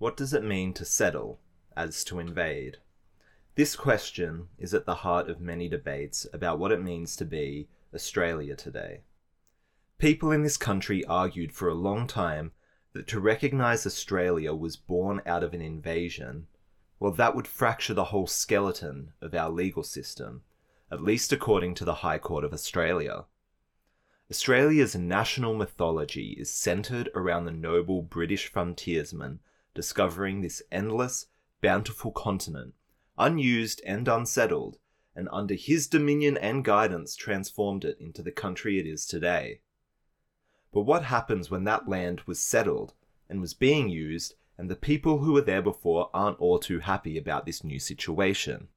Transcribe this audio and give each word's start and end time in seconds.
What 0.00 0.16
does 0.16 0.32
it 0.32 0.42
mean 0.42 0.72
to 0.72 0.86
settle 0.86 1.40
as 1.76 2.04
to 2.04 2.20
invade? 2.20 2.78
This 3.54 3.76
question 3.76 4.48
is 4.58 4.72
at 4.72 4.86
the 4.86 5.04
heart 5.04 5.28
of 5.28 5.42
many 5.42 5.68
debates 5.68 6.26
about 6.32 6.58
what 6.58 6.72
it 6.72 6.80
means 6.80 7.16
to 7.16 7.26
be 7.26 7.68
Australia 7.94 8.56
today. 8.56 9.02
People 9.98 10.32
in 10.32 10.42
this 10.42 10.56
country 10.56 11.04
argued 11.04 11.52
for 11.52 11.68
a 11.68 11.74
long 11.74 12.06
time 12.06 12.52
that 12.94 13.06
to 13.08 13.20
recognise 13.20 13.84
Australia 13.84 14.54
was 14.54 14.78
born 14.78 15.20
out 15.26 15.44
of 15.44 15.52
an 15.52 15.60
invasion, 15.60 16.46
well, 16.98 17.12
that 17.12 17.36
would 17.36 17.46
fracture 17.46 17.92
the 17.92 18.04
whole 18.04 18.26
skeleton 18.26 19.12
of 19.20 19.34
our 19.34 19.50
legal 19.50 19.82
system, 19.82 20.40
at 20.90 21.04
least 21.04 21.30
according 21.30 21.74
to 21.74 21.84
the 21.84 21.96
High 21.96 22.16
Court 22.16 22.42
of 22.42 22.54
Australia. 22.54 23.26
Australia's 24.30 24.96
national 24.96 25.54
mythology 25.54 26.36
is 26.38 26.50
centred 26.50 27.10
around 27.14 27.44
the 27.44 27.50
noble 27.50 28.00
British 28.00 28.50
frontiersman 28.50 29.40
discovering 29.74 30.40
this 30.40 30.62
endless, 30.70 31.26
bountiful 31.60 32.10
continent, 32.10 32.74
unused 33.18 33.80
and 33.84 34.08
unsettled, 34.08 34.78
and 35.14 35.28
under 35.32 35.54
his 35.54 35.86
dominion 35.86 36.36
and 36.38 36.64
guidance 36.64 37.14
transformed 37.16 37.84
it 37.84 37.98
into 38.00 38.22
the 38.22 38.32
country 38.32 38.78
it 38.78 38.86
is 38.86 39.06
today. 39.06 39.60
But 40.72 40.82
what 40.82 41.04
happens 41.04 41.50
when 41.50 41.64
that 41.64 41.88
land 41.88 42.22
was 42.22 42.40
settled 42.40 42.94
and 43.28 43.40
was 43.40 43.54
being 43.54 43.88
used, 43.88 44.34
and 44.56 44.70
the 44.70 44.76
people 44.76 45.18
who 45.18 45.32
were 45.32 45.40
there 45.40 45.62
before 45.62 46.10
aren't 46.14 46.38
all 46.40 46.58
too 46.58 46.80
happy 46.80 47.18
about 47.18 47.46
this 47.46 47.64
new 47.64 47.78
situation? 47.78 48.68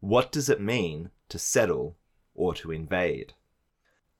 What 0.00 0.30
does 0.30 0.48
it 0.48 0.60
mean 0.60 1.10
to 1.28 1.38
settle 1.38 1.96
or 2.34 2.54
to 2.54 2.70
invade? 2.70 3.34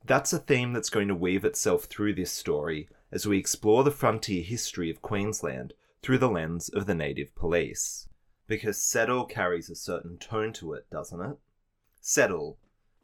That's 0.05 0.33
a 0.33 0.39
theme 0.39 0.73
that's 0.73 0.91
going 0.91 1.09
to 1.09 1.15
weave 1.15 1.45
itself 1.45 1.85
through 1.85 2.15
this 2.15 2.31
story 2.31 2.89
as 3.17 3.27
we 3.27 3.39
explore 3.39 3.83
the 3.83 3.91
frontier 3.91 4.43
history 4.43 4.91
of 4.91 5.01
Queensland 5.01 5.73
through 6.03 6.19
the 6.19 6.29
lens 6.29 6.69
of 6.69 6.85
the 6.85 6.95
native 6.95 7.35
police. 7.35 8.11
Because 8.47 8.85
settle 8.85 9.25
carries 9.25 9.71
a 9.71 9.75
certain 9.75 10.19
tone 10.19 10.53
to 10.53 10.75
it, 10.75 10.85
doesn't 10.91 11.23
it? 11.23 11.39
Settle. 11.99 12.59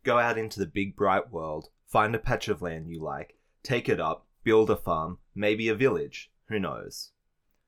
Go 0.05 0.19
out 0.19 0.37
into 0.37 0.61
the 0.61 0.67
big 0.67 0.97
bright 0.97 1.33
world, 1.33 1.71
find 1.87 2.15
a 2.15 2.19
patch 2.19 2.49
of 2.49 2.61
land 2.61 2.91
you 2.91 3.01
like, 3.01 3.39
take 3.63 3.89
it 3.89 3.99
up, 3.99 4.27
build 4.45 4.69
a 4.69 4.77
farm, 4.77 5.17
maybe 5.35 5.71
a 5.71 5.75
village, 5.75 6.31
who 6.49 6.61
knows? 6.61 7.13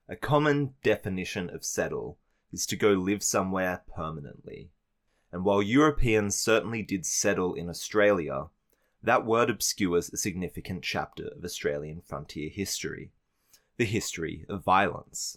A 0.06 0.14
common 0.14 0.74
definition 0.82 1.48
of 1.48 1.64
settle 1.64 2.18
is 2.52 2.66
to 2.66 2.76
go 2.76 2.90
live 2.90 3.22
somewhere 3.22 3.84
permanently. 3.96 4.68
And 5.32 5.46
while 5.46 5.62
Europeans 5.62 6.36
certainly 6.36 6.82
did 6.82 7.06
settle 7.06 7.54
in 7.54 7.70
Australia, 7.70 8.48
that 9.04 9.26
word 9.26 9.50
obscures 9.50 10.10
a 10.10 10.16
significant 10.16 10.82
chapter 10.82 11.28
of 11.28 11.44
Australian 11.44 12.00
frontier 12.00 12.48
history 12.48 13.12
the 13.76 13.84
history 13.84 14.46
of 14.48 14.64
violence. 14.64 15.36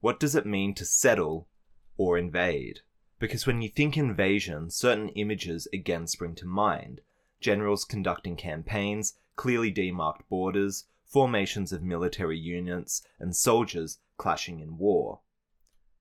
What 0.00 0.20
does 0.20 0.34
it 0.34 0.46
mean 0.46 0.74
to 0.74 0.84
settle 0.84 1.48
or 1.96 2.18
invade? 2.18 2.80
Because 3.18 3.46
when 3.46 3.62
you 3.62 3.68
think 3.68 3.96
invasion, 3.96 4.70
certain 4.70 5.08
images 5.10 5.66
again 5.72 6.06
spring 6.06 6.34
to 6.36 6.46
mind 6.46 7.00
generals 7.40 7.84
conducting 7.84 8.36
campaigns, 8.36 9.14
clearly 9.36 9.72
demarked 9.72 10.28
borders, 10.28 10.84
formations 11.04 11.72
of 11.72 11.82
military 11.82 12.38
units, 12.38 13.02
and 13.18 13.34
soldiers 13.34 13.98
clashing 14.16 14.60
in 14.60 14.76
war. 14.76 15.20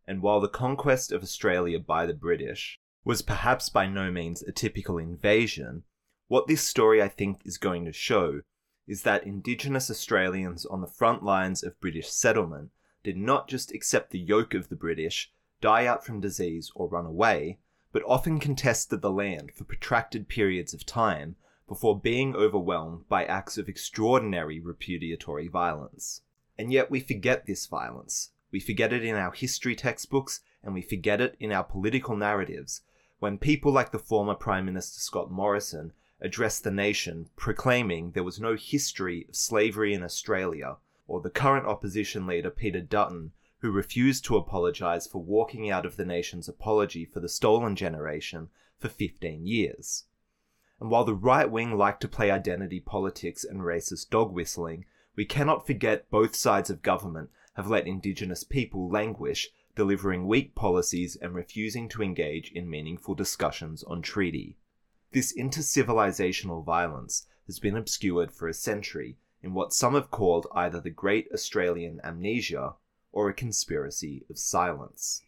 And 0.08 0.22
while 0.22 0.40
the 0.40 0.48
conquest 0.48 1.12
of 1.12 1.24
Australia 1.24 1.80
by 1.80 2.06
the 2.06 2.14
British 2.14 2.80
was 3.04 3.22
perhaps 3.22 3.70
by 3.70 3.88
no 3.88 4.12
means 4.12 4.42
a 4.44 4.52
typical 4.52 4.98
invasion, 4.98 5.84
what 6.28 6.48
this 6.48 6.62
story 6.62 7.02
I 7.02 7.08
think 7.08 7.42
is 7.46 7.58
going 7.58 7.86
to 7.86 7.94
show 7.94 8.42
is 8.88 9.04
that 9.04 9.26
Indigenous 9.26 9.90
Australians 9.90 10.66
on 10.66 10.82
the 10.82 10.88
front 10.88 11.24
lines 11.24 11.64
of 11.64 11.80
British 11.80 12.10
settlement 12.10 12.72
did 13.04 13.18
not 13.18 13.48
just 13.48 13.74
accept 13.74 14.12
the 14.12 14.20
yoke 14.20 14.54
of 14.54 14.70
the 14.70 14.76
British, 14.76 15.32
die 15.62 15.86
out 15.86 16.06
from 16.06 16.20
disease, 16.20 16.72
or 16.76 16.88
run 16.88 17.06
away, 17.06 17.60
but 17.92 18.04
often 18.06 18.40
contested 18.40 19.02
the 19.02 19.12
land 19.12 19.52
for 19.56 19.64
protracted 19.64 20.28
periods 20.28 20.74
of 20.74 20.86
time 20.86 21.36
before 21.68 22.00
being 22.00 22.36
overwhelmed 22.36 23.08
by 23.10 23.26
acts 23.26 23.58
of 23.58 23.68
extraordinary 23.68 24.60
repudiatory 24.60 25.48
violence. 25.48 26.22
And 26.58 26.72
yet 26.72 26.90
we 26.90 27.00
forget 27.00 27.46
this 27.46 27.66
violence. 27.66 28.32
We 28.52 28.60
forget 28.60 28.94
it 28.94 29.04
in 29.04 29.16
our 29.16 29.32
history 29.32 29.76
textbooks, 29.76 30.42
and 30.64 30.74
we 30.74 30.82
forget 30.82 31.22
it 31.22 31.36
in 31.40 31.52
our 31.52 31.64
political 31.64 32.16
narratives, 32.16 32.82
when 33.20 33.38
people 33.38 33.72
like 33.72 33.92
the 33.92 34.00
former 34.00 34.36
Prime 34.36 34.66
Minister 34.66 35.00
Scott 35.00 35.32
Morrison 35.32 35.92
addressed 36.20 36.64
the 36.64 36.72
nation, 36.72 37.30
proclaiming 37.36 38.12
there 38.12 38.24
was 38.24 38.40
no 38.40 38.56
history 38.56 39.26
of 39.30 39.36
slavery 39.36 39.94
in 39.94 40.04
Australia, 40.04 40.78
or 41.08 41.22
the 41.22 41.30
current 41.30 41.66
opposition 41.68 42.26
leader 42.26 42.50
Peter 42.50 42.82
Dutton, 42.82 43.32
who 43.60 43.72
refused 43.72 44.26
to 44.26 44.38
apologise 44.38 45.08
for 45.08 45.22
walking 45.22 45.70
out 45.70 45.86
of 45.86 45.96
the 45.96 46.06
nation's 46.06 46.50
apology 46.50 47.06
for 47.06 47.20
the 47.20 47.30
stolen 47.30 47.76
generation 47.76 48.50
for 48.80 48.90
15 48.90 49.46
years. 49.46 50.06
And 50.80 50.92
while 50.92 51.06
the 51.06 51.16
right 51.16 51.50
wing 51.50 51.76
like 51.76 52.00
to 52.02 52.08
play 52.08 52.30
identity 52.30 52.80
politics 52.80 53.44
and 53.44 53.62
racist 53.62 54.10
dog 54.10 54.32
whistling, 54.32 54.86
we 55.16 55.26
cannot 55.26 55.66
forget 55.66 56.10
both 56.12 56.36
sides 56.36 56.70
of 56.70 56.84
government 56.84 57.32
have 57.56 57.68
let 57.68 57.88
Indigenous 57.88 58.44
people 58.44 58.88
languish, 58.88 59.50
delivering 59.76 60.28
weak 60.28 60.54
policies 60.54 61.16
and 61.16 61.34
refusing 61.34 61.90
to 61.90 62.04
engage 62.04 62.52
in 62.52 62.70
meaningful 62.70 63.16
discussions 63.16 63.84
on 63.84 64.04
treaty. 64.04 64.58
This 65.12 65.34
intercivilizational 65.38 66.66
violence 66.66 67.28
has 67.46 67.60
been 67.60 67.78
obscured 67.78 68.32
for 68.32 68.48
a 68.48 68.54
century 68.54 69.18
in 69.42 69.54
what 69.54 69.74
some 69.74 69.94
have 69.94 70.12
called 70.12 70.48
either 70.54 70.82
the 70.82 70.90
Great 70.90 71.30
Australian 71.34 72.02
Amnesia 72.04 72.76
or 73.12 73.30
a 73.30 73.34
conspiracy 73.34 74.26
of 74.30 74.38
silence. 74.38 75.24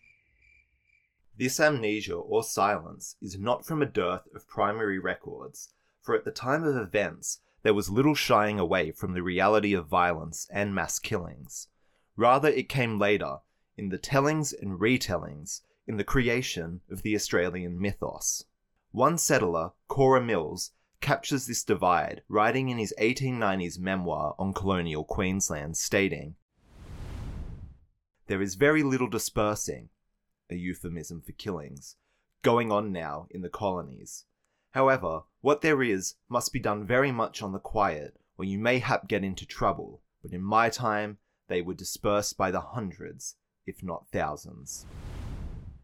This 1.38 1.59
amnesia 1.59 2.16
or 2.16 2.44
silence 2.44 3.16
is 3.22 3.39
not 3.39 3.66
from 3.66 3.81
a 3.81 3.85
dearth 3.85 4.28
of 4.35 4.47
primary 4.50 5.00
records, 5.00 5.73
for 6.01 6.13
at 6.13 6.25
the 6.25 6.31
time 6.31 6.66
of 6.66 6.75
events 6.75 7.39
there 7.63 7.73
was 7.73 7.89
little 7.89 8.16
shying 8.16 8.59
away 8.59 8.91
from 8.91 9.13
the 9.13 9.23
reality 9.23 9.73
of 9.73 9.88
violence 9.88 10.47
and 10.51 10.75
mass 10.75 11.00
killings. 11.00 11.69
Rather, 12.18 12.50
it 12.50 12.68
came 12.68 13.00
later, 13.00 13.38
in 13.78 13.88
the 13.88 13.97
tellings 13.97 14.51
and 14.51 14.81
retellings, 14.81 15.62
in 15.88 15.95
the 15.95 16.03
creation 16.03 16.81
of 16.91 17.01
the 17.01 17.16
Australian 17.16 17.79
mythos. 17.79 18.44
One 18.91 19.19
settler, 19.19 19.73
Korah 19.88 20.25
Wills, 20.25 20.72
captures 21.00 21.45
this 21.45 21.63
divide, 21.63 22.23
writing 22.27 22.69
in 22.69 22.79
his 22.79 22.91
1890s 23.00 23.77
memoir 23.77 24.33
on 24.39 24.51
colonial 24.51 25.03
Queensland, 25.03 25.77
stating 25.77 26.35
There 28.25 28.41
is 28.41 28.55
very 28.55 28.81
little 28.81 29.07
dispersing, 29.07 29.89
a 30.50 30.55
euphemism 30.55 31.22
for 31.22 31.33
killings, 31.33 31.97
going 32.41 32.72
on 32.72 32.91
now 32.91 33.27
in 33.29 33.41
the 33.41 33.50
colonies. 33.50 34.25
However, 34.72 35.21
what 35.41 35.61
there 35.61 35.83
is 35.83 36.16
must 36.27 36.51
be 36.51 36.59
done 36.59 36.83
very 36.83 37.11
much 37.11 37.44
on 37.44 37.51
the 37.51 37.59
quiet, 37.59 38.19
or 38.39 38.45
you 38.45 38.57
mayhap 38.57 39.07
get 39.07 39.23
into 39.23 39.45
trouble, 39.45 40.01
but 40.23 40.33
in 40.33 40.41
my 40.41 40.67
time 40.67 41.19
they 41.47 41.61
were 41.61 41.75
dispersed 41.75 42.38
by 42.38 42.50
the 42.50 42.61
hundreds, 42.61 43.35
if 43.67 43.83
not 43.83 44.07
thousands. 44.11 44.88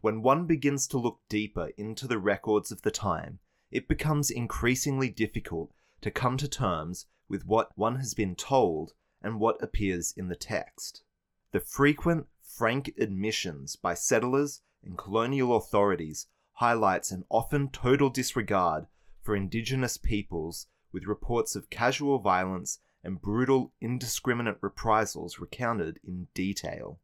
When 0.06 0.22
one 0.22 0.46
begins 0.46 0.86
to 0.86 0.98
look 0.98 1.18
deeper 1.28 1.72
into 1.76 2.06
the 2.06 2.20
records 2.20 2.70
of 2.70 2.82
the 2.82 2.92
time, 2.92 3.40
it 3.72 3.88
becomes 3.88 4.30
increasingly 4.30 5.10
difficult 5.10 5.72
to 6.00 6.12
come 6.12 6.36
to 6.36 6.46
terms 6.46 7.06
with 7.28 7.44
what 7.44 7.76
one 7.76 7.96
has 7.96 8.14
been 8.14 8.36
told 8.36 8.92
and 9.20 9.40
what 9.40 9.60
appears 9.60 10.14
in 10.16 10.28
the 10.28 10.36
text. 10.36 11.02
The 11.50 11.58
frequent, 11.58 12.28
frank 12.40 12.94
admissions 12.96 13.74
by 13.74 13.94
settlers 13.94 14.62
and 14.84 14.96
colonial 14.96 15.56
authorities 15.56 16.28
highlights 16.52 17.10
an 17.10 17.24
often 17.28 17.68
total 17.70 18.08
disregard 18.08 18.86
for 19.22 19.34
indigenous 19.34 19.96
peoples 19.96 20.68
with 20.92 21.06
reports 21.06 21.56
of 21.56 21.68
casual 21.68 22.20
violence 22.20 22.78
and 23.02 23.20
brutal, 23.20 23.72
indiscriminate 23.80 24.58
reprisals 24.60 25.40
recounted 25.40 25.98
in 26.04 26.28
detail. 26.32 27.00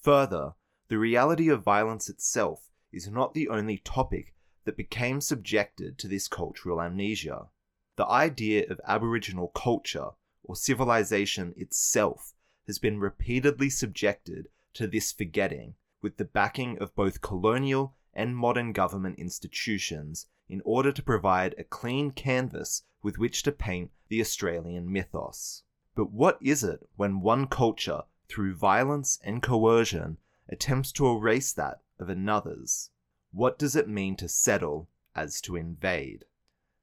Further, 0.00 0.54
the 0.90 0.98
reality 0.98 1.48
of 1.48 1.62
violence 1.62 2.08
itself 2.08 2.68
is 2.90 3.08
not 3.08 3.32
the 3.32 3.48
only 3.48 3.78
topic 3.78 4.34
that 4.64 4.76
became 4.76 5.20
subjected 5.20 5.96
to 5.96 6.08
this 6.08 6.26
cultural 6.26 6.82
amnesia. 6.82 7.46
The 7.94 8.08
idea 8.08 8.66
of 8.68 8.80
Aboriginal 8.84 9.46
culture 9.54 10.08
or 10.42 10.56
civilization 10.56 11.54
itself 11.56 12.34
has 12.66 12.80
been 12.80 12.98
repeatedly 12.98 13.70
subjected 13.70 14.48
to 14.74 14.88
this 14.88 15.12
forgetting 15.12 15.76
with 16.02 16.16
the 16.16 16.24
backing 16.24 16.76
of 16.78 16.96
both 16.96 17.20
colonial 17.20 17.94
and 18.12 18.36
modern 18.36 18.72
government 18.72 19.16
institutions 19.16 20.26
in 20.48 20.60
order 20.64 20.90
to 20.90 21.04
provide 21.04 21.54
a 21.56 21.62
clean 21.62 22.10
canvas 22.10 22.82
with 23.00 23.16
which 23.16 23.44
to 23.44 23.52
paint 23.52 23.92
the 24.08 24.20
Australian 24.20 24.92
mythos. 24.92 25.62
But 25.94 26.10
what 26.10 26.36
is 26.42 26.64
it 26.64 26.88
when 26.96 27.20
one 27.20 27.46
culture, 27.46 28.02
through 28.28 28.56
violence 28.56 29.20
and 29.22 29.40
coercion, 29.40 30.18
attempts 30.50 30.92
to 30.92 31.06
erase 31.08 31.52
that 31.52 31.80
of 31.98 32.08
another's. 32.08 32.90
What 33.32 33.58
does 33.58 33.76
it 33.76 33.88
mean 33.88 34.16
to 34.16 34.28
settle 34.28 34.88
as 35.14 35.40
to 35.42 35.56
invade? 35.56 36.24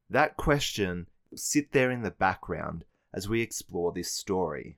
That 0.09 0.37
question 0.37 1.07
sit 1.35 1.73
there 1.73 1.91
in 1.91 2.01
the 2.01 2.11
background 2.11 2.85
as 3.13 3.27
we 3.27 3.41
explore 3.41 3.91
this 3.91 4.11
story. 4.11 4.77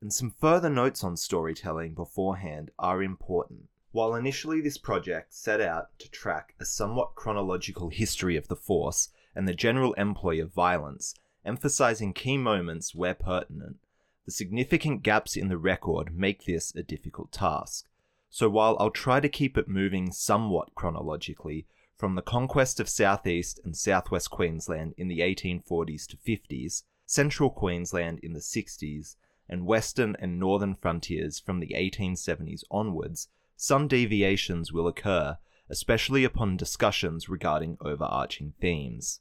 and 0.00 0.12
some 0.12 0.30
further 0.30 0.70
notes 0.70 1.02
on 1.02 1.16
storytelling 1.16 1.94
beforehand 1.94 2.70
are 2.78 3.02
important. 3.02 3.68
While 3.90 4.14
initially 4.14 4.60
this 4.60 4.78
project 4.78 5.34
set 5.34 5.60
out 5.60 5.98
to 5.98 6.10
track 6.10 6.54
a 6.60 6.64
somewhat 6.64 7.14
chronological 7.14 7.88
history 7.88 8.36
of 8.36 8.48
the 8.48 8.56
Force 8.56 9.08
and 9.34 9.48
the 9.48 9.54
general 9.54 9.94
employ 9.94 10.40
of 10.40 10.52
violence, 10.52 11.14
emphasizing 11.44 12.12
key 12.12 12.36
moments 12.36 12.94
where 12.94 13.14
pertinent, 13.14 13.78
the 14.24 14.30
significant 14.30 15.02
gaps 15.02 15.36
in 15.36 15.48
the 15.48 15.58
record 15.58 16.16
make 16.16 16.44
this 16.44 16.74
a 16.74 16.82
difficult 16.82 17.32
task. 17.32 17.86
So 18.30 18.48
while 18.48 18.76
I'll 18.78 18.90
try 18.90 19.20
to 19.20 19.28
keep 19.28 19.56
it 19.56 19.68
moving 19.68 20.12
somewhat 20.12 20.74
chronologically, 20.74 21.66
from 21.96 22.14
the 22.14 22.22
conquest 22.22 22.78
of 22.78 22.88
southeast 22.88 23.58
and 23.64 23.76
southwest 23.76 24.30
Queensland 24.30 24.94
in 24.96 25.08
the 25.08 25.20
1840s 25.20 26.06
to 26.06 26.16
50s, 26.16 26.84
central 27.06 27.50
Queensland 27.50 28.20
in 28.22 28.34
the 28.34 28.40
60s, 28.40 29.16
and 29.48 29.66
western 29.66 30.14
and 30.20 30.38
northern 30.38 30.74
frontiers 30.74 31.40
from 31.40 31.58
the 31.58 31.74
1870s 31.74 32.62
onwards, 32.70 33.28
some 33.56 33.88
deviations 33.88 34.72
will 34.72 34.86
occur, 34.86 35.38
especially 35.68 36.22
upon 36.22 36.56
discussions 36.56 37.28
regarding 37.28 37.78
overarching 37.80 38.52
themes. 38.60 39.20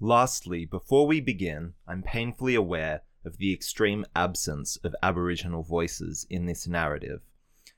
Lastly, 0.00 0.64
before 0.64 1.06
we 1.06 1.20
begin, 1.20 1.74
I'm 1.86 2.02
painfully 2.02 2.54
aware 2.54 3.02
of 3.24 3.38
the 3.38 3.52
extreme 3.52 4.06
absence 4.14 4.76
of 4.84 4.94
Aboriginal 5.02 5.62
voices 5.62 6.26
in 6.30 6.46
this 6.46 6.66
narrative, 6.66 7.20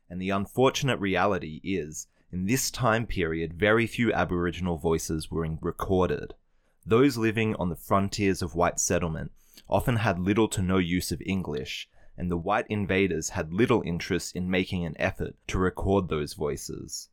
and 0.08 0.20
the 0.20 0.30
unfortunate 0.30 0.98
reality 0.98 1.60
is, 1.64 2.06
in 2.32 2.46
this 2.46 2.70
time 2.70 3.06
period, 3.06 3.54
very 3.54 3.86
few 3.86 4.12
Aboriginal 4.12 4.76
voices 4.76 5.30
were 5.30 5.48
recorded. 5.60 6.34
Those 6.84 7.16
living 7.16 7.54
on 7.56 7.68
the 7.68 7.76
frontiers 7.76 8.42
of 8.42 8.54
white 8.54 8.78
settlement 8.78 9.32
often 9.68 9.96
had 9.96 10.18
little 10.18 10.48
to 10.48 10.62
no 10.62 10.78
use 10.78 11.10
of 11.10 11.22
English, 11.24 11.88
and 12.16 12.30
the 12.30 12.36
white 12.36 12.66
invaders 12.68 13.30
had 13.30 13.52
little 13.52 13.82
interest 13.84 14.36
in 14.36 14.50
making 14.50 14.84
an 14.84 14.96
effort 14.98 15.34
to 15.48 15.58
record 15.58 16.08
those 16.08 16.34
voices. 16.34 17.08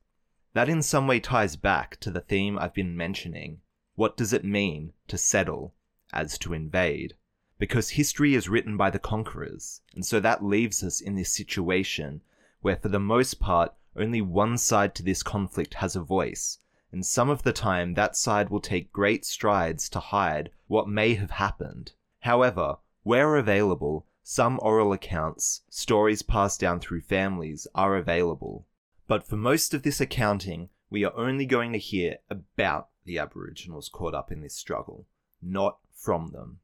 That 0.53 0.69
in 0.69 0.81
some 0.81 1.07
way 1.07 1.19
ties 1.19 1.55
back 1.55 1.99
to 2.01 2.11
the 2.11 2.21
theme 2.21 2.59
I've 2.59 2.73
been 2.73 2.95
mentioning. 2.95 3.61
What 3.95 4.15
does 4.15 4.33
it 4.33 4.45
mean 4.45 4.93
to 5.07 5.17
settle 5.17 5.73
as 6.11 6.37
to 6.39 6.53
invade? 6.53 7.15
Because 7.57 7.91
history 7.91 8.35
is 8.35 8.49
written 8.49 8.77
by 8.77 8.89
the 8.89 8.99
conquerors, 8.99 9.81
and 9.95 10.05
so 10.05 10.19
that 10.19 10.43
leaves 10.43 10.83
us 10.83 11.01
in 11.01 11.15
this 11.15 11.33
situation 11.33 12.21
where, 12.63 12.77
for 12.77 12.89
the 12.89 12.99
most 12.99 13.39
part, 13.39 13.73
only 13.95 14.21
one 14.21 14.57
side 14.57 14.95
to 14.95 15.03
this 15.03 15.21
conflict 15.21 15.75
has 15.75 15.95
a 15.95 16.01
voice, 16.01 16.57
and 16.91 17.05
some 17.05 17.29
of 17.29 17.43
the 17.43 17.53
time 17.53 17.93
that 17.93 18.15
side 18.15 18.49
will 18.49 18.61
take 18.61 18.91
great 18.91 19.25
strides 19.25 19.87
to 19.89 19.99
hide 19.99 20.49
what 20.67 20.87
may 20.87 21.13
have 21.13 21.31
happened. 21.31 21.91
However, 22.21 22.77
where 23.03 23.35
available, 23.35 24.07
some 24.23 24.59
oral 24.61 24.93
accounts, 24.93 25.61
stories 25.69 26.21
passed 26.21 26.59
down 26.61 26.79
through 26.79 27.01
families, 27.01 27.67
are 27.75 27.97
available. 27.97 28.65
But 29.07 29.27
for 29.27 29.35
most 29.35 29.73
of 29.73 29.83
this 29.83 29.99
accounting, 29.99 30.69
we 30.89 31.03
are 31.03 31.15
only 31.17 31.45
going 31.45 31.73
to 31.73 31.79
hear 31.79 32.17
about 32.29 32.87
the 33.03 33.19
Aboriginals 33.19 33.89
caught 33.89 34.15
up 34.15 34.31
in 34.31 34.41
this 34.41 34.55
struggle, 34.55 35.05
not 35.41 35.79
from 35.93 36.31
them. 36.31 36.59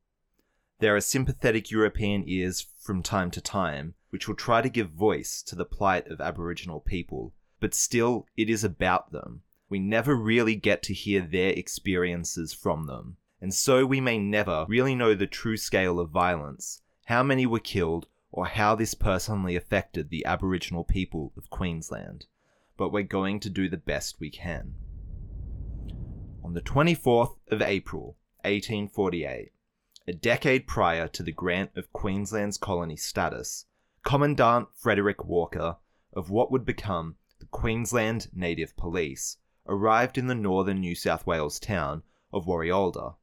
There 0.80 0.96
are 0.96 1.02
sympathetic 1.02 1.70
European 1.70 2.24
ears 2.26 2.66
from 2.78 3.04
time 3.04 3.32
to 3.32 3.42
time, 3.42 3.96
which 4.10 4.28
will 4.28 4.36
try 4.36 4.62
to 4.62 4.70
give 4.70 4.90
voice 4.90 5.42
to 5.44 5.56
the 5.56 5.66
plight 5.66 6.08
of 6.08 6.20
Aboriginal 6.20 6.80
people, 6.80 7.34
but 7.60 7.74
still, 7.74 8.26
it 8.38 8.50
is 8.50 8.64
about 8.64 9.12
them. 9.12 9.42
We 9.70 9.80
never 9.80 10.16
really 10.16 10.56
get 10.56 10.82
to 10.84 10.94
hear 10.94 11.22
their 11.22 11.52
experiences 11.52 12.54
from 12.54 12.88
them, 12.88 13.18
and 13.42 13.54
so 13.54 13.86
we 13.86 14.02
may 14.02 14.18
never 14.18 14.66
really 14.68 14.96
know 14.96 15.14
the 15.14 15.28
true 15.28 15.58
scale 15.58 16.00
of 16.00 16.10
violence, 16.10 16.82
how 17.06 17.24
many 17.24 17.46
were 17.46 17.60
killed, 17.60 18.08
or 18.32 18.46
how 18.46 18.76
this 18.76 18.94
personally 18.94 19.56
affected 19.56 20.10
the 20.10 20.26
Aboriginal 20.26 20.84
people 20.84 21.34
of 21.38 21.50
Queensland. 21.50 22.26
But 22.78 22.92
we're 22.92 23.04
going 23.04 23.40
to 23.42 23.50
do 23.50 23.70
the 23.70 23.78
best 23.78 24.20
we 24.20 24.30
can. 24.30 24.76
On 26.44 26.54
the 26.54 26.62
24th 26.62 27.36
of 27.52 27.62
April, 27.62 28.18
1848, 28.44 29.52
a 30.08 30.14
decade 30.14 30.66
prior 30.66 31.08
to 31.10 31.22
the 31.22 31.32
grant 31.32 31.72
of 31.76 31.94
Queensland's 31.94 32.58
colony 32.58 32.96
status, 32.96 33.66
Commandant 34.04 34.70
Frederick 34.76 35.26
Walker 35.26 35.78
of 36.14 36.30
what 36.30 36.52
would 36.52 36.66
become 36.66 37.18
the 37.40 37.46
Queensland 37.48 38.30
Native 38.34 38.76
Police 38.76 39.38
arrived 39.68 40.18
in 40.18 40.28
the 40.28 40.36
northern 40.36 40.80
New 40.80 40.96
South 40.96 41.28
Wales 41.28 41.60
town 41.60 42.04
of 42.34 42.46
Warialda. 42.46 43.16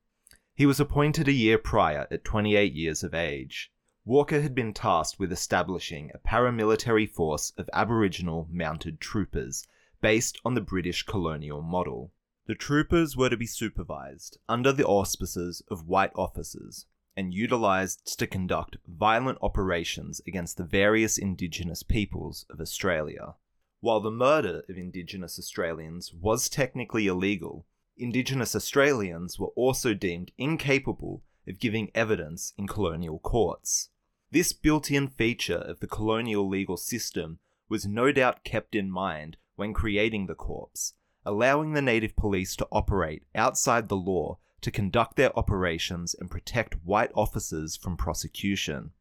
He 0.54 0.66
was 0.66 0.78
appointed 0.78 1.28
a 1.28 1.32
year 1.32 1.58
prior 1.58 2.06
at 2.10 2.24
28 2.24 2.72
years 2.72 3.02
of 3.02 3.14
age. 3.14 3.72
Walker 4.04 4.40
had 4.40 4.54
been 4.54 4.72
tasked 4.72 5.18
with 5.18 5.32
establishing 5.32 6.10
a 6.14 6.18
paramilitary 6.18 7.10
force 7.10 7.52
of 7.58 7.68
Aboriginal 7.72 8.48
mounted 8.50 9.00
troopers 9.00 9.66
based 10.00 10.40
on 10.44 10.54
the 10.54 10.60
British 10.60 11.02
colonial 11.02 11.62
model. 11.62 12.12
The 12.46 12.54
troopers 12.54 13.16
were 13.16 13.30
to 13.30 13.36
be 13.36 13.46
supervised 13.46 14.38
under 14.48 14.72
the 14.72 14.86
auspices 14.86 15.62
of 15.68 15.88
white 15.88 16.12
officers 16.14 16.86
and 17.16 17.32
utilised 17.32 18.18
to 18.18 18.26
conduct 18.26 18.76
violent 18.86 19.38
operations 19.40 20.20
against 20.26 20.56
the 20.56 20.64
various 20.64 21.16
Indigenous 21.16 21.82
peoples 21.82 22.44
of 22.50 22.60
Australia. 22.60 23.34
While 23.80 24.00
the 24.00 24.10
murder 24.10 24.62
of 24.68 24.76
Indigenous 24.76 25.38
Australians 25.38 26.12
was 26.12 26.48
technically 26.48 27.06
illegal, 27.06 27.66
Indigenous 27.96 28.54
Australians 28.54 29.38
were 29.38 29.52
also 29.56 29.94
deemed 29.94 30.32
incapable 30.36 31.22
of 31.48 31.60
giving 31.60 31.90
evidence 31.94 32.52
in 32.58 32.66
colonial 32.66 33.18
courts. 33.18 33.88
This 34.30 34.52
built 34.52 34.90
in 34.90 35.08
feature 35.08 35.56
of 35.56 35.80
the 35.80 35.86
colonial 35.86 36.48
legal 36.48 36.76
system 36.76 37.38
was 37.68 37.86
no 37.86 38.12
doubt 38.12 38.44
kept 38.44 38.74
in 38.74 38.90
mind 38.90 39.36
when 39.54 39.72
creating 39.72 40.26
the 40.26 40.34
corps, 40.34 40.92
allowing 41.24 41.72
the 41.72 41.82
native 41.82 42.16
police 42.16 42.54
to 42.56 42.68
operate 42.70 43.22
outside 43.34 43.88
the 43.88 43.96
law 43.96 44.38
to 44.60 44.70
conduct 44.70 45.16
their 45.16 45.36
operations 45.38 46.14
and 46.14 46.30
protect 46.30 46.84
white 46.84 47.10
officers 47.14 47.76
from 47.76 47.96
prosecution. 47.96 48.92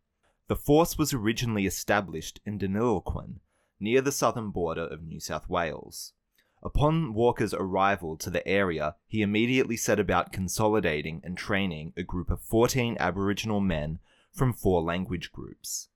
The 0.48 0.56
force 0.56 0.98
was 0.98 1.14
originally 1.14 1.66
established 1.66 2.40
in 2.46 2.60
Deniliquin, 2.60 3.40
near 3.80 4.02
the 4.02 4.12
southern 4.12 4.52
border 4.52 4.86
of 4.86 5.04
New 5.04 5.20
South 5.20 5.50
Wales. 5.50 6.14
Upon 6.62 7.14
Walker's 7.14 7.54
arrival 7.54 8.18
to 8.18 8.30
the 8.30 8.48
area, 8.48 8.96
he 9.08 9.22
immediately 9.22 9.78
set 9.78 10.00
about 10.00 10.32
consolidating 10.32 11.22
and 11.24 11.38
training 11.38 11.94
a 11.96 12.04
group 12.04 12.30
of 12.30 12.42
14 12.42 12.98
Aboriginal 13.00 13.62
men 13.62 14.00
from 14.32 14.52
four 14.52 14.82
language 14.82 15.32
groups. 15.32 15.90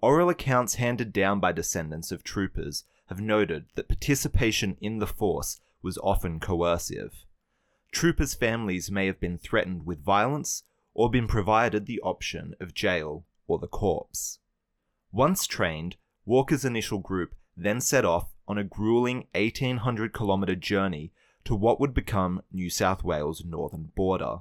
Oral 0.00 0.28
accounts 0.28 0.74
handed 0.74 1.12
down 1.12 1.40
by 1.40 1.52
descendants 1.52 2.12
of 2.12 2.22
troopers 2.22 2.84
have 3.06 3.20
noted 3.20 3.66
that 3.74 3.88
participation 3.88 4.76
in 4.80 4.98
the 4.98 5.06
force 5.06 5.60
was 5.82 5.98
often 5.98 6.40
coercive. 6.40 7.24
Troopers' 7.94 8.34
families 8.34 8.90
may 8.90 9.06
have 9.06 9.20
been 9.20 9.38
threatened 9.38 9.86
with 9.86 10.04
violence 10.04 10.64
or 10.94 11.08
been 11.08 11.28
provided 11.28 11.86
the 11.86 12.00
option 12.00 12.56
of 12.58 12.74
jail 12.74 13.24
or 13.46 13.60
the 13.60 13.68
corpse. 13.68 14.40
Once 15.12 15.46
trained, 15.46 15.96
Walker's 16.26 16.64
initial 16.64 16.98
group 16.98 17.36
then 17.56 17.80
set 17.80 18.04
off 18.04 18.34
on 18.48 18.58
a 18.58 18.64
grueling 18.64 19.28
1800 19.36 20.12
kilometre 20.12 20.56
journey 20.56 21.12
to 21.44 21.54
what 21.54 21.78
would 21.78 21.94
become 21.94 22.42
New 22.50 22.68
South 22.68 23.04
Wales' 23.04 23.44
northern 23.44 23.92
border. 23.94 24.38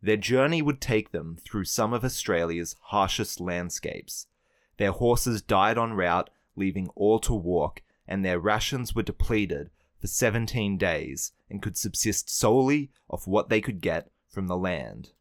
Their 0.00 0.16
journey 0.16 0.62
would 0.62 0.80
take 0.80 1.10
them 1.10 1.36
through 1.44 1.64
some 1.64 1.92
of 1.92 2.04
Australia's 2.04 2.76
harshest 2.80 3.40
landscapes. 3.40 4.28
Their 4.76 4.92
horses 4.92 5.42
died 5.42 5.78
en 5.78 5.94
route, 5.94 6.30
leaving 6.54 6.90
all 6.94 7.18
to 7.20 7.34
walk, 7.34 7.82
and 8.06 8.24
their 8.24 8.38
rations 8.38 8.94
were 8.94 9.02
depleted 9.02 9.70
for 10.04 10.08
17 10.08 10.76
days 10.76 11.32
and 11.48 11.62
could 11.62 11.78
subsist 11.78 12.28
solely 12.28 12.90
off 13.08 13.26
what 13.26 13.48
they 13.48 13.62
could 13.62 13.80
get 13.80 14.10
from 14.28 14.48
the 14.48 14.56
land. 14.56 15.12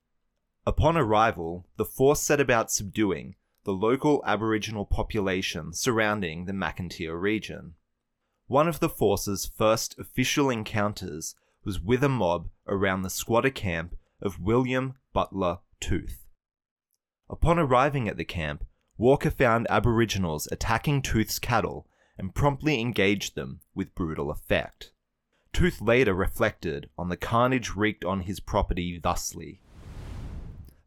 Upon 0.67 0.97
arrival, 0.97 1.65
the 1.77 1.85
force 1.85 2.21
set 2.21 2.41
about 2.41 2.69
subduing 2.69 3.35
the 3.63 3.71
local 3.71 4.21
Aboriginal 4.25 4.85
population 4.85 5.71
surrounding 5.71 6.43
the 6.43 6.51
Macintyre 6.51 7.17
region. 7.17 7.75
One 8.47 8.67
of 8.67 8.81
the 8.81 8.89
force's 8.89 9.45
first 9.45 9.97
official 9.97 10.49
encounters 10.49 11.33
was 11.63 11.79
with 11.79 12.03
a 12.03 12.09
mob 12.09 12.49
around 12.67 13.03
the 13.03 13.09
squatter 13.09 13.51
camp 13.51 13.95
of 14.21 14.41
William 14.41 14.95
Butler 15.13 15.59
Tooth. 15.79 16.27
Upon 17.29 17.57
arriving 17.57 18.09
at 18.09 18.17
the 18.17 18.25
camp, 18.25 18.65
Walker 18.97 19.31
found 19.31 19.65
Aboriginals 19.69 20.49
attacking 20.51 21.03
Tooth's 21.03 21.39
cattle 21.39 21.87
and 22.17 22.35
promptly 22.35 22.79
engaged 22.79 23.35
them 23.35 23.61
with 23.73 23.95
brutal 23.95 24.29
effect. 24.29 24.91
Tooth 25.51 25.81
later 25.81 26.13
reflected 26.13 26.89
on 26.97 27.09
the 27.09 27.17
carnage 27.17 27.75
wreaked 27.75 28.03
on 28.05 28.21
his 28.21 28.39
property 28.39 28.99
thusly. 28.99 29.61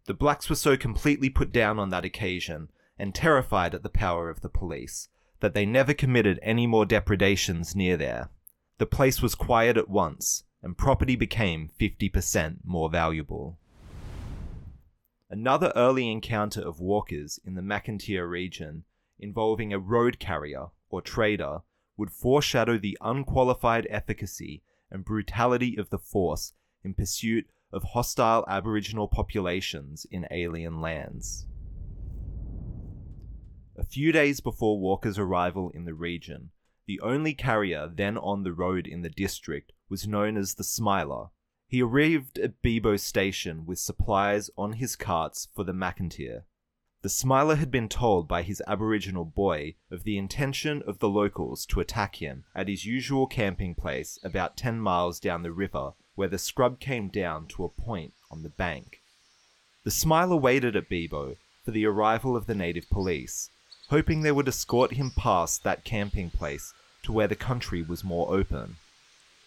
The 0.07 0.15
blacks 0.15 0.49
were 0.49 0.57
so 0.57 0.77
completely 0.77 1.31
put 1.31 1.53
down 1.53 1.79
on 1.79 1.91
that 1.91 2.05
occasion 2.05 2.69
and 2.99 3.15
terrified 3.15 3.75
at 3.75 3.83
the 3.83 3.89
power 3.89 4.31
of 4.31 4.41
the 4.41 4.49
police 4.49 5.09
that 5.41 5.55
they 5.55 5.67
never 5.67 5.93
committed 5.93 6.39
any 6.43 6.67
more 6.67 6.87
depredations 6.87 7.77
near 7.77 7.97
there. 7.97 8.31
The 8.79 8.87
place 8.87 9.21
was 9.21 9.35
quiet 9.35 9.77
at 9.77 9.89
once, 9.89 10.45
and 10.63 10.79
property 10.79 11.17
became 11.17 11.71
50% 11.81 12.59
more 12.65 12.89
valuable. 12.89 13.59
Another 15.29 15.73
early 15.75 16.11
encounter 16.11 16.61
of 16.61 16.81
walkers 16.81 17.39
in 17.45 17.55
the 17.55 17.63
Macintyre 17.63 18.27
region 18.27 18.85
involving 19.19 19.73
a 19.73 19.79
road 19.79 20.19
carrier 20.19 20.67
or 20.91 21.01
trader 21.01 21.59
would 21.97 22.11
foreshadow 22.11 22.79
the 22.79 22.99
unqualified 23.01 23.87
efficacy 23.91 24.63
and 24.91 25.05
brutality 25.05 25.77
of 25.77 25.91
the 25.91 25.99
force 25.99 26.53
in 26.85 26.95
pursuit 26.95 27.47
of 27.73 27.83
hostile 27.83 28.45
Aboriginal 28.49 29.09
populations 29.09 30.07
in 30.11 30.27
alien 30.31 30.81
lands. 30.81 31.47
A 33.77 33.85
few 33.85 34.13
days 34.13 34.41
before 34.41 34.81
Walker's 34.81 35.19
arrival 35.19 35.71
in 35.71 35.85
the 35.85 35.95
region, 35.95 36.51
the 36.87 37.01
only 37.01 37.35
carrier 37.35 37.91
then 37.93 38.17
on 38.17 38.43
the 38.43 38.53
road 38.53 38.87
in 38.87 39.03
the 39.03 39.11
district 39.11 39.73
was 39.89 40.07
known 40.07 40.37
as 40.37 40.55
the 40.55 40.65
Smiler. 40.65 41.27
He 41.67 41.83
arrived 41.83 42.39
at 42.39 42.63
Bebo 42.63 42.99
station 42.99 43.67
with 43.67 43.79
supplies 43.79 44.51
on 44.57 44.75
his 44.75 44.95
carts 44.97 45.49
for 45.55 45.65
the 45.65 45.73
Macintyre. 45.73 46.45
The 47.03 47.11
Smiler 47.11 47.57
had 47.57 47.71
been 47.71 47.91
told 47.91 48.27
by 48.27 48.43
his 48.43 48.63
Aboriginal 48.67 49.27
boy 49.27 49.75
of 49.91 50.05
the 50.05 50.17
intention 50.17 50.83
of 50.87 50.99
the 50.99 51.11
locals 51.11 51.67
to 51.67 51.79
attack 51.79 52.17
him 52.17 52.45
at 52.55 52.69
his 52.69 52.87
usual 52.87 53.27
camping 53.27 53.75
place 53.75 54.19
about 54.25 54.57
10 54.57 54.81
miles 54.81 55.21
down 55.21 55.43
the 55.43 55.53
river, 55.53 55.93
where 56.15 56.27
the 56.27 56.39
scrub 56.39 56.81
came 56.81 57.09
down 57.09 57.49
to 57.49 57.65
a 57.65 57.69
point 57.69 58.15
on 58.31 58.43
the 58.43 58.49
bank. 58.49 59.03
The 59.85 59.91
Smiler 59.91 60.37
waited 60.37 60.75
at 60.75 60.89
Bebo 60.89 61.37
for 61.63 61.71
the 61.71 61.85
arrival 61.85 62.35
of 62.35 62.47
the 62.47 62.55
native 62.55 62.89
police, 62.89 63.51
hoping 63.89 64.23
they 64.23 64.33
would 64.33 64.49
escort 64.49 64.95
him 64.95 65.11
past 65.11 65.65
that 65.65 65.85
camping 65.85 66.31
place 66.31 66.73
to 67.03 67.13
where 67.13 67.29
the 67.29 67.37
country 67.37 67.83
was 67.83 68.05
more 68.05 68.35
open. 68.35 68.77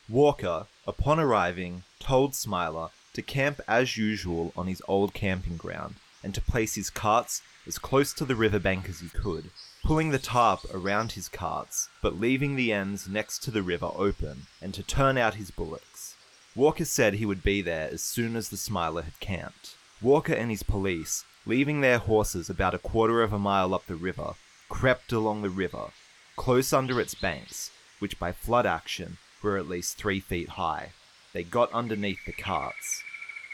Walker, 0.08 0.68
upon 0.86 1.20
arriving, 1.20 1.84
told 2.00 2.36
Smiler 2.36 2.90
to 3.14 3.24
camp 3.24 3.60
as 3.68 3.98
usual 3.98 4.54
on 4.56 4.68
his 4.68 4.84
old 4.88 5.16
camping 5.16 5.58
ground 5.58 5.96
and 6.24 6.34
to 6.36 6.42
place 6.42 6.76
his 6.76 6.90
carts 6.90 7.42
as 7.68 7.78
close 7.78 8.14
to 8.14 8.26
the 8.26 8.36
riverbank 8.36 8.90
as 8.90 9.00
he 9.00 9.10
could, 9.10 9.52
pulling 9.84 10.10
the 10.10 10.20
tarp 10.20 10.62
around 10.74 11.14
his 11.14 11.30
carts 11.30 11.90
but 12.02 12.20
leaving 12.20 12.56
the 12.56 12.74
ends 12.74 13.08
next 13.08 13.40
to 13.44 13.52
the 13.52 13.64
river 13.64 13.90
open 13.96 14.48
and 14.62 14.74
to 14.74 14.84
turn 14.84 15.18
out 15.18 15.36
his 15.36 15.52
bullocks. 15.52 16.16
Walker 16.56 16.86
said 16.86 17.14
he 17.14 17.26
would 17.26 17.44
be 17.44 17.62
there 17.62 17.90
as 17.92 18.02
soon 18.02 18.36
as 18.36 18.50
the 18.50 18.58
Smiler 18.58 19.04
had 19.04 19.20
camped. 19.20 19.76
Walker 20.02 20.34
and 20.34 20.50
his 20.50 20.64
police 20.64 21.24
leaving 21.46 21.82
their 21.82 22.00
horses 22.00 22.50
about 22.50 22.74
a 22.74 22.80
quarter 22.80 23.22
of 23.22 23.34
a 23.34 23.40
mile 23.40 23.74
up 23.74 23.86
the 23.88 23.96
river, 23.96 24.34
crept 24.68 25.12
along 25.12 25.42
the 25.42 25.50
river, 25.50 25.92
close 26.36 26.74
under 26.74 27.00
its 27.00 27.16
banks, 27.16 27.72
which 28.00 28.20
by 28.20 28.32
flood 28.32 28.66
action 28.66 29.18
were 29.42 29.58
at 29.58 29.68
least 29.68 29.98
three 29.98 30.20
feet 30.20 30.50
high. 30.50 30.92
They 31.34 31.44
got 31.44 31.72
underneath 31.72 32.26
the 32.26 32.34
carts. 32.34 33.04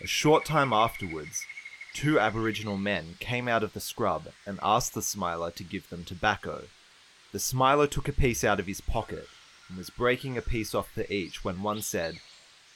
A 0.01 0.07
short 0.07 0.45
time 0.45 0.73
afterwards, 0.73 1.45
two 1.95 2.19
Aboriginal 2.19 2.75
men 2.75 3.15
came 3.21 3.47
out 3.47 3.63
of 3.63 3.71
the 3.71 3.79
scrub 3.79 4.27
and 4.45 4.59
asked 4.61 4.93
the 4.93 5.01
Smiler 5.01 5.49
to 5.51 5.63
give 5.63 5.89
them 5.89 6.03
tobacco. 6.03 6.65
The 7.31 7.39
Smiler 7.39 7.87
took 7.87 8.09
a 8.09 8.13
piece 8.13 8.43
out 8.43 8.59
of 8.59 8.67
his 8.67 8.81
pocket 8.81 9.29
and 9.69 9.77
was 9.77 9.89
breaking 9.89 10.37
a 10.37 10.41
piece 10.41 10.75
off 10.75 10.91
for 10.91 11.05
each 11.09 11.45
when 11.45 11.63
one 11.63 11.81
said, 11.81 12.19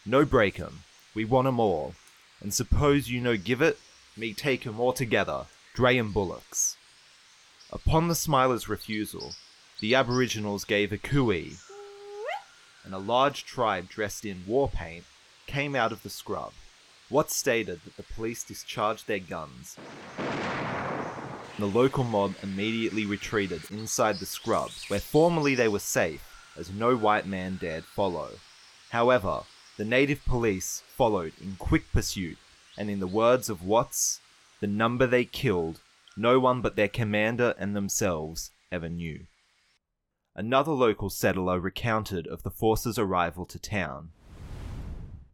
No 0.06 0.24
break 0.24 0.58
'em, 0.58 0.84
we 1.14 1.26
want 1.26 1.50
'em 1.50 1.60
all, 1.60 1.96
and 2.40 2.54
suppose 2.54 3.10
you 3.10 3.20
no 3.20 3.36
give 3.36 3.62
it, 3.62 3.78
me 4.16 4.34
take 4.34 4.66
'em 4.66 4.80
altogether, 4.80 5.48
dray 5.76 6.00
'em 6.00 6.14
bullocks. 6.14 6.78
Upon 7.72 8.08
the 8.08 8.16
Smiler's 8.16 8.70
refusal, 8.70 9.36
the 9.82 9.96
Aboriginals 9.96 10.64
gave 10.64 10.94
a 10.94 10.98
cooee, 10.98 11.58
and 12.86 12.94
a 12.94 12.98
large 12.98 13.44
tribe 13.44 13.90
dressed 13.90 14.24
in 14.24 14.46
war 14.48 14.70
paint 14.70 15.04
came 15.46 15.76
out 15.76 15.92
of 15.92 16.04
the 16.04 16.10
scrub. 16.10 16.54
Watts 17.10 17.36
stated 17.36 17.82
that 17.84 17.98
the 17.98 18.04
police 18.04 18.44
discharged 18.44 19.08
their 19.08 19.20
guns. 19.20 19.78
The 21.58 21.66
local 21.66 22.04
mob 22.04 22.36
immediately 22.44 23.06
retreated 23.06 23.62
inside 23.72 24.20
the 24.20 24.26
scrub, 24.26 24.70
where 24.88 25.00
formerly 25.00 25.56
they 25.56 25.68
were 25.68 25.80
safe, 25.80 26.24
as 26.56 26.72
no 26.72 26.96
white 26.96 27.26
man 27.26 27.58
dared 27.60 27.84
follow. 27.84 28.32
However, 28.92 29.42
the 29.78 29.86
native 29.86 30.24
police 30.26 30.84
followed 30.96 31.34
in 31.42 31.56
quick 31.58 31.92
pursuit 31.92 32.38
and 32.78 32.90
in 32.90 33.00
the 33.00 33.08
words 33.08 33.50
of 33.50 33.66
Watts, 33.66 34.22
the 34.60 34.68
number 34.68 35.06
they 35.08 35.26
killed, 35.26 35.82
no 36.16 36.40
one 36.40 36.62
but 36.62 36.76
their 36.76 36.88
commander 36.88 37.56
and 37.58 37.76
themselves 37.76 38.52
ever 38.72 38.88
knew. 38.88 39.26
Another 40.36 40.72
local 40.72 41.10
settler 41.10 41.60
recounted 41.60 42.28
of 42.28 42.44
the 42.44 42.52
force's 42.52 42.98
arrival 42.98 43.46
to 43.48 43.60
town. 43.60 44.12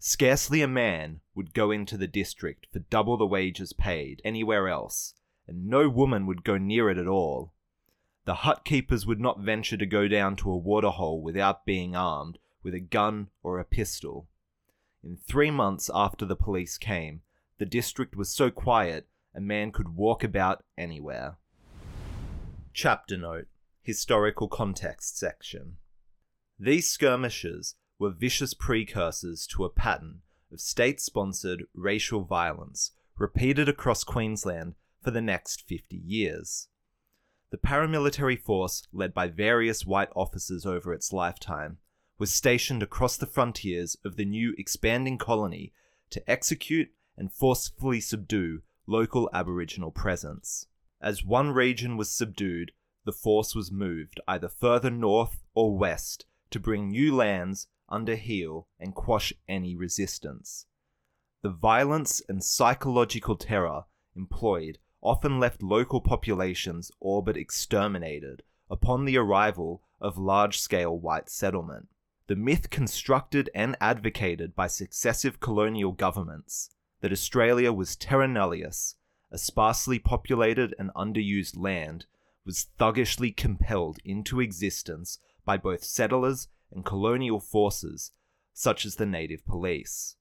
Scarcely 0.07 0.61
a 0.61 0.67
man 0.67 1.21
would 1.33 1.55
go 1.55 1.71
into 1.71 1.97
the 1.97 2.05
district 2.05 2.67
for 2.71 2.77
double 2.77 3.17
the 3.17 3.25
wages 3.25 3.73
paid 3.73 4.21
anywhere 4.23 4.67
else, 4.67 5.15
and 5.47 5.65
no 5.65 5.89
woman 5.89 6.27
would 6.27 6.43
go 6.43 6.59
near 6.59 6.91
it 6.91 6.99
at 6.99 7.07
all. 7.07 7.53
The 8.25 8.35
hut 8.45 8.65
keepers 8.65 9.07
would 9.07 9.19
not 9.19 9.39
venture 9.39 9.77
to 9.77 9.85
go 9.87 10.07
down 10.07 10.35
to 10.35 10.51
a 10.51 10.57
waterhole 10.57 11.23
without 11.23 11.65
being 11.65 11.95
armed 11.95 12.37
with 12.61 12.75
a 12.75 12.79
gun 12.79 13.29
or 13.41 13.57
a 13.57 13.65
pistol. 13.65 14.27
In 15.03 15.17
three 15.17 15.49
months 15.49 15.89
after 15.91 16.23
the 16.23 16.35
police 16.35 16.77
came, 16.77 17.23
the 17.57 17.65
district 17.65 18.15
was 18.15 18.29
so 18.29 18.51
quiet 18.51 19.07
a 19.33 19.41
man 19.41 19.71
could 19.71 19.95
walk 19.95 20.23
about 20.23 20.63
anywhere. 20.77 21.37
Chapter 22.73 23.17
Note 23.17 23.47
Historical 23.81 24.49
Context 24.49 25.17
section. 25.17 25.77
These 26.59 26.91
skirmishes 26.91 27.73
were 27.97 28.11
vicious 28.11 28.53
precursors 28.53 29.47
to 29.47 29.63
a 29.63 29.69
pattern 29.69 30.21
of 30.51 30.59
state 30.59 30.99
sponsored 30.99 31.63
racial 31.73 32.23
violence 32.23 32.91
repeated 33.17 33.69
across 33.69 34.03
Queensland 34.03 34.75
for 35.01 35.11
the 35.11 35.21
next 35.21 35.67
50 35.67 35.95
years. 35.95 36.67
The 37.51 37.57
paramilitary 37.57 38.39
force, 38.39 38.87
led 38.91 39.13
by 39.13 39.27
various 39.27 39.85
white 39.85 40.09
officers 40.15 40.65
over 40.65 40.93
its 40.93 41.13
lifetime, 41.13 41.77
was 42.17 42.33
stationed 42.33 42.83
across 42.83 43.17
the 43.17 43.25
frontiers 43.25 43.95
of 44.03 44.15
the 44.15 44.25
new 44.25 44.53
expanding 44.57 45.17
colony 45.17 45.73
to 46.09 46.29
execute 46.29 46.89
and 47.17 47.31
forcefully 47.31 48.01
subdue 48.01 48.61
local 48.87 49.29
Aboriginal 49.33 49.91
presence. 49.91 50.67
As 51.01 51.23
one 51.23 51.51
region 51.51 51.97
was 51.97 52.11
subdued, 52.11 52.71
the 53.05 53.11
force 53.11 53.55
was 53.55 53.71
moved 53.71 54.19
either 54.27 54.49
further 54.49 54.89
north 54.89 55.43
or 55.53 55.77
west 55.77 56.25
to 56.49 56.59
bring 56.59 56.89
new 56.89 57.15
lands 57.15 57.67
under 57.89 58.15
heel 58.15 58.67
and 58.79 58.95
quash 58.95 59.33
any 59.47 59.75
resistance. 59.75 60.65
The 61.41 61.49
violence 61.49 62.21
and 62.27 62.43
psychological 62.43 63.35
terror 63.35 63.85
employed 64.15 64.79
often 65.01 65.39
left 65.39 65.61
local 65.61 66.01
populations 66.01 66.91
all 66.99 67.21
but 67.21 67.37
exterminated 67.37 68.41
upon 68.69 69.05
the 69.05 69.17
arrival 69.17 69.83
of 70.01 70.17
large 70.17 70.59
scale 70.59 70.97
white 70.97 71.29
settlement. 71.29 71.87
The 72.27 72.35
myth 72.35 72.71
constructed 72.71 73.51
and 73.53 73.77
advocated 73.79 74.55
by 74.55 74.67
successive 74.67 75.39
colonial 75.39 75.91
governments 75.91 76.71
that 77.01 77.11
Australia 77.11 77.71
was 77.71 77.95
terra 77.95 78.27
nullius, 78.27 78.95
a 79.31 79.37
sparsely 79.37 79.99
populated 79.99 80.73
and 80.79 80.89
underused 80.95 81.55
land, 81.55 82.07
was 82.45 82.67
thuggishly 82.79 83.31
compelled 83.31 83.99
into 84.03 84.39
existence 84.39 85.19
by 85.45 85.57
both 85.57 85.83
settlers 85.83 86.47
and 86.71 86.85
colonial 86.85 87.39
forces, 87.39 88.11
such 88.53 88.85
as 88.85 88.95
the 88.95 89.05
native 89.05 89.45
police. 89.45 90.15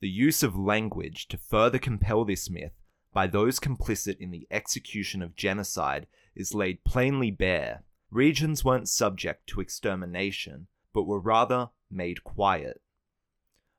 The 0.00 0.08
use 0.08 0.42
of 0.42 0.56
language 0.56 1.28
to 1.28 1.38
further 1.38 1.78
compel 1.78 2.24
this 2.24 2.50
myth 2.50 2.74
by 3.12 3.26
those 3.26 3.58
complicit 3.58 4.18
in 4.18 4.30
the 4.30 4.46
execution 4.50 5.22
of 5.22 5.34
genocide 5.34 6.06
is 6.34 6.54
laid 6.54 6.84
plainly 6.84 7.30
bare. 7.30 7.82
Regions 8.10 8.64
weren't 8.64 8.88
subject 8.88 9.46
to 9.48 9.60
extermination, 9.60 10.66
but 10.92 11.04
were 11.04 11.18
rather 11.18 11.70
made 11.90 12.24
quiet. 12.24 12.82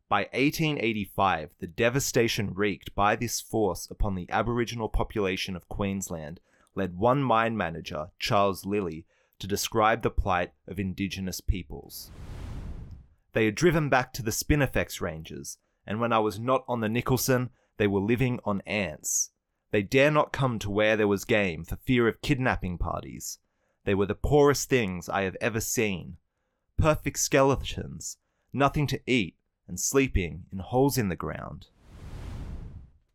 By 0.10 0.22
1885, 0.34 1.52
the 1.60 1.68
devastation 1.68 2.54
wreaked 2.54 2.96
by 2.96 3.16
this 3.16 3.42
force 3.42 3.88
upon 3.92 4.16
the 4.16 4.30
Aboriginal 4.30 4.90
population 4.90 5.56
of 5.56 5.68
Queensland 5.68 6.40
led 6.76 6.98
one 6.98 7.22
mine 7.22 7.58
manager, 7.58 8.12
Charles 8.18 8.66
Lilly, 8.66 9.06
to 9.40 9.48
describe 9.48 10.02
the 10.02 10.10
plight 10.10 10.52
of 10.68 10.80
Indigenous 10.80 11.42
peoples. 11.42 12.12
They 13.34 13.46
had 13.46 13.56
driven 13.56 13.90
back 13.90 14.14
to 14.14 14.24
the 14.24 14.32
Spinifex 14.32 15.00
ranges, 15.02 15.58
and 15.86 16.00
when 16.00 16.12
I 16.12 16.20
was 16.20 16.40
not 16.40 16.64
on 16.68 16.82
the 16.82 16.90
Nicholson, 16.90 17.52
they 17.78 17.88
were 17.88 18.00
living 18.00 18.40
on 18.44 18.62
ants. 18.66 19.32
They 19.72 19.84
dare 19.84 20.12
not 20.12 20.32
come 20.32 20.60
to 20.60 20.72
where 20.72 20.98
there 20.98 21.08
was 21.08 21.26
game 21.26 21.64
for 21.64 21.76
fear 21.76 22.08
of 22.08 22.22
kidnapping 22.22 22.78
parties. 22.78 23.40
They 23.86 23.94
were 23.94 24.06
the 24.06 24.16
poorest 24.16 24.70
things 24.70 25.08
I 25.08 25.24
have 25.24 25.38
ever 25.40 25.60
seen. 25.60 26.18
Perfect 26.78 27.20
skeletons, 27.20 28.18
nothing 28.52 28.88
to 28.88 29.02
eat, 29.06 29.36
and 29.68 29.80
sleeping 29.80 30.46
in 30.52 30.60
holes 30.60 30.98
in 30.98 31.10
the 31.10 31.16
ground. 31.16 31.68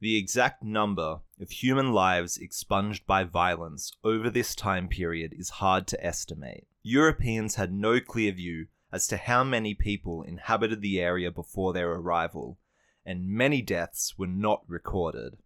The 0.00 0.16
exact 0.16 0.62
number 0.62 1.20
of 1.42 1.50
human 1.50 1.92
lives 1.92 2.38
expunged 2.38 3.04
by 3.06 3.24
violence 3.24 3.92
over 4.04 4.30
this 4.30 4.54
time 4.54 4.88
period 4.88 5.34
is 5.36 5.50
hard 5.50 5.86
to 5.88 6.04
estimate. 6.04 6.66
Europeans 6.82 7.56
had 7.56 7.72
no 7.72 8.00
clear 8.00 8.32
view 8.32 8.66
as 8.92 9.06
to 9.08 9.16
how 9.16 9.42
many 9.42 9.74
people 9.74 10.22
inhabited 10.22 10.80
the 10.80 11.00
area 11.00 11.30
before 11.30 11.72
their 11.72 11.90
arrival, 11.90 12.58
and 13.04 13.28
many 13.28 13.60
deaths 13.60 14.16
were 14.16 14.26
not 14.26 14.62
recorded. 14.68 15.36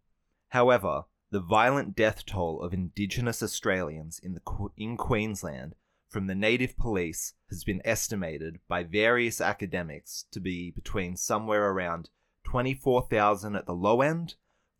However, 0.50 1.04
the 1.30 1.40
violent 1.40 1.96
death 1.96 2.26
toll 2.26 2.60
of 2.62 2.74
Indigenous 2.74 3.42
Australians 3.42 4.20
in, 4.22 4.34
the, 4.34 4.68
in 4.76 4.96
Queensland 4.96 5.74
from 6.08 6.26
the 6.26 6.34
native 6.34 6.76
police 6.76 7.34
has 7.48 7.64
been 7.64 7.82
estimated 7.84 8.58
by 8.68 8.82
various 8.82 9.40
academics 9.40 10.26
to 10.30 10.40
be 10.40 10.70
between 10.70 11.16
somewhere 11.16 11.70
around 11.70 12.10
24,000 12.44 13.56
at 13.56 13.66
the 13.66 13.74
low 13.74 14.02
end, 14.02 14.34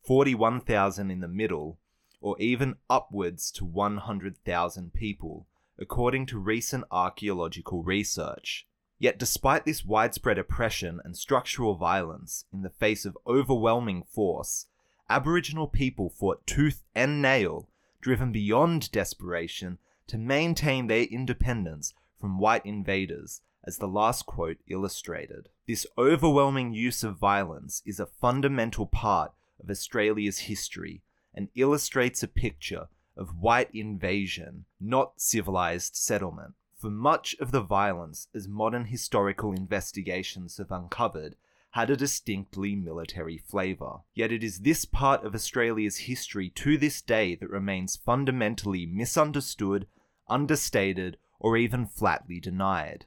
41,000 0.06 1.10
in 1.10 1.20
the 1.20 1.28
middle, 1.28 1.78
or 2.20 2.38
even 2.38 2.76
upwards 2.88 3.50
to 3.50 3.64
100,000 3.64 4.94
people, 4.94 5.46
according 5.78 6.26
to 6.26 6.38
recent 6.38 6.84
archaeological 6.92 7.82
research. 7.82 8.66
Yet, 8.98 9.18
despite 9.18 9.64
this 9.64 9.84
widespread 9.84 10.38
oppression 10.38 11.00
and 11.04 11.16
structural 11.16 11.74
violence 11.74 12.44
in 12.52 12.62
the 12.62 12.70
face 12.70 13.04
of 13.04 13.18
overwhelming 13.26 14.04
force, 14.04 14.66
Aboriginal 15.10 15.66
people 15.66 16.08
fought 16.08 16.46
tooth 16.46 16.84
and 16.94 17.20
nail, 17.20 17.68
driven 18.00 18.32
beyond 18.32 18.90
desperation 18.92 19.78
to 20.06 20.16
maintain 20.18 20.86
their 20.86 21.04
independence 21.04 21.94
from 22.20 22.38
white 22.38 22.64
invaders, 22.64 23.40
as 23.64 23.78
the 23.78 23.88
last 23.88 24.24
quote 24.24 24.58
illustrated. 24.68 25.48
This 25.66 25.86
overwhelming 25.98 26.72
use 26.72 27.02
of 27.02 27.18
violence 27.18 27.82
is 27.84 27.98
a 27.98 28.06
fundamental 28.06 28.86
part 28.86 29.32
of 29.62 29.70
Australia's 29.70 30.40
history 30.40 31.02
and 31.34 31.48
illustrates 31.54 32.22
a 32.22 32.28
picture 32.28 32.88
of 33.16 33.40
white 33.40 33.70
invasion, 33.74 34.64
not 34.80 35.20
civilized 35.20 35.96
settlement. 35.96 36.54
For 36.76 36.90
much 36.90 37.34
of 37.40 37.50
the 37.50 37.62
violence, 37.62 38.28
as 38.34 38.46
modern 38.46 38.86
historical 38.86 39.52
investigations 39.52 40.58
have 40.58 40.70
uncovered, 40.70 41.36
had 41.70 41.90
a 41.90 41.96
distinctly 41.96 42.74
military 42.74 43.38
flavour. 43.38 44.00
Yet 44.14 44.32
it 44.32 44.42
is 44.42 44.60
this 44.60 44.84
part 44.84 45.24
of 45.24 45.34
Australia's 45.34 45.98
history 45.98 46.50
to 46.50 46.78
this 46.78 47.02
day 47.02 47.34
that 47.34 47.50
remains 47.50 47.96
fundamentally 47.96 48.86
misunderstood 48.86 49.86
understated, 50.28 51.16
or 51.38 51.56
even 51.56 51.86
flatly 51.86 52.40
denied. 52.40 53.06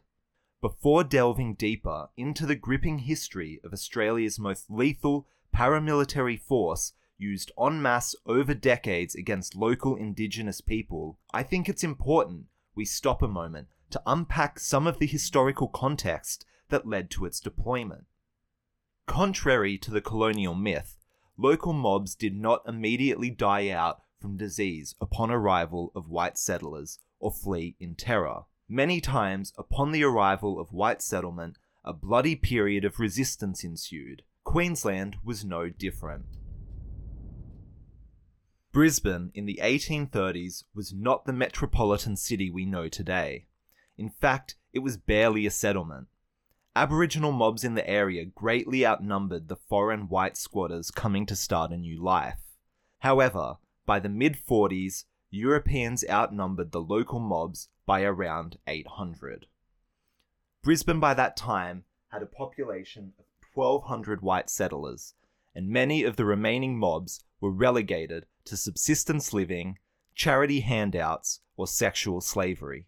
Before 0.61 1.03
delving 1.03 1.55
deeper 1.55 2.09
into 2.17 2.45
the 2.45 2.55
gripping 2.55 2.99
history 2.99 3.59
of 3.63 3.73
Australia's 3.73 4.39
most 4.39 4.69
lethal 4.69 5.27
paramilitary 5.53 6.39
force 6.39 6.93
used 7.17 7.51
en 7.59 7.81
masse 7.81 8.15
over 8.25 8.53
decades 8.53 9.15
against 9.15 9.55
local 9.55 9.95
Indigenous 9.95 10.61
people, 10.61 11.19
I 11.33 11.43
think 11.43 11.67
it's 11.67 11.83
important 11.83 12.45
we 12.75 12.85
stop 12.85 13.21
a 13.21 13.27
moment 13.27 13.67
to 13.91 14.01
unpack 14.05 14.59
some 14.59 14.87
of 14.87 14.99
the 14.99 15.07
historical 15.07 15.67
context 15.67 16.45
that 16.69 16.87
led 16.87 17.09
to 17.11 17.25
its 17.25 17.39
deployment. 17.39 18.05
Contrary 19.05 19.77
to 19.79 19.91
the 19.91 20.01
colonial 20.01 20.53
myth, 20.53 20.97
local 21.35 21.73
mobs 21.73 22.15
did 22.15 22.35
not 22.35 22.61
immediately 22.67 23.29
die 23.29 23.69
out 23.69 24.01
from 24.19 24.37
disease 24.37 24.95
upon 25.01 25.31
arrival 25.31 25.91
of 25.95 26.09
white 26.09 26.37
settlers 26.37 26.99
or 27.19 27.31
flee 27.31 27.75
in 27.79 27.95
terror. 27.95 28.43
Many 28.67 29.01
times, 29.01 29.51
upon 29.57 29.91
the 29.91 30.03
arrival 30.03 30.59
of 30.59 30.71
white 30.71 31.01
settlement, 31.01 31.57
a 31.83 31.91
bloody 31.91 32.35
period 32.35 32.85
of 32.85 32.99
resistance 32.99 33.63
ensued. 33.63 34.21
Queensland 34.49 35.15
was 35.23 35.45
no 35.45 35.69
different. 35.69 36.25
Brisbane 38.71 39.29
in 39.35 39.45
the 39.45 39.59
1830s 39.61 40.63
was 40.73 40.91
not 40.91 41.25
the 41.25 41.33
metropolitan 41.33 42.15
city 42.15 42.49
we 42.49 42.65
know 42.65 42.87
today. 42.87 43.45
In 43.95 44.09
fact, 44.09 44.55
it 44.73 44.79
was 44.79 44.97
barely 44.97 45.45
a 45.45 45.51
settlement. 45.51 46.07
Aboriginal 46.75 47.31
mobs 47.31 47.63
in 47.63 47.75
the 47.75 47.87
area 47.87 48.25
greatly 48.25 48.83
outnumbered 48.83 49.49
the 49.49 49.55
foreign 49.55 50.07
white 50.09 50.35
squatters 50.35 50.89
coming 50.89 51.27
to 51.27 51.35
start 51.35 51.69
a 51.69 51.77
new 51.77 52.03
life. 52.03 52.41
However, 53.01 53.57
by 53.85 53.99
the 53.99 54.09
mid 54.09 54.35
40s, 54.35 55.03
Europeans 55.29 56.03
outnumbered 56.09 56.71
the 56.71 56.81
local 56.81 57.19
mobs 57.19 57.69
by 57.85 58.01
around 58.01 58.57
800. 58.65 59.45
Brisbane 60.63 60.99
by 60.99 61.13
that 61.13 61.37
time 61.37 61.83
had 62.07 62.23
a 62.23 62.25
population 62.25 63.13
of 63.19 63.25
1,200 63.53 64.21
white 64.21 64.49
settlers, 64.49 65.13
and 65.55 65.69
many 65.69 66.03
of 66.03 66.15
the 66.15 66.25
remaining 66.25 66.77
mobs 66.77 67.23
were 67.41 67.51
relegated 67.51 68.25
to 68.45 68.55
subsistence 68.57 69.33
living, 69.33 69.77
charity 70.15 70.61
handouts, 70.61 71.41
or 71.57 71.67
sexual 71.67 72.21
slavery. 72.21 72.85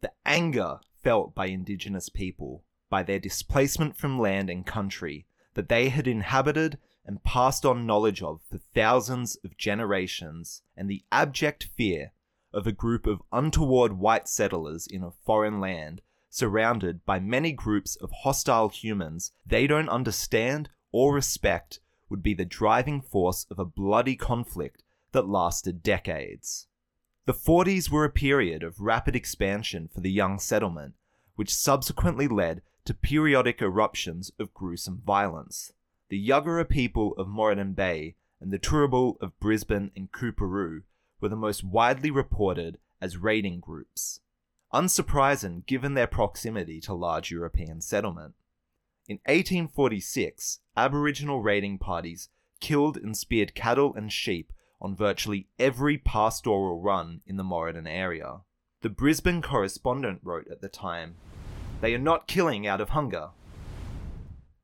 The 0.00 0.12
anger 0.26 0.80
felt 1.02 1.34
by 1.34 1.46
Indigenous 1.46 2.08
people, 2.08 2.64
by 2.90 3.02
their 3.02 3.18
displacement 3.18 3.96
from 3.96 4.18
land 4.18 4.50
and 4.50 4.66
country 4.66 5.26
that 5.54 5.68
they 5.68 5.88
had 5.88 6.06
inhabited 6.06 6.78
and 7.04 7.22
passed 7.24 7.66
on 7.66 7.86
knowledge 7.86 8.22
of 8.22 8.40
for 8.48 8.58
thousands 8.74 9.36
of 9.44 9.56
generations, 9.56 10.62
and 10.76 10.88
the 10.88 11.04
abject 11.10 11.64
fear 11.76 12.12
of 12.52 12.66
a 12.66 12.72
group 12.72 13.06
of 13.06 13.22
untoward 13.32 13.98
white 13.98 14.28
settlers 14.28 14.86
in 14.86 15.02
a 15.02 15.10
foreign 15.10 15.60
land, 15.60 16.02
surrounded 16.32 17.04
by 17.04 17.20
many 17.20 17.52
groups 17.52 17.94
of 17.96 18.10
hostile 18.22 18.70
humans 18.70 19.32
they 19.46 19.66
don't 19.66 19.88
understand 19.88 20.70
or 20.90 21.14
respect, 21.14 21.78
would 22.08 22.22
be 22.22 22.34
the 22.34 22.44
driving 22.44 23.00
force 23.00 23.46
of 23.50 23.58
a 23.58 23.64
bloody 23.64 24.16
conflict 24.16 24.82
that 25.12 25.28
lasted 25.28 25.82
decades. 25.82 26.66
The 27.26 27.34
40s 27.34 27.90
were 27.90 28.04
a 28.04 28.10
period 28.10 28.62
of 28.62 28.80
rapid 28.80 29.14
expansion 29.14 29.88
for 29.94 30.00
the 30.00 30.10
young 30.10 30.38
settlement, 30.38 30.94
which 31.36 31.54
subsequently 31.54 32.26
led 32.26 32.62
to 32.84 32.94
periodic 32.94 33.62
eruptions 33.62 34.32
of 34.38 34.52
gruesome 34.52 35.02
violence 35.06 35.72
the 36.12 36.28
Yagara 36.28 36.68
people 36.68 37.14
of 37.16 37.26
Moreton 37.26 37.72
Bay 37.72 38.16
and 38.38 38.50
the 38.50 38.58
Turrbal 38.58 39.16
of 39.22 39.40
Brisbane 39.40 39.90
and 39.96 40.12
Coorparoo 40.12 40.82
were 41.22 41.30
the 41.30 41.36
most 41.36 41.64
widely 41.64 42.10
reported 42.10 42.76
as 43.00 43.16
raiding 43.16 43.60
groups. 43.60 44.20
Unsurprising 44.72 45.66
given 45.66 45.94
their 45.94 46.06
proximity 46.06 46.80
to 46.80 46.94
large 46.94 47.30
European 47.30 47.80
settlement. 47.80 48.34
In 49.08 49.16
1846, 49.26 50.60
Aboriginal 50.76 51.42
raiding 51.42 51.78
parties 51.78 52.28
killed 52.60 52.96
and 52.96 53.16
speared 53.16 53.54
cattle 53.54 53.94
and 53.94 54.12
sheep 54.12 54.52
on 54.80 54.96
virtually 54.96 55.48
every 55.58 55.98
pastoral 55.98 56.80
run 56.80 57.20
in 57.26 57.36
the 57.36 57.44
Moreton 57.44 57.86
area. 57.86 58.40
The 58.80 58.88
Brisbane 58.88 59.42
correspondent 59.42 60.20
wrote 60.22 60.48
at 60.50 60.60
the 60.60 60.68
time, 60.68 61.16
They 61.80 61.94
are 61.94 61.98
not 61.98 62.26
killing 62.26 62.66
out 62.66 62.80
of 62.80 62.90
hunger, 62.90 63.30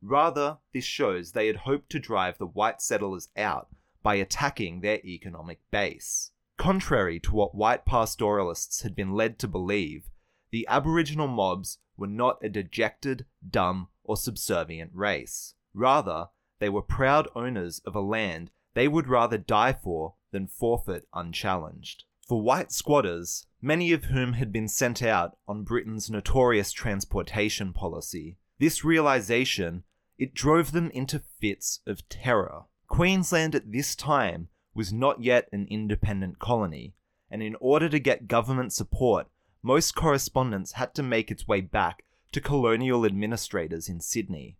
Rather, 0.01 0.59
this 0.73 0.85
shows 0.85 1.33
they 1.33 1.49
had 1.49 1.57
hoped 1.57 1.91
to 1.91 1.99
drive 1.99 2.39
the 2.39 2.47
white 2.47 2.81
settlers 2.81 3.29
out 3.37 3.69
by 4.03 4.15
attacking 4.15 4.81
their 4.81 5.01
economic 5.05 5.61
base. 5.71 6.31
Contrary 6.59 7.19
to 7.21 7.35
what 7.35 7.55
white 7.55 7.87
pastoralists 7.87 8.83
had 8.83 8.95
been 8.95 9.13
led 9.13 9.39
to 9.39 9.49
believe, 9.49 10.11
the 10.51 10.67
Aboriginal 10.69 11.29
mobs 11.29 11.79
were 11.97 12.09
not 12.09 12.39
a 12.43 12.49
dejected, 12.49 13.25
dumb, 13.49 13.89
or 14.03 14.17
subservient 14.17 14.91
race. 14.93 15.55
Rather, 15.73 16.29
they 16.59 16.69
were 16.69 16.83
proud 16.83 17.29
owners 17.35 17.81
of 17.87 17.95
a 17.95 18.01
land 18.01 18.51
they 18.75 18.89
would 18.89 19.09
rather 19.09 19.39
die 19.39 19.73
for 19.73 20.15
than 20.33 20.47
forfeit 20.47 21.07
unchallenged. 21.15 22.05
For 22.27 22.43
white 22.43 22.73
squatters, 22.73 23.47
many 23.63 23.93
of 23.93 24.05
whom 24.05 24.35
had 24.35 24.53
been 24.53 24.69
sent 24.69 25.03
out 25.03 25.39
on 25.47 25.65
Britain's 25.65 26.11
notorious 26.11 26.73
transportation 26.73 27.73
policy, 27.73 28.37
this 28.59 28.85
realization 28.85 29.85
it 30.19 30.35
drove 30.35 30.73
them 30.73 30.91
into 30.91 31.23
fits 31.41 31.81
of 31.87 32.09
terror. 32.09 32.65
Queensland 32.89 33.55
at 33.55 33.71
this 33.71 33.95
time 33.95 34.49
was 34.75 34.93
not 34.93 35.23
yet 35.23 35.49
an 35.53 35.67
independent 35.71 36.39
colony, 36.39 36.95
and 37.31 37.43
in 37.43 37.57
order 37.61 37.89
to 37.89 37.99
get 37.99 38.29
government 38.29 38.73
support, 38.73 39.27
most 39.63 39.95
correspondence 39.95 40.73
had 40.73 40.95
to 40.95 41.03
make 41.03 41.31
its 41.31 41.49
way 41.49 41.61
back 41.61 42.05
to 42.33 42.41
colonial 42.41 43.05
administrators 43.05 43.89
in 43.89 44.01
Sydney. 44.01 44.57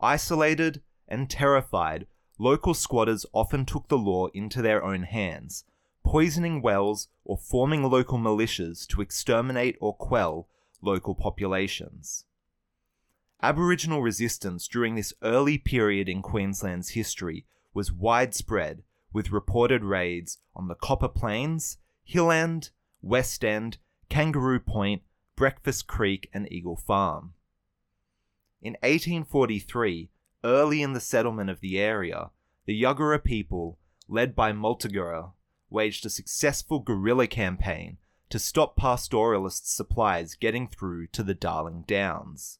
Isolated 0.00 0.82
and 1.08 1.28
terrified, 1.28 2.06
local 2.38 2.74
squatters 2.74 3.26
often 3.32 3.64
took 3.64 3.88
the 3.88 3.98
law 3.98 4.28
into 4.28 4.62
their 4.62 4.84
own 4.84 5.04
hands, 5.04 5.64
poisoning 6.04 6.62
wells 6.62 7.08
or 7.24 7.36
forming 7.36 7.82
local 7.82 8.18
militias 8.18 8.86
to 8.88 9.00
exterminate 9.00 9.76
or 9.80 9.94
quell 9.94 10.48
local 10.80 11.14
populations. 11.14 12.24
Aboriginal 13.42 14.02
resistance 14.02 14.66
during 14.68 14.94
this 14.94 15.12
early 15.22 15.58
period 15.58 16.08
in 16.08 16.22
Queensland's 16.22 16.90
history 16.90 17.44
was 17.76 17.92
widespread, 17.92 18.82
with 19.12 19.30
reported 19.30 19.84
raids 19.84 20.38
on 20.54 20.66
the 20.66 20.74
Coopers 20.74 21.10
Plains, 21.14 21.76
Hill 22.04 22.30
End, 22.30 22.70
West 23.02 23.44
End, 23.44 23.76
Kangaroo 24.08 24.58
Point, 24.58 25.02
Breakfast 25.36 25.86
Creek, 25.86 26.30
and 26.32 26.50
Eagle 26.50 26.76
Farm. 26.76 27.34
In 28.62 28.72
1843, 28.80 30.08
early 30.42 30.80
in 30.80 30.94
the 30.94 31.00
settlement 31.00 31.50
of 31.50 31.60
the 31.60 31.78
area, 31.78 32.30
the 32.64 32.82
Yagara 32.82 33.22
people, 33.22 33.78
led 34.08 34.34
by 34.34 34.52
Multuggerah, 34.52 35.32
waged 35.68 36.06
a 36.06 36.10
successful 36.10 36.78
guerrilla 36.78 37.26
campaign 37.26 37.98
to 38.30 38.38
stop 38.38 38.78
pastoralist 38.78 39.66
supplies 39.66 40.34
getting 40.34 40.66
through 40.66 41.08
to 41.08 41.22
the 41.22 41.34
Darling 41.34 41.84
Downs. 41.86 42.58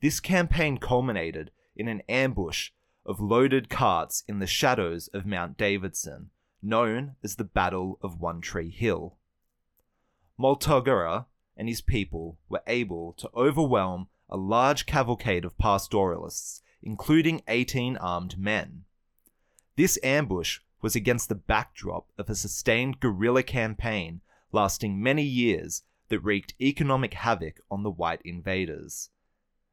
This 0.00 0.18
campaign 0.18 0.78
culminated 0.78 1.50
in 1.76 1.88
an 1.88 2.00
ambush 2.08 2.70
of 3.08 3.18
loaded 3.20 3.70
carts 3.70 4.22
in 4.28 4.38
the 4.38 4.46
shadows 4.46 5.08
of 5.14 5.24
Mount 5.24 5.56
Davidson, 5.56 6.28
known 6.62 7.16
as 7.24 7.36
the 7.36 7.44
Battle 7.44 7.98
of 8.02 8.20
One 8.20 8.42
Tree 8.42 8.68
Hill. 8.68 9.16
Multuggerah 10.38 11.24
and 11.56 11.68
his 11.68 11.80
people 11.80 12.38
were 12.50 12.62
able 12.66 13.14
to 13.14 13.30
overwhelm 13.34 14.08
a 14.28 14.36
large 14.36 14.84
cavalcade 14.84 15.46
of 15.46 15.56
pastoralists, 15.56 16.62
including 16.82 17.40
18 17.48 17.96
armed 17.96 18.38
men. 18.38 18.84
This 19.76 19.98
ambush 20.02 20.60
was 20.82 20.94
against 20.94 21.30
the 21.30 21.34
backdrop 21.34 22.08
of 22.18 22.28
a 22.28 22.34
sustained 22.34 23.00
guerrilla 23.00 23.42
campaign 23.42 24.20
lasting 24.52 25.02
many 25.02 25.24
years 25.24 25.82
that 26.10 26.20
wreaked 26.20 26.54
economic 26.60 27.14
havoc 27.14 27.60
on 27.70 27.82
the 27.82 27.90
white 27.90 28.20
invaders. 28.22 29.08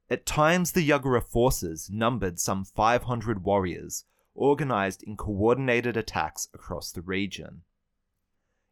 At 0.07 0.25
times, 0.25 0.73
the 0.73 0.87
Yagara 0.87 1.23
forces 1.23 1.89
numbered 1.89 2.39
some 2.39 2.63
500 2.63 3.43
warriors, 3.43 4.05
organized 4.35 5.01
in 5.01 5.17
coordinated 5.17 5.97
attacks 5.97 6.47
across 6.53 6.91
the 6.91 7.01
region. 7.01 7.63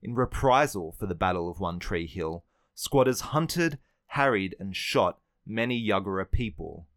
In 0.03 0.13
reprisal 0.13 0.91
for 0.91 1.07
the 1.07 1.15
Battle 1.15 1.49
of 1.49 1.59
One 1.59 1.79
Tree 1.79 2.05
Hill, 2.05 2.43
squatters 2.75 3.21
hunted, 3.21 3.79
harried, 4.07 4.55
and 4.59 4.75
shot 4.75 5.19
many 5.45 5.81
Yagara 5.81 6.29
people. 6.29 6.87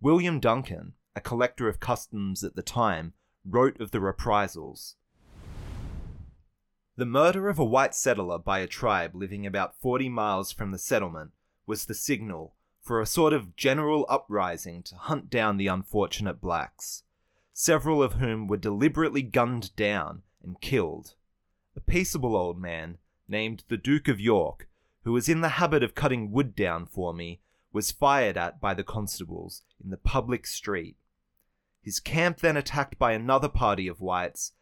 William 0.00 0.38
Duncan, 0.38 0.92
a 1.16 1.20
collector 1.20 1.68
of 1.68 1.80
customs 1.80 2.44
at 2.44 2.54
the 2.54 2.62
time, 2.62 3.14
wrote 3.44 3.80
of 3.80 3.90
the 3.90 4.00
reprisals. 4.00 4.94
The 6.96 7.06
murder 7.06 7.48
of 7.48 7.58
a 7.58 7.64
white 7.64 7.94
settler 7.94 8.38
by 8.38 8.60
a 8.60 8.68
tribe 8.68 9.16
living 9.16 9.44
about 9.44 9.80
40 9.80 10.08
miles 10.10 10.52
from 10.52 10.70
the 10.70 10.78
settlement 10.78 11.32
was 11.66 11.86
the 11.86 11.94
signal 11.94 12.54
for 12.84 13.00
a 13.00 13.06
sort 13.06 13.32
of 13.32 13.56
general 13.56 14.04
uprising 14.10 14.82
to 14.82 14.94
hunt 14.94 15.30
down 15.30 15.56
the 15.56 15.66
unfortunate 15.66 16.40
blacks, 16.40 17.02
several 17.54 18.02
of 18.02 18.14
whom 18.14 18.46
were 18.46 18.58
deliberately 18.58 19.22
gunned 19.22 19.74
down 19.74 20.22
and 20.42 20.60
killed. 20.60 21.14
A 21.74 21.80
peaceable 21.80 22.36
old 22.36 22.60
man, 22.60 22.98
named 23.26 23.64
the 23.68 23.78
Duke 23.78 24.06
of 24.06 24.20
York, 24.20 24.68
who 25.02 25.12
was 25.12 25.30
in 25.30 25.40
the 25.40 25.48
habit 25.60 25.82
of 25.82 25.94
cutting 25.94 26.30
wood 26.30 26.54
down 26.54 26.84
for 26.84 27.14
me, 27.14 27.40
was 27.72 27.90
fired 27.90 28.36
at 28.36 28.60
by 28.60 28.74
the 28.74 28.84
constables 28.84 29.62
in 29.82 29.90
the 29.90 29.96
public 29.96 30.46
street. 30.46 30.96
His 31.82 32.00
camp 32.00 32.40
then 32.40 32.56
attacked 32.56 32.98
by 32.98 33.12
another 33.12 33.48
party 33.48 33.88
of 33.88 34.00
whites, 34.00 34.52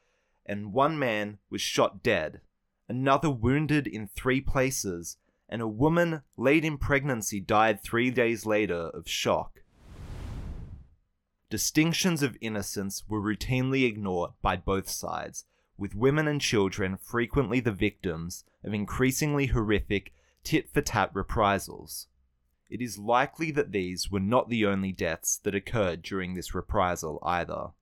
and 0.47 0.73
one 0.73 0.99
man 0.99 1.39
was 1.51 1.61
shot 1.61 2.03
dead, 2.03 2.41
another 2.89 3.31
wounded 3.31 3.87
in 3.87 4.07
three 4.07 4.41
places, 4.41 5.17
and 5.53 5.61
a 5.61 5.69
woman 5.69 6.23
late 6.39 6.65
in 6.65 6.79
pregnancy 6.79 7.39
died 7.39 7.79
three 7.79 8.11
days 8.11 8.47
later 8.47 8.91
of 8.95 9.07
shock. 9.07 9.61
Distinctions 11.51 12.23
of 12.23 12.39
innocence 12.41 13.05
were 13.07 13.21
routinely 13.21 13.85
ignored 13.85 14.31
by 14.41 14.57
both 14.57 14.89
sides, 14.89 15.45
with 15.77 15.95
women 15.95 16.27
and 16.27 16.41
children 16.41 16.97
frequently 16.97 17.61
the 17.61 17.71
victims 17.71 18.45
of 18.65 18.73
increasingly 18.73 19.49
horrific 19.49 20.15
tit 20.43 20.71
for 20.73 20.81
tat 20.81 21.11
reprisals. 21.13 22.07
It 22.71 22.81
is 22.81 22.97
likely 22.97 23.51
that 23.51 23.73
these 23.73 24.11
were 24.11 24.21
not 24.21 24.49
the 24.49 24.65
only 24.65 24.91
deaths 24.91 25.39
that 25.45 25.55
occurred 25.55 26.01
during 26.01 26.33
this 26.33 26.55
reprisal 26.55 27.19
either. 27.23 27.73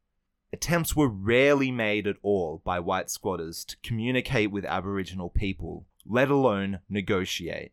Attempts 0.52 0.96
were 0.96 1.08
rarely 1.08 1.70
made 1.70 2.08
at 2.08 2.16
all 2.20 2.62
by 2.64 2.80
white 2.80 3.10
squatters 3.10 3.64
to 3.66 3.76
communicate 3.84 4.50
with 4.50 4.64
Aboriginal 4.64 5.30
people, 5.30 5.86
let 6.06 6.30
alone 6.30 6.80
negotiate. 6.88 7.72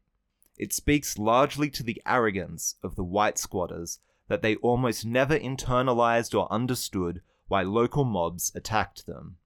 It 0.58 0.74
speaks 0.74 1.18
largely 1.18 1.70
to 1.72 1.84
the 1.84 2.02
arrogance 2.06 2.76
of 2.84 2.96
the 2.96 3.04
white 3.04 3.38
squatters 3.38 4.00
that 4.28 4.42
they 4.42 4.56
almost 4.58 5.06
never 5.06 5.38
internalized 5.38 6.38
or 6.38 6.52
understood 6.52 7.22
why 7.48 7.64
local 7.64 8.04
mobs 8.04 8.52
attacked 8.56 9.06
them. 9.06 9.38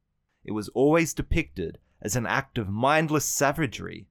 It 0.43 0.53
was 0.53 0.69
always 0.69 1.13
depicted 1.13 1.77
as 2.01 2.15
an 2.15 2.25
act 2.25 2.57
of 2.57 2.67
mindless 2.67 3.25
savagery 3.25 4.07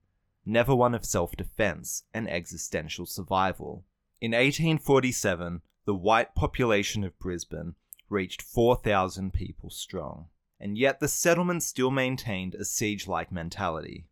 never 0.46 0.74
one 0.74 0.94
of 0.94 1.04
self 1.04 1.36
defense 1.36 2.04
and 2.14 2.28
existential 2.28 3.06
survival. 3.06 3.84
In 4.20 4.32
1847, 4.32 5.62
the 5.84 5.94
white 5.94 6.34
population 6.34 7.04
of 7.04 7.18
Brisbane 7.18 7.74
reached 8.08 8.42
4,000 8.42 9.32
people 9.32 9.70
strong, 9.70 10.26
and 10.58 10.76
yet 10.76 11.00
the 11.00 11.08
settlement 11.08 11.62
still 11.62 11.90
maintained 11.90 12.54
a 12.54 12.64
siege 12.64 13.06
like 13.06 13.30
mentality. 13.30 14.06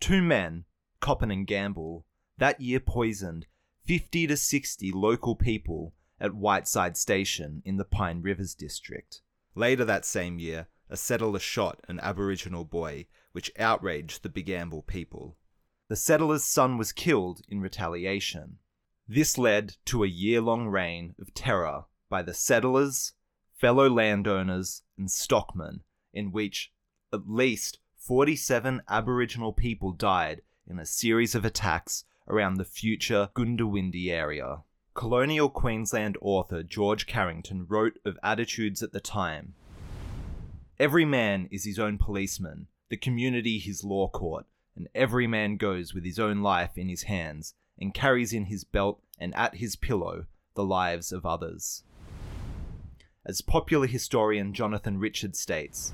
Two 0.00 0.22
men, 0.22 0.64
Coppin 1.00 1.30
and 1.30 1.46
Gamble, 1.46 2.04
that 2.38 2.60
year 2.60 2.80
poisoned 2.80 3.46
50 3.84 4.26
to 4.26 4.36
60 4.36 4.92
local 4.92 5.36
people 5.36 5.94
at 6.20 6.34
Whiteside 6.34 6.96
Station 6.96 7.62
in 7.64 7.76
the 7.76 7.84
Pine 7.84 8.22
Rivers 8.22 8.54
district. 8.54 9.20
Later 9.54 9.84
that 9.84 10.04
same 10.04 10.38
year, 10.38 10.68
a 10.90 10.96
settler 10.96 11.38
shot 11.38 11.80
an 11.88 12.00
Aboriginal 12.00 12.64
boy, 12.64 13.06
which 13.32 13.52
outraged 13.58 14.22
the 14.22 14.28
Bigambul 14.28 14.86
people 14.86 15.36
the 15.88 15.96
settler's 15.96 16.44
son 16.44 16.78
was 16.78 16.92
killed 16.92 17.42
in 17.48 17.60
retaliation. 17.60 18.58
This 19.06 19.38
led 19.38 19.76
to 19.84 20.02
a 20.02 20.08
year 20.08 20.40
long 20.40 20.66
reign 20.66 21.14
of 21.20 21.32
terror 21.32 21.84
by 22.08 22.22
the 22.22 22.34
settlers, 22.34 23.12
fellow 23.54 23.88
landowners, 23.88 24.82
and 24.98 25.10
stockmen, 25.10 25.84
in 26.12 26.32
which 26.32 26.72
at 27.12 27.28
least 27.28 27.78
47 28.06 28.82
Aboriginal 28.88 29.52
people 29.52 29.90
died 29.90 30.42
in 30.70 30.78
a 30.78 30.86
series 30.86 31.34
of 31.34 31.44
attacks 31.44 32.04
around 32.28 32.54
the 32.54 32.64
future 32.64 33.30
Goondiwindi 33.34 34.10
area. 34.10 34.58
Colonial 34.94 35.48
Queensland 35.48 36.16
author 36.20 36.62
George 36.62 37.08
Carrington 37.08 37.66
wrote 37.68 37.98
of 38.04 38.16
attitudes 38.22 38.80
at 38.80 38.92
the 38.92 39.00
time. 39.00 39.54
Every 40.78 41.04
man 41.04 41.48
is 41.50 41.64
his 41.64 41.80
own 41.80 41.98
policeman, 41.98 42.68
the 42.90 42.96
community 42.96 43.58
his 43.58 43.82
law 43.82 44.08
court, 44.08 44.46
and 44.76 44.88
every 44.94 45.26
man 45.26 45.56
goes 45.56 45.92
with 45.92 46.04
his 46.04 46.20
own 46.20 46.42
life 46.42 46.78
in 46.78 46.88
his 46.88 47.02
hands, 47.02 47.54
and 47.76 47.92
carries 47.92 48.32
in 48.32 48.44
his 48.44 48.62
belt 48.62 49.02
and 49.18 49.34
at 49.34 49.56
his 49.56 49.74
pillow 49.74 50.26
the 50.54 50.64
lives 50.64 51.10
of 51.10 51.26
others. 51.26 51.82
As 53.24 53.40
popular 53.40 53.88
historian 53.88 54.54
Jonathan 54.54 55.00
Richard 55.00 55.34
states, 55.34 55.92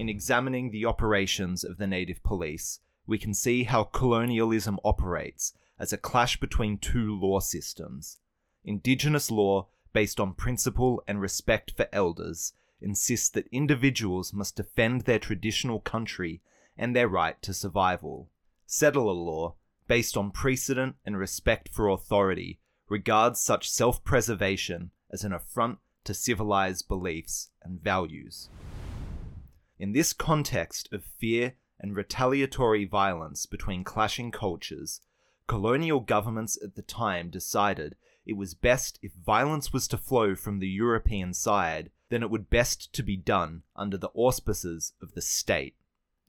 in 0.00 0.08
examining 0.08 0.70
the 0.70 0.86
operations 0.86 1.62
of 1.62 1.76
the 1.76 1.86
native 1.86 2.22
police, 2.22 2.80
we 3.06 3.18
can 3.18 3.34
see 3.34 3.64
how 3.64 3.84
colonialism 3.84 4.78
operates 4.82 5.52
as 5.78 5.92
a 5.92 5.98
clash 5.98 6.40
between 6.40 6.78
two 6.78 7.14
law 7.20 7.38
systems. 7.38 8.16
Indigenous 8.64 9.30
law, 9.30 9.68
based 9.92 10.18
on 10.18 10.32
principle 10.32 11.02
and 11.06 11.20
respect 11.20 11.74
for 11.76 11.86
elders, 11.92 12.54
insists 12.80 13.28
that 13.28 13.46
individuals 13.52 14.32
must 14.32 14.56
defend 14.56 15.02
their 15.02 15.18
traditional 15.18 15.80
country 15.80 16.40
and 16.78 16.96
their 16.96 17.06
right 17.06 17.42
to 17.42 17.52
survival. 17.52 18.30
Settler 18.64 19.12
law, 19.12 19.56
based 19.86 20.16
on 20.16 20.30
precedent 20.30 20.96
and 21.04 21.18
respect 21.18 21.68
for 21.68 21.88
authority, 21.88 22.58
regards 22.88 23.38
such 23.38 23.70
self 23.70 24.02
preservation 24.02 24.92
as 25.10 25.24
an 25.24 25.34
affront 25.34 25.78
to 26.04 26.14
civilized 26.14 26.88
beliefs 26.88 27.50
and 27.62 27.82
values. 27.82 28.48
In 29.80 29.92
this 29.92 30.12
context 30.12 30.92
of 30.92 31.06
fear 31.18 31.54
and 31.78 31.96
retaliatory 31.96 32.84
violence 32.84 33.46
between 33.46 33.82
clashing 33.82 34.30
cultures, 34.30 35.00
colonial 35.46 36.00
governments 36.00 36.58
at 36.62 36.74
the 36.74 36.82
time 36.82 37.30
decided 37.30 37.96
it 38.26 38.34
was 38.34 38.52
best 38.52 38.98
if 39.00 39.14
violence 39.14 39.72
was 39.72 39.88
to 39.88 39.96
flow 39.96 40.34
from 40.34 40.58
the 40.58 40.68
European 40.68 41.32
side, 41.32 41.90
then 42.10 42.22
it 42.22 42.28
would 42.28 42.50
best 42.50 42.92
to 42.92 43.02
be 43.02 43.16
done 43.16 43.62
under 43.74 43.96
the 43.96 44.10
auspices 44.12 44.92
of 45.00 45.14
the 45.14 45.22
state. 45.22 45.76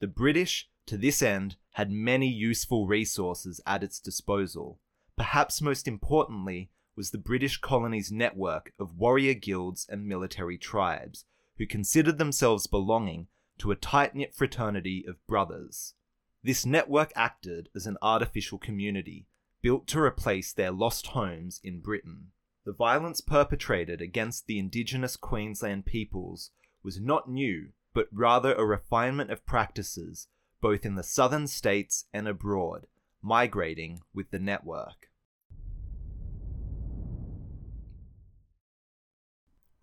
The 0.00 0.06
British, 0.06 0.70
to 0.86 0.96
this 0.96 1.20
end, 1.20 1.56
had 1.72 1.90
many 1.90 2.28
useful 2.28 2.86
resources 2.86 3.60
at 3.66 3.82
its 3.82 4.00
disposal. 4.00 4.80
Perhaps 5.14 5.60
most 5.60 5.86
importantly 5.86 6.70
was 6.96 7.10
the 7.10 7.18
British 7.18 7.58
colony's 7.58 8.10
network 8.10 8.72
of 8.78 8.96
warrior 8.96 9.34
guilds 9.34 9.86
and 9.90 10.06
military 10.06 10.56
tribes, 10.56 11.26
who 11.58 11.66
considered 11.66 12.16
themselves 12.16 12.66
belonging 12.66 13.26
to 13.62 13.70
a 13.70 13.76
tight 13.76 14.12
knit 14.12 14.34
fraternity 14.34 15.04
of 15.06 15.24
brothers. 15.28 15.94
This 16.42 16.66
network 16.66 17.12
acted 17.14 17.68
as 17.76 17.86
an 17.86 17.96
artificial 18.02 18.58
community, 18.58 19.28
built 19.62 19.86
to 19.86 20.00
replace 20.00 20.52
their 20.52 20.72
lost 20.72 21.06
homes 21.08 21.60
in 21.62 21.78
Britain. 21.78 22.32
The 22.64 22.72
violence 22.72 23.20
perpetrated 23.20 24.00
against 24.00 24.46
the 24.46 24.58
indigenous 24.58 25.14
Queensland 25.14 25.86
peoples 25.86 26.50
was 26.82 27.00
not 27.00 27.30
new 27.30 27.68
but 27.94 28.08
rather 28.10 28.52
a 28.54 28.64
refinement 28.64 29.30
of 29.30 29.46
practices 29.46 30.26
both 30.60 30.84
in 30.84 30.96
the 30.96 31.04
southern 31.04 31.46
states 31.46 32.06
and 32.12 32.26
abroad, 32.26 32.88
migrating 33.20 34.00
with 34.12 34.30
the 34.32 34.40
network. 34.40 35.08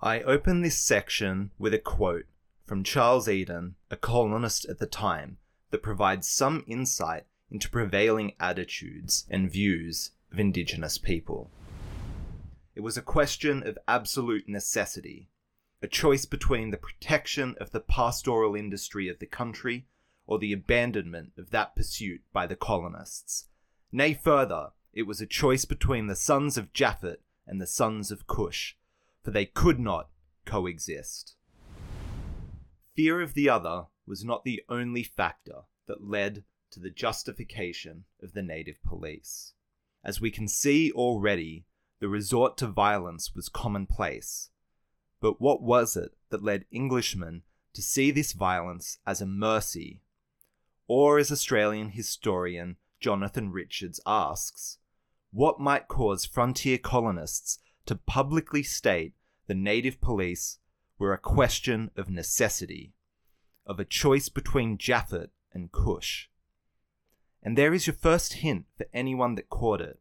I 0.02 0.22
open 0.22 0.62
this 0.62 0.78
section 0.78 1.52
with 1.58 1.74
a 1.74 1.80
quote 1.80 2.26
from 2.70 2.84
Charles 2.84 3.28
Eden, 3.28 3.74
a 3.90 3.98
colonist 3.98 4.64
at 4.66 4.78
the 4.78 4.86
time, 4.86 5.40
that 5.72 5.82
provides 5.82 6.30
some 6.30 6.64
insight 6.68 7.26
into 7.50 7.68
prevailing 7.68 8.34
attitudes 8.40 9.26
and 9.28 9.52
views 9.52 10.12
of 10.32 10.40
Indigenous 10.40 11.00
people. 11.00 11.50
It 12.76 12.82
was 12.82 12.96
a 12.96 13.02
question 13.02 13.66
of 13.66 13.80
absolute 13.88 14.48
necessity 14.48 15.32
a 15.82 15.88
choice 15.88 16.28
between 16.28 16.70
the 16.70 16.78
protection 16.78 17.56
of 17.60 17.72
the 17.72 17.80
pastoral 17.80 18.54
industry 18.56 19.10
of 19.10 19.18
the 19.18 19.26
country 19.26 19.88
or 20.28 20.38
the 20.38 20.54
abandonment 20.54 21.32
of 21.40 21.50
that 21.50 21.76
pursuit 21.76 22.22
by 22.32 22.46
the 22.46 22.56
colonists. 22.56 23.46
Nay, 23.92 24.14
further, 24.14 24.74
it 24.94 25.08
was 25.08 25.22
a 25.22 25.26
choice 25.26 25.66
between 25.66 26.06
the 26.06 26.16
sons 26.16 26.56
of 26.56 26.72
Japhet 26.74 27.22
and 27.48 27.60
the 27.60 27.66
sons 27.66 28.12
of 28.12 28.28
Cush, 28.28 28.78
for 29.24 29.32
they 29.32 29.46
could 29.46 29.80
not 29.80 30.10
coexist. 30.46 31.34
Fear 33.00 33.22
of 33.22 33.34
the 33.34 33.48
other 33.48 33.86
was 34.06 34.26
not 34.26 34.44
the 34.44 34.62
only 34.68 35.04
factor 35.04 35.62
that 35.88 36.06
led 36.06 36.44
to 36.72 36.82
the 36.82 36.90
justification 36.90 38.04
of 38.22 38.34
the 38.34 38.42
native 38.44 38.84
police. 38.84 39.54
As 40.04 40.20
we 40.20 40.30
can 40.32 40.50
see 40.50 40.92
already, 40.92 41.64
the 42.02 42.10
resort 42.10 42.58
to 42.58 42.68
violence 42.68 43.34
was 43.34 43.48
commonplace. 43.48 44.50
But 45.22 45.40
what 45.40 45.62
was 45.62 45.96
it 45.96 46.12
that 46.30 46.44
led 46.44 46.66
Englishmen 46.74 47.44
to 47.72 47.82
see 47.82 48.12
this 48.12 48.34
violence 48.34 48.98
as 49.08 49.22
a 49.22 49.26
mercy? 49.26 50.02
Or, 50.86 51.20
as 51.20 51.32
Australian 51.32 51.92
historian 51.92 52.76
Jonathan 53.00 53.50
Richards 53.50 54.02
asks, 54.06 54.78
what 55.32 55.58
might 55.58 55.88
cause 55.88 56.26
frontier 56.26 56.78
colonists 56.78 57.60
to 57.86 57.96
publicly 57.96 58.62
state 58.62 59.14
the 59.48 59.56
native 59.56 60.02
police 60.02 60.59
were 61.00 61.14
a 61.14 61.18
question 61.18 61.90
of 61.96 62.10
necessity, 62.10 62.94
of 63.66 63.80
a 63.80 63.86
choice 63.86 64.30
between 64.30 64.78
Japhet 64.78 65.30
and 65.54 65.72
Cush? 65.72 66.30
And 67.42 67.58
there 67.58 67.74
is 67.74 67.88
your 67.88 67.96
first 67.96 68.34
hint 68.34 68.66
for 68.78 68.86
anyone 68.94 69.36
that 69.36 69.50
caught 69.50 69.82
it. 69.82 70.00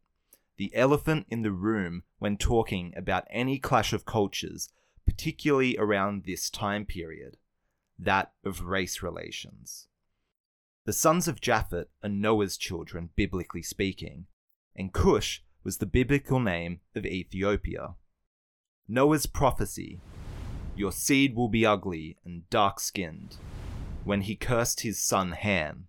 The 0.56 0.74
elephant 0.74 1.26
in 1.30 1.42
the 1.42 1.52
room 1.52 2.02
when 2.18 2.36
talking 2.36 2.92
about 2.96 3.28
any 3.30 3.58
clash 3.58 3.92
of 3.92 4.04
cultures, 4.04 4.68
particularly 5.06 5.78
around 5.78 6.24
this 6.24 6.50
time 6.50 6.84
period 6.84 7.36
that 7.98 8.32
of 8.44 8.62
race 8.62 9.02
relations. 9.02 9.88
The 10.84 10.92
sons 10.92 11.28
of 11.28 11.40
Japhet 11.40 11.86
are 12.02 12.08
Noah's 12.08 12.56
children, 12.56 13.10
biblically 13.16 13.62
speaking, 13.62 14.26
and 14.76 14.92
Cush 14.92 15.42
was 15.64 15.78
the 15.78 15.86
biblical 15.86 16.40
name 16.40 16.80
of 16.94 17.04
Ethiopia. 17.04 17.94
Noah's 18.86 19.26
prophecy 19.26 20.00
Your 20.78 20.92
seed 20.92 21.34
will 21.34 21.48
be 21.48 21.66
ugly 21.66 22.16
and 22.24 22.48
dark 22.50 22.78
skinned, 22.78 23.36
when 24.04 24.22
he 24.22 24.36
cursed 24.36 24.80
his 24.80 25.00
son 25.00 25.32
Ham 25.32 25.88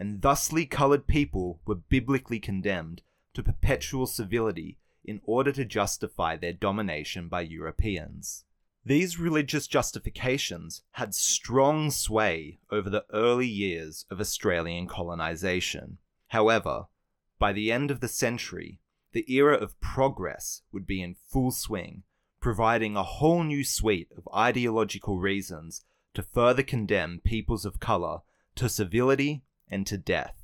and 0.00 0.22
thusly 0.22 0.64
coloured 0.64 1.06
people 1.06 1.60
were 1.66 1.74
biblically 1.74 2.40
condemned 2.40 3.02
to 3.34 3.42
perpetual 3.42 4.06
servility 4.06 4.78
in 5.04 5.20
order 5.24 5.52
to 5.52 5.64
justify 5.64 6.36
their 6.36 6.54
domination 6.54 7.28
by 7.28 7.42
Europeans. 7.42 8.44
These 8.82 9.18
religious 9.18 9.66
justifications 9.66 10.82
had 10.92 11.14
strong 11.14 11.90
sway 11.90 12.60
over 12.70 12.88
the 12.88 13.04
early 13.12 13.46
years 13.46 14.06
of 14.08 14.20
Australian 14.20 14.86
colonisation. 14.86 15.98
However, 16.28 16.86
by 17.38 17.52
the 17.52 17.70
end 17.70 17.90
of 17.90 18.00
the 18.00 18.08
century, 18.08 18.78
the 19.12 19.30
era 19.30 19.56
of 19.56 19.78
progress 19.80 20.62
would 20.72 20.86
be 20.86 21.02
in 21.02 21.16
full 21.26 21.50
swing, 21.50 22.04
providing 22.40 22.96
a 22.96 23.02
whole 23.02 23.42
new 23.42 23.62
suite 23.62 24.10
of 24.16 24.28
ideological 24.34 25.18
reasons 25.18 25.84
to 26.14 26.22
further 26.22 26.62
condemn 26.62 27.20
peoples 27.22 27.64
of 27.64 27.80
colour 27.80 28.18
to 28.54 28.68
servility 28.68 29.42
and 29.68 29.86
to 29.86 29.98
death. 29.98 30.36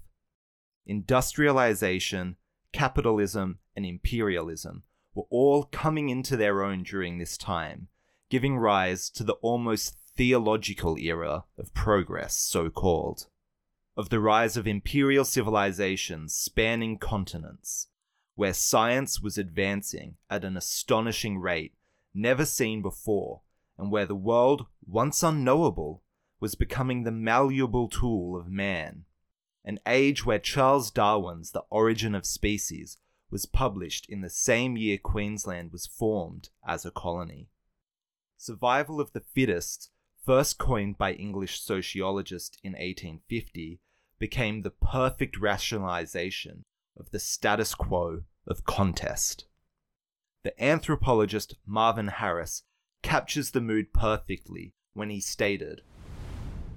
Industrialization, 0.86 2.36
capitalism, 2.72 3.58
and 3.74 3.84
imperialism 3.84 4.82
were 5.14 5.26
all 5.30 5.64
coming 5.64 6.08
into 6.08 6.36
their 6.36 6.62
own 6.62 6.82
during 6.82 7.18
this 7.18 7.36
time, 7.36 7.88
giving 8.30 8.56
rise 8.58 9.10
to 9.10 9.24
the 9.24 9.34
almost 9.34 9.96
theological 10.16 10.96
era 10.98 11.44
of 11.58 11.74
progress, 11.74 12.36
so 12.36 12.70
called, 12.70 13.26
of 13.96 14.10
the 14.10 14.20
rise 14.20 14.56
of 14.56 14.66
imperial 14.66 15.24
civilizations 15.24 16.34
spanning 16.34 16.98
continents, 16.98 17.88
where 18.34 18.52
science 18.52 19.20
was 19.20 19.38
advancing 19.38 20.16
at 20.30 20.44
an 20.44 20.56
astonishing 20.56 21.38
rate 21.38 21.72
never 22.16 22.44
seen 22.44 22.82
before, 22.82 23.42
and 23.78 23.90
where 23.90 24.06
the 24.06 24.14
world, 24.14 24.66
once 24.86 25.22
unknowable, 25.22 26.02
was 26.40 26.54
becoming 26.54 27.02
the 27.02 27.12
malleable 27.12 27.88
tool 27.88 28.36
of 28.36 28.48
man 28.48 29.04
an 29.66 29.80
age 29.84 30.24
where 30.24 30.38
Charles 30.38 30.92
Darwin's 30.92 31.50
The 31.50 31.64
Origin 31.70 32.14
of 32.14 32.24
Species 32.24 32.98
was 33.30 33.46
published 33.46 34.06
in 34.08 34.20
the 34.20 34.30
same 34.30 34.76
year 34.76 34.96
Queensland 34.96 35.72
was 35.72 35.88
formed 35.88 36.50
as 36.66 36.86
a 36.86 36.92
colony. 36.92 37.48
Survival 38.36 39.00
of 39.00 39.12
the 39.12 39.24
fittest, 39.34 39.90
first 40.24 40.58
coined 40.58 40.96
by 40.96 41.14
English 41.14 41.60
sociologist 41.60 42.58
in 42.62 42.72
1850, 42.72 43.80
became 44.20 44.62
the 44.62 44.70
perfect 44.70 45.36
rationalization 45.36 46.64
of 46.96 47.10
the 47.10 47.18
status 47.18 47.74
quo 47.74 48.22
of 48.46 48.64
contest. 48.64 49.46
The 50.46 50.62
anthropologist 50.62 51.56
Marvin 51.66 52.06
Harris 52.06 52.62
captures 53.02 53.50
the 53.50 53.60
mood 53.60 53.92
perfectly 53.92 54.74
when 54.94 55.10
he 55.10 55.18
stated 55.18 55.82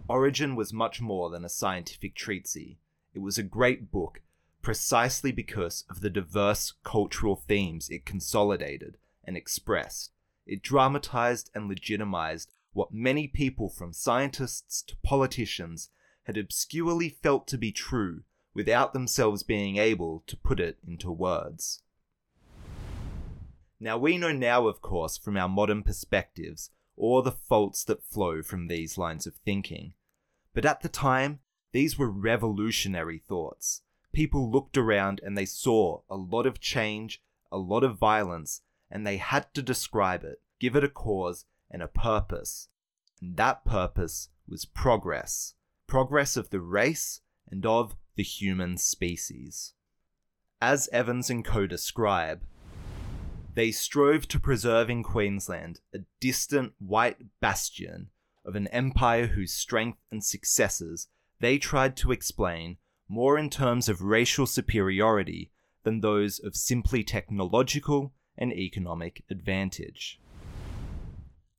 Origin 0.07 0.55
was 0.55 0.73
much 0.73 1.01
more 1.01 1.29
than 1.29 1.45
a 1.45 1.49
scientific 1.49 2.15
treatise. 2.15 2.77
It 3.13 3.19
was 3.19 3.37
a 3.37 3.43
great 3.43 3.91
book 3.91 4.23
precisely 4.63 5.31
because 5.31 5.85
of 5.87 6.01
the 6.01 6.09
diverse 6.09 6.73
cultural 6.83 7.35
themes 7.35 7.89
it 7.89 8.07
consolidated 8.07 8.97
and 9.23 9.37
expressed. 9.37 10.13
It 10.47 10.63
dramatized 10.63 11.51
and 11.53 11.67
legitimized 11.67 12.51
what 12.73 12.91
many 12.91 13.27
people, 13.27 13.69
from 13.69 13.93
scientists 13.93 14.81
to 14.81 14.97
politicians, 15.03 15.91
had 16.23 16.37
obscurely 16.37 17.09
felt 17.09 17.47
to 17.49 17.57
be 17.59 17.71
true 17.71 18.23
without 18.55 18.93
themselves 18.93 19.43
being 19.43 19.77
able 19.77 20.23
to 20.25 20.35
put 20.35 20.59
it 20.59 20.79
into 20.87 21.11
words. 21.11 21.83
Now, 23.79 23.97
we 23.97 24.17
know 24.17 24.31
now, 24.31 24.67
of 24.67 24.81
course, 24.81 25.17
from 25.17 25.37
our 25.37 25.49
modern 25.49 25.83
perspectives, 25.83 26.71
all 26.97 27.21
the 27.21 27.31
faults 27.31 27.83
that 27.85 28.03
flow 28.03 28.41
from 28.41 28.67
these 28.67 28.97
lines 28.97 29.25
of 29.25 29.35
thinking. 29.35 29.93
But 30.53 30.65
at 30.65 30.81
the 30.81 30.89
time, 30.89 31.39
these 31.71 31.97
were 31.97 32.09
revolutionary 32.09 33.19
thoughts. 33.19 33.83
People 34.11 34.51
looked 34.51 34.77
around 34.77 35.21
and 35.23 35.37
they 35.37 35.45
saw 35.45 36.01
a 36.09 36.15
lot 36.15 36.45
of 36.45 36.59
change, 36.59 37.21
a 37.51 37.57
lot 37.57 37.83
of 37.83 37.97
violence, 37.97 38.61
and 38.91 39.05
they 39.05 39.17
had 39.17 39.53
to 39.53 39.61
describe 39.61 40.23
it, 40.23 40.41
give 40.59 40.75
it 40.75 40.83
a 40.83 40.89
cause 40.89 41.45
and 41.69 41.81
a 41.81 41.87
purpose. 41.87 42.67
And 43.21 43.37
that 43.37 43.63
purpose 43.63 44.29
was 44.47 44.65
progress 44.65 45.53
progress 45.89 46.37
of 46.37 46.51
the 46.51 46.61
race 46.61 47.21
and 47.49 47.65
of 47.65 47.95
the 48.15 48.23
human 48.23 48.77
species. 48.77 49.73
As 50.61 50.87
Evans 50.93 51.29
and 51.29 51.43
co 51.43 51.65
describe, 51.65 52.43
they 53.55 53.71
strove 53.71 54.27
to 54.27 54.39
preserve 54.39 54.89
in 54.89 55.03
Queensland 55.03 55.79
a 55.93 55.99
distant 56.19 56.73
white 56.79 57.17
bastion 57.39 58.09
of 58.45 58.55
an 58.55 58.67
empire 58.67 59.27
whose 59.27 59.53
strength 59.53 59.99
and 60.11 60.23
successes 60.23 61.07
they 61.39 61.57
tried 61.57 61.95
to 61.97 62.11
explain 62.11 62.77
more 63.07 63.37
in 63.37 63.49
terms 63.49 63.89
of 63.89 64.01
racial 64.01 64.45
superiority 64.45 65.51
than 65.83 66.01
those 66.01 66.39
of 66.39 66.55
simply 66.55 67.03
technological 67.03 68.13
and 68.37 68.53
economic 68.53 69.23
advantage. 69.29 70.19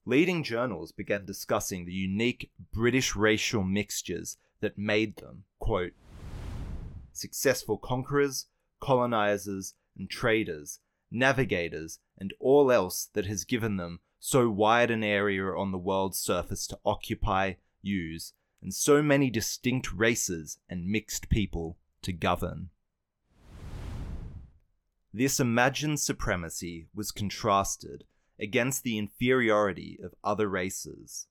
Leading 0.07 0.43
journals 0.43 0.93
began 0.93 1.25
discussing 1.25 1.85
the 1.85 1.93
unique 1.93 2.51
British 2.73 3.15
racial 3.17 3.63
mixtures 3.63 4.37
that 4.61 4.79
made 4.79 5.17
them, 5.17 5.45
quote, 5.59 5.93
successful 7.13 7.77
conquerors, 7.77 8.47
colonizers, 8.81 9.75
and 9.99 10.09
traders, 10.09 10.81
navigators, 11.11 11.99
and 12.17 12.33
all 12.39 12.71
else 12.71 13.09
that 13.15 13.27
has 13.27 13.45
given 13.45 13.77
them 13.77 14.01
so 14.19 14.51
wide 14.51 14.91
an 14.91 15.03
area 15.03 15.45
on 15.45 15.73
the 15.73 15.79
world's 15.79 16.19
surface 16.19 16.67
to 16.67 16.79
occupy, 16.85 17.55
use, 17.81 18.35
and 18.63 18.75
so 18.75 19.03
many 19.03 19.31
distinct 19.31 19.93
races 19.93 20.59
and 20.69 20.87
mixed 20.87 21.31
people 21.31 21.79
to 22.03 22.13
govern. 22.13 22.69
This 25.13 25.41
imagined 25.41 25.99
supremacy 25.99 26.87
was 26.95 27.11
contrasted 27.11 28.05
against 28.39 28.85
the 28.85 28.99
inferiority 28.99 29.99
of 30.03 30.15
other 30.23 30.49
races. 30.49 31.27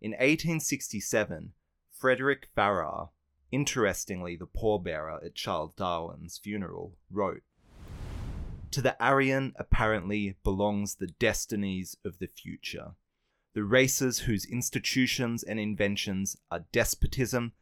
In 0.00 0.12
1867, 0.12 1.52
Frederick 1.90 2.48
Farrar, 2.54 3.08
interestingly 3.50 4.36
the 4.36 4.46
pallbearer 4.46 5.24
at 5.24 5.34
Charles 5.34 5.72
Darwin's 5.74 6.38
funeral, 6.38 6.96
wrote 7.10 7.42
to 8.72 8.82
the 8.82 8.96
Aryan 9.02 9.54
apparently 9.56 10.36
belongs 10.44 10.94
the 10.94 11.06
destinies 11.06 11.96
of 12.04 12.18
the 12.18 12.26
future. 12.26 12.92
The 13.54 13.64
races 13.64 14.20
whose 14.20 14.44
institutions 14.44 15.42
and 15.42 15.58
inventions 15.58 16.36
are 16.50 16.66
despotism, 16.70 17.52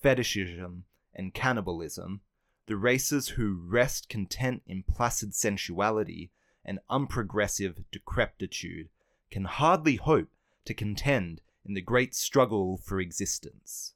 fetishism, 0.00 0.84
and 1.14 1.34
cannibalism, 1.34 2.20
the 2.66 2.76
races 2.76 3.30
who 3.30 3.60
rest 3.66 4.08
content 4.08 4.62
in 4.66 4.84
placid 4.84 5.34
sensuality 5.34 6.30
and 6.64 6.78
unprogressive 6.88 7.84
decrepitude, 7.90 8.88
can 9.30 9.44
hardly 9.44 9.96
hope 9.96 10.28
to 10.64 10.74
contend 10.74 11.40
in 11.64 11.74
the 11.74 11.80
great 11.80 12.14
struggle 12.14 12.76
for 12.76 13.00
existence. 13.00 13.94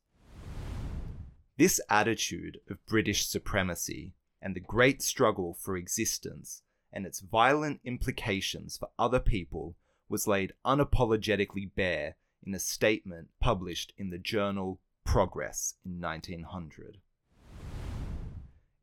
This 1.57 1.81
attitude 1.88 2.61
of 2.68 2.85
British 2.87 3.26
supremacy 3.26 4.12
and 4.40 4.55
the 4.55 4.61
great 4.61 5.03
struggle 5.03 5.55
for 5.55 5.77
existence 5.77 6.62
and 6.92 7.05
its 7.07 7.20
violent 7.20 7.81
implications 7.85 8.77
for 8.77 8.88
other 8.99 9.20
people 9.20 9.77
was 10.09 10.27
laid 10.27 10.53
unapologetically 10.64 11.70
bare 11.75 12.16
in 12.46 12.55
a 12.55 12.59
statement 12.59 13.29
published 13.40 13.92
in 13.99 14.11
the 14.11 14.18
journal 14.18 14.81
Progress 15.05 15.75
in 15.85 16.01
1900. 16.01 16.99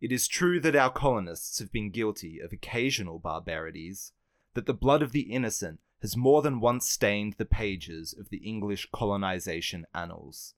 It 0.01 0.11
is 0.11 0.27
true 0.27 0.59
that 0.61 0.75
our 0.75 0.91
colonists 0.91 1.59
have 1.59 1.71
been 1.71 1.91
guilty 1.91 2.39
of 2.39 2.51
occasional 2.51 3.19
barbarities, 3.19 4.13
that 4.53 4.65
the 4.65 4.73
blood 4.73 5.01
of 5.01 5.11
the 5.11 5.31
innocent 5.31 5.79
has 6.01 6.17
more 6.17 6.41
than 6.41 6.59
once 6.59 6.89
stained 6.89 7.35
the 7.37 7.45
pages 7.45 8.13
of 8.17 8.29
the 8.29 8.37
English 8.37 8.89
colonization 8.91 9.85
annals. 9.93 10.55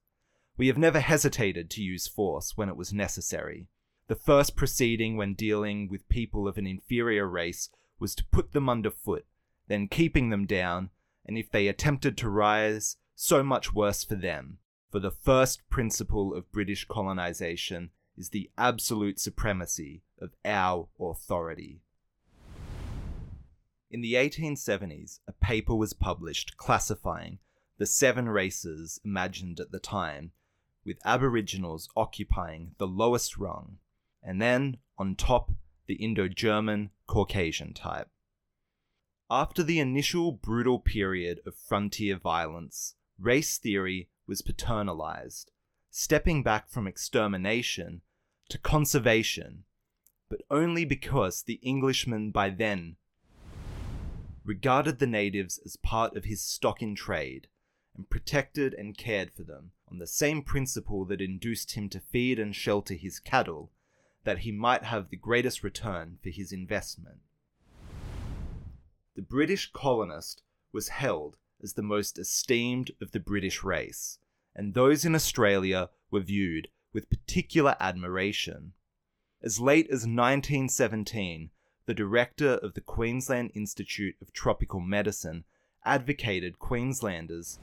We 0.58 0.68
have 0.68 0.78
never 0.78 1.00
hesitated 1.00 1.70
to 1.72 1.84
use 1.84 2.08
force 2.08 2.58
when 2.58 2.70
it 2.70 2.78
was 2.78 2.94
necessary. 2.94 3.68
The 4.08 4.16
first 4.16 4.56
proceeding 4.56 5.18
when 5.18 5.34
dealing 5.34 5.90
with 5.90 6.08
people 6.10 6.48
of 6.48 6.60
an 6.60 6.68
inferior 6.68 7.28
race 7.28 7.70
was 8.00 8.14
to 8.16 8.26
put 8.26 8.52
them 8.52 8.70
underfoot, 8.70 9.26
then 9.68 9.88
keeping 9.88 10.30
them 10.30 10.46
down, 10.46 10.92
and 11.26 11.40
if 11.40 11.50
they 11.50 11.68
attempted 11.68 12.16
to 12.18 12.30
rise, 12.30 12.98
so 13.16 13.42
much 13.42 13.74
worse 13.74 14.04
for 14.04 14.14
them. 14.14 14.60
For 14.92 15.00
the 15.00 15.10
first 15.10 15.68
principle 15.72 16.36
of 16.36 16.52
British 16.52 16.86
colonization 16.86 17.90
is 18.16 18.30
the 18.30 18.52
absolute 18.60 19.20
supremacy 19.20 20.04
of 20.22 20.36
our 20.46 20.88
authority. 21.00 21.82
In 23.90 24.02
the 24.02 24.14
1870s, 24.14 25.20
a 25.28 25.32
paper 25.32 25.74
was 25.74 25.94
published 25.94 26.58
classifying 26.58 27.40
the 27.80 27.88
seven 27.88 28.30
races 28.30 29.00
imagined 29.04 29.60
at 29.60 29.72
the 29.72 29.80
time, 29.80 30.32
with 30.86 30.98
Aboriginals 31.04 31.90
occupying 31.98 32.76
the 32.78 32.88
lowest 32.88 33.38
rung, 33.38 33.80
and 34.26 34.42
then, 34.42 34.78
on 34.98 35.16
top, 35.16 35.52
the 35.88 35.94
Indo 35.96 36.28
German 36.28 36.90
Caucasian 37.08 37.74
type. 37.74 38.10
After 39.30 39.64
the 39.64 39.80
initial 39.80 40.32
brutal 40.32 40.80
period 40.80 41.40
of 41.46 41.56
frontier 41.56 42.18
violence, 42.18 42.96
race 43.20 43.58
theory 43.58 44.10
was 44.28 44.42
paternalized, 44.42 45.46
stepping 45.90 46.44
back 46.44 46.70
from 46.70 46.88
extermination 46.88 48.02
to 48.50 48.58
conservation, 48.58 49.64
but 50.30 50.42
only 50.50 50.86
because 50.86 51.44
the 51.44 51.60
Englishman 51.62 52.32
by 52.32 52.50
then 52.50 52.98
regarded 54.44 55.00
the 55.00 55.08
natives 55.08 55.60
as 55.66 55.76
part 55.78 56.16
of 56.16 56.26
his 56.26 56.42
stock 56.42 56.82
in 56.82 56.96
trade 56.96 57.48
and 57.96 58.10
protected 58.10 58.74
and 58.74 58.98
cared 58.98 59.32
for 59.32 59.44
them 59.44 59.72
on 59.90 59.98
the 60.00 60.08
same 60.08 60.42
principle 60.42 61.06
that 61.06 61.22
induced 61.22 61.72
him 61.72 61.90
to 61.90 62.00
feed 62.00 62.38
and 62.40 62.56
shelter 62.56 62.94
his 62.94 63.20
cattle, 63.20 63.72
that 64.26 64.40
he 64.40 64.52
might 64.52 64.84
have 64.84 65.10
the 65.10 65.16
greatest 65.16 65.64
return 65.64 66.18
for 66.22 66.30
his 66.30 66.52
investment. 66.52 67.20
The 69.16 69.22
British 69.22 69.72
colonist 69.72 70.42
was 70.74 70.90
held 70.90 71.38
as 71.64 71.74
the 71.74 71.82
most 71.82 72.20
esteemed 72.20 72.92
of 73.02 73.12
the 73.12 73.20
British 73.20 73.64
race, 73.64 74.20
and 74.54 74.74
those 74.74 75.06
in 75.06 75.16
Australia 75.16 75.90
were 76.12 76.20
viewed 76.20 76.68
with 76.92 77.10
particular 77.10 77.78
admiration. 77.80 78.74
As 79.42 79.60
late 79.60 79.86
as 79.88 80.08
1917, 80.08 81.52
the 81.86 81.94
director 81.94 82.56
of 82.56 82.74
the 82.74 82.82
Queensland 82.82 83.52
Institute 83.54 84.16
of 84.22 84.34
Tropical 84.34 84.80
Medicine 84.80 85.46
advocated 85.86 86.58
Queenslanders 86.58 87.60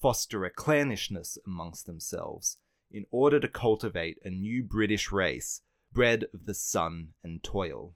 foster 0.00 0.44
a 0.44 0.50
clannishness 0.50 1.38
amongst 1.46 1.86
themselves 1.86 2.58
in 2.92 3.06
order 3.10 3.40
to 3.40 3.48
cultivate 3.48 4.18
a 4.24 4.30
new 4.30 4.62
British 4.62 5.10
race 5.10 5.62
bred 5.92 6.24
of 6.32 6.46
the 6.46 6.54
sun 6.54 7.08
and 7.22 7.42
toil. 7.42 7.94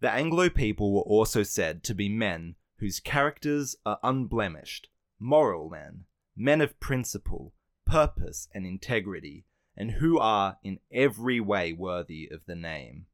The 0.00 0.10
Anglo 0.10 0.48
people 0.48 0.92
were 0.92 1.02
also 1.02 1.42
said 1.42 1.82
to 1.84 1.94
be 1.94 2.08
men 2.08 2.56
whose 2.78 3.00
characters 3.00 3.76
are 3.86 3.98
unblemished, 4.02 4.88
moral 5.18 5.70
men, 5.70 6.04
men 6.36 6.60
of 6.60 6.78
principle, 6.80 7.54
purpose, 7.86 8.48
and 8.54 8.66
integrity, 8.66 9.46
and 9.76 9.92
who 9.92 10.18
are 10.18 10.58
in 10.62 10.80
every 10.92 11.40
way 11.40 11.72
worthy 11.72 12.28
of 12.30 12.44
the 12.46 12.54
name. 12.54 13.06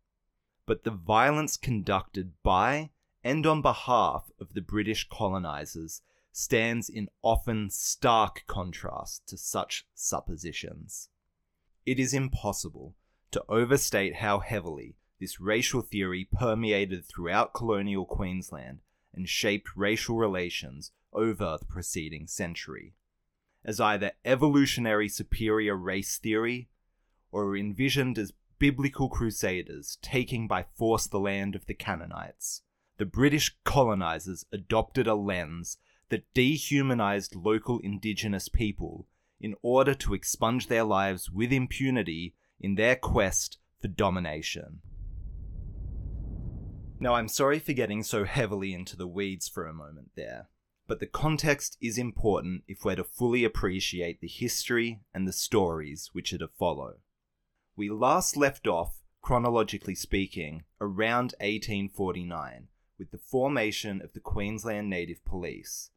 But 0.67 0.85
the 0.85 0.91
violence 0.91 1.57
conducted 1.57 2.33
by 2.43 2.91
and 3.23 3.47
on 3.47 3.63
behalf 3.63 4.31
of 4.41 4.55
the 4.55 4.61
British 4.61 5.09
colonizers 5.09 6.03
stands 6.33 6.89
in 6.89 7.09
often 7.23 7.71
stark 7.71 8.45
contrast 8.47 9.27
to 9.29 9.37
such 9.37 9.87
suppositions. 9.95 11.09
It 11.85 11.99
is 11.99 12.15
impossible 12.15 12.95
to 13.31 13.45
overstate 13.49 14.17
how 14.17 14.41
heavily 14.41 14.97
this 15.21 15.41
racial 15.41 15.83
theory 15.83 16.29
permeated 16.33 17.05
throughout 17.05 17.55
colonial 17.55 18.07
Queensland 18.07 18.81
and 19.15 19.29
shaped 19.29 19.77
racial 19.77 20.17
relations 20.17 20.91
over 21.13 21.59
the 21.59 21.67
preceding 21.67 22.27
century 22.27 22.95
as 23.65 23.81
either 23.81 24.13
evolutionary 24.25 25.09
superior 25.09 25.77
race 25.77 26.19
theory 26.19 26.69
or 27.31 27.57
envisioned 27.57 28.19
as 28.19 28.33
biblical 28.59 29.09
crusaders 29.09 29.99
taking 30.03 30.47
by 30.47 30.65
force 30.75 31.07
the 31.07 31.21
land 31.21 31.55
of 31.55 31.67
the 31.67 31.75
Canaanites. 31.75 32.63
The 32.99 33.07
British 33.07 33.57
colonizers 33.65 34.45
adopted 34.53 35.07
a 35.07 35.15
lens 35.15 35.79
that 36.13 36.33
dehumanized 36.35 37.35
local 37.35 37.81
indigenous 37.81 38.49
people 38.49 39.09
in 39.41 39.57
order 39.63 39.95
to 39.95 40.15
expunge 40.15 40.69
their 40.69 40.85
lives 40.85 41.29
with 41.29 41.53
impunity 41.53 42.37
in 42.61 42.77
their 42.77 42.95
quest 42.95 43.59
for 43.81 43.89
domination. 43.89 44.81
Now, 47.01 47.15
I'm 47.15 47.27
sorry 47.27 47.59
for 47.59 47.73
getting 47.73 48.05
so 48.05 48.23
heavily 48.23 48.73
into 48.73 48.97
the 48.97 49.09
weeds 49.09 49.49
for 49.49 49.67
a 49.67 49.75
moment 49.75 50.11
there 50.15 50.49
but 50.93 51.01
the 51.01 51.07
context 51.07 51.79
is 51.81 51.97
important 51.97 52.65
if 52.69 52.85
we're 52.85 52.97
to 52.97 53.05
fully 53.05 53.45
appreciate 53.45 54.21
the 54.21 54.29
history 54.29 55.01
and 55.15 55.27
the 55.27 55.33
stories 55.33 56.11
which 56.13 56.33
are 56.33 56.39
to 56.39 56.49
follow. 56.49 56.97
We 57.77 57.89
last 57.89 58.37
left 58.37 58.67
off, 58.67 59.01
chronologically 59.23 59.95
speaking, 59.95 60.65
around 60.83 61.35
1849 61.41 62.69
with 62.99 63.11
the 63.11 63.19
formation 63.19 64.03
of 64.03 64.13
the 64.13 64.21
Queensland 64.21 64.91
Native 64.91 65.25
Police. 65.25 65.91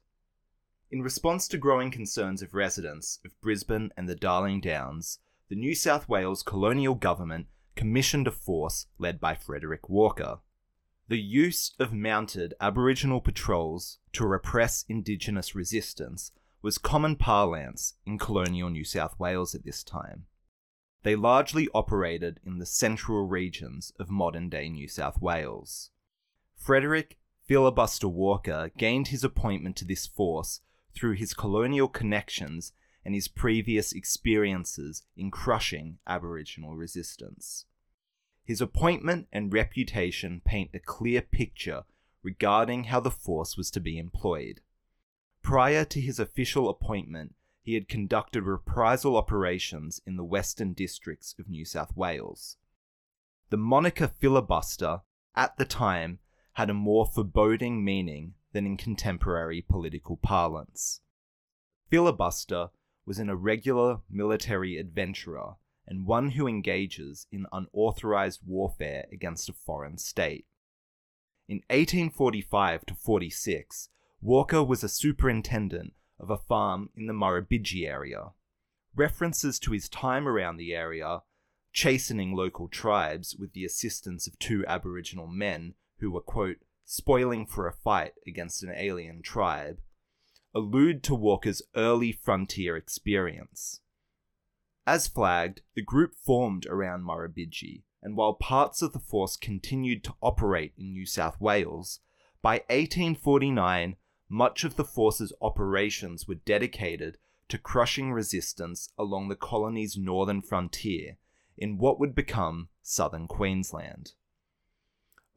In 0.95 1.01
response 1.01 1.49
to 1.49 1.57
growing 1.57 1.91
concerns 1.91 2.41
of 2.41 2.53
residents 2.53 3.19
of 3.25 3.37
Brisbane 3.41 3.91
and 3.97 4.07
the 4.07 4.15
Darling 4.15 4.61
Downs, 4.61 5.19
the 5.49 5.55
New 5.57 5.75
South 5.75 6.07
Wales 6.07 6.41
colonial 6.41 6.95
government 6.95 7.47
commissioned 7.75 8.29
a 8.29 8.31
force 8.31 8.87
led 8.97 9.19
by 9.19 9.35
Frederick 9.35 9.89
Walker. 9.89 10.39
The 11.09 11.19
use 11.19 11.73
of 11.79 11.91
mounted 11.91 12.53
Aboriginal 12.61 13.19
patrols 13.19 13.97
to 14.13 14.25
repress 14.25 14.85
Indigenous 14.87 15.53
resistance 15.53 16.31
was 16.61 16.77
common 16.77 17.17
parlance 17.17 17.95
in 18.05 18.17
colonial 18.17 18.69
New 18.69 18.85
South 18.85 19.19
Wales 19.19 19.53
at 19.53 19.65
this 19.65 19.83
time. 19.83 20.27
They 21.03 21.17
largely 21.17 21.67
operated 21.73 22.39
in 22.45 22.59
the 22.59 22.65
central 22.65 23.27
regions 23.27 23.91
of 23.99 24.09
modern 24.09 24.47
day 24.47 24.69
New 24.69 24.87
South 24.87 25.21
Wales. 25.21 25.91
Frederick 26.55 27.17
Filibuster 27.43 28.07
Walker 28.07 28.71
gained 28.77 29.09
his 29.09 29.25
appointment 29.25 29.75
to 29.75 29.85
this 29.85 30.07
force 30.07 30.61
through 30.95 31.13
his 31.13 31.33
colonial 31.33 31.87
connections 31.87 32.73
and 33.03 33.13
his 33.13 33.27
previous 33.27 33.93
experiences 33.93 35.03
in 35.15 35.29
crushing 35.29 35.99
Aboriginal 36.07 36.75
resistance. 36.75 37.65
His 38.43 38.61
appointment 38.61 39.27
and 39.31 39.53
reputation 39.53 40.41
paint 40.45 40.71
a 40.73 40.79
clear 40.79 41.21
picture 41.21 41.83
regarding 42.23 42.85
how 42.85 42.99
the 42.99 43.11
force 43.11 43.55
was 43.57 43.69
to 43.71 43.79
be 43.79 43.99
employed. 43.99 44.61
Prior 45.41 45.85
to 45.85 46.01
his 46.01 46.19
official 46.19 46.69
appointment, 46.69 47.35
he 47.61 47.73
had 47.75 47.87
conducted 47.87 48.43
reprisal 48.43 49.17
operations 49.17 50.01
in 50.05 50.17
the 50.17 50.23
western 50.23 50.73
districts 50.73 51.35
of 51.39 51.49
New 51.49 51.65
South 51.65 51.95
Wales. 51.95 52.57
The 53.49 53.57
moniker 53.57 54.07
filibuster, 54.07 55.01
at 55.35 55.57
the 55.57 55.65
time, 55.65 56.19
had 56.53 56.69
a 56.69 56.73
more 56.73 57.05
foreboding 57.05 57.83
meaning 57.83 58.33
than 58.55 58.65
in 58.65 58.77
contemporary 58.77 59.61
political 59.61 60.15
parlance. 60.15 61.01
Filibuster 61.89 62.69
was 63.05 63.19
an 63.19 63.29
irregular 63.29 63.99
military 64.09 64.77
adventurer 64.77 65.55
and 65.85 66.05
one 66.05 66.29
who 66.31 66.47
engages 66.47 67.27
in 67.33 67.45
unauthorized 67.51 68.39
warfare 68.47 69.07
against 69.11 69.49
a 69.49 69.53
foreign 69.53 69.97
state. 69.97 70.45
In 71.49 71.57
1845 71.69 72.85
to 72.85 72.95
46, 72.95 73.89
Walker 74.21 74.63
was 74.63 74.85
a 74.85 74.89
superintendent 74.89 75.91
of 76.17 76.29
a 76.29 76.37
farm 76.37 76.91
in 76.95 77.07
the 77.07 77.13
Murrumbidgee 77.13 77.85
area. 77.85 78.29
References 78.95 79.59
to 79.59 79.73
his 79.73 79.89
time 79.89 80.29
around 80.29 80.55
the 80.55 80.73
area, 80.73 81.23
chastening 81.73 82.33
local 82.33 82.69
tribes 82.69 83.35
with 83.37 83.51
the 83.51 83.65
assistance 83.65 84.27
of 84.27 84.39
two 84.39 84.63
Aboriginal 84.65 85.27
men 85.27 85.73
who 85.99 86.09
were, 86.09 86.21
quote, 86.21 86.59
spoiling 86.85 87.45
for 87.45 87.67
a 87.67 87.73
fight 87.73 88.13
against 88.25 88.63
an 88.63 88.73
alien 88.75 89.21
tribe, 89.21 89.79
allude 90.53 91.03
to 91.03 91.15
Walker's 91.15 91.61
early 91.75 92.11
frontier 92.11 92.77
experience. 92.77 93.81
As 94.87 95.07
flagged, 95.07 95.61
the 95.75 95.81
group 95.81 96.13
formed 96.15 96.65
around 96.67 97.03
Murrumbidgee, 97.03 97.83
and 98.03 98.15
while 98.15 98.35
parts 98.35 98.81
of 98.83 98.93
the 98.93 98.99
force 98.99 99.35
continued 99.35 100.03
to 100.03 100.13
operate 100.21 100.73
in 100.77 100.93
New 100.93 101.07
South 101.07 101.41
Wales, 101.41 101.99
by 102.41 102.57
1849 102.69 103.95
much 104.29 104.63
of 104.63 104.75
the 104.75 104.83
force's 104.83 105.33
operations 105.41 106.27
were 106.27 106.35
dedicated 106.35 107.17
to 107.47 107.57
crushing 107.57 108.11
resistance 108.11 108.89
along 108.97 109.27
the 109.27 109.35
colony's 109.35 109.97
northern 109.97 110.41
frontier 110.41 111.17
in 111.57 111.77
what 111.77 111.99
would 111.99 112.15
become 112.15 112.69
southern 112.81 113.27
Queensland. 113.27 114.13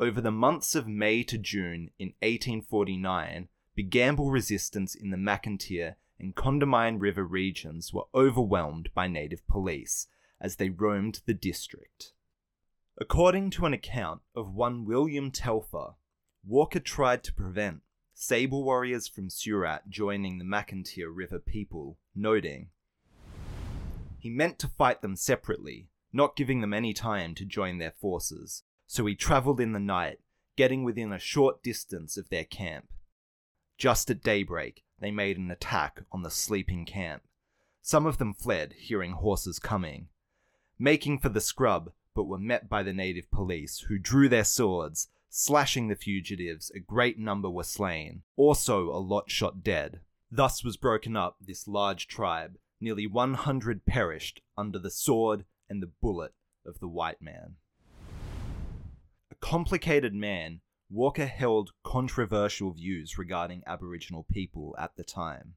Over 0.00 0.20
the 0.20 0.30
months 0.30 0.76
of 0.76 0.86
May 0.86 1.24
to 1.24 1.36
June 1.36 1.90
in 1.98 2.14
1849, 2.20 3.48
Bigambul 3.76 4.30
resistance 4.30 4.94
in 4.94 5.10
the 5.10 5.16
Macintyre 5.16 5.96
and 6.20 6.36
Condamine 6.36 7.00
River 7.00 7.24
regions 7.24 7.92
were 7.92 8.04
overwhelmed 8.14 8.90
by 8.94 9.08
native 9.08 9.44
police 9.48 10.06
as 10.40 10.56
they 10.56 10.68
roamed 10.68 11.22
the 11.26 11.34
district. 11.34 12.12
According 12.96 13.50
to 13.50 13.66
an 13.66 13.74
account 13.74 14.22
of 14.36 14.54
one 14.54 14.84
William 14.84 15.32
Telfer, 15.32 15.94
Walker 16.46 16.80
tried 16.80 17.24
to 17.24 17.34
prevent 17.34 17.82
sable 18.14 18.62
warriors 18.62 19.08
from 19.08 19.28
Surat 19.28 19.90
joining 19.90 20.38
the 20.38 20.44
Macintyre 20.44 21.10
River 21.10 21.40
people, 21.40 21.98
noting, 22.14 22.68
He 24.20 24.30
meant 24.30 24.60
to 24.60 24.68
fight 24.68 25.02
them 25.02 25.16
separately, 25.16 25.88
not 26.12 26.36
giving 26.36 26.60
them 26.60 26.72
any 26.72 26.92
time 26.92 27.34
to 27.34 27.44
join 27.44 27.78
their 27.78 27.94
forces, 28.00 28.62
so 28.88 29.06
he 29.06 29.14
travelled 29.14 29.60
in 29.60 29.70
the 29.70 29.78
night, 29.78 30.18
getting 30.56 30.82
within 30.82 31.12
a 31.12 31.20
short 31.20 31.62
distance 31.62 32.16
of 32.16 32.28
their 32.28 32.42
camp. 32.42 32.88
Just 33.76 34.10
at 34.10 34.24
daybreak, 34.24 34.82
they 34.98 35.12
made 35.12 35.38
an 35.38 35.52
attack 35.52 36.02
on 36.10 36.22
the 36.22 36.30
sleeping 36.30 36.84
camp. 36.84 37.22
Some 37.80 38.04
of 38.04 38.18
them 38.18 38.34
fled, 38.34 38.74
hearing 38.76 39.12
horses 39.12 39.60
coming, 39.60 40.08
making 40.76 41.20
for 41.20 41.28
the 41.28 41.40
scrub, 41.40 41.92
but 42.16 42.24
were 42.24 42.38
met 42.38 42.68
by 42.68 42.82
the 42.82 42.92
native 42.92 43.30
police, 43.30 43.84
who 43.88 43.96
drew 43.96 44.28
their 44.28 44.42
swords 44.42 45.06
Slashing 45.30 45.88
the 45.88 45.96
fugitives, 45.96 46.70
a 46.74 46.80
great 46.80 47.18
number 47.18 47.50
were 47.50 47.64
slain, 47.64 48.22
also 48.36 48.88
a 48.88 48.96
lot 48.96 49.30
shot 49.30 49.62
dead. 49.62 50.00
Thus 50.30 50.64
was 50.64 50.78
broken 50.78 51.16
up 51.16 51.36
this 51.40 51.68
large 51.68 52.08
tribe, 52.08 52.58
nearly 52.80 53.06
100 53.06 53.84
perished 53.84 54.40
under 54.56 54.78
the 54.78 54.90
sword 54.90 55.44
and 55.68 55.82
the 55.82 55.92
bullet 56.00 56.32
of 56.64 56.80
the 56.80 56.88
white 56.88 57.20
man. 57.20 57.56
Complicated 59.40 60.14
man, 60.14 60.60
Walker 60.90 61.26
held 61.26 61.70
controversial 61.84 62.72
views 62.72 63.18
regarding 63.18 63.62
Aboriginal 63.66 64.24
people 64.24 64.74
at 64.78 64.96
the 64.96 65.04
time. 65.04 65.54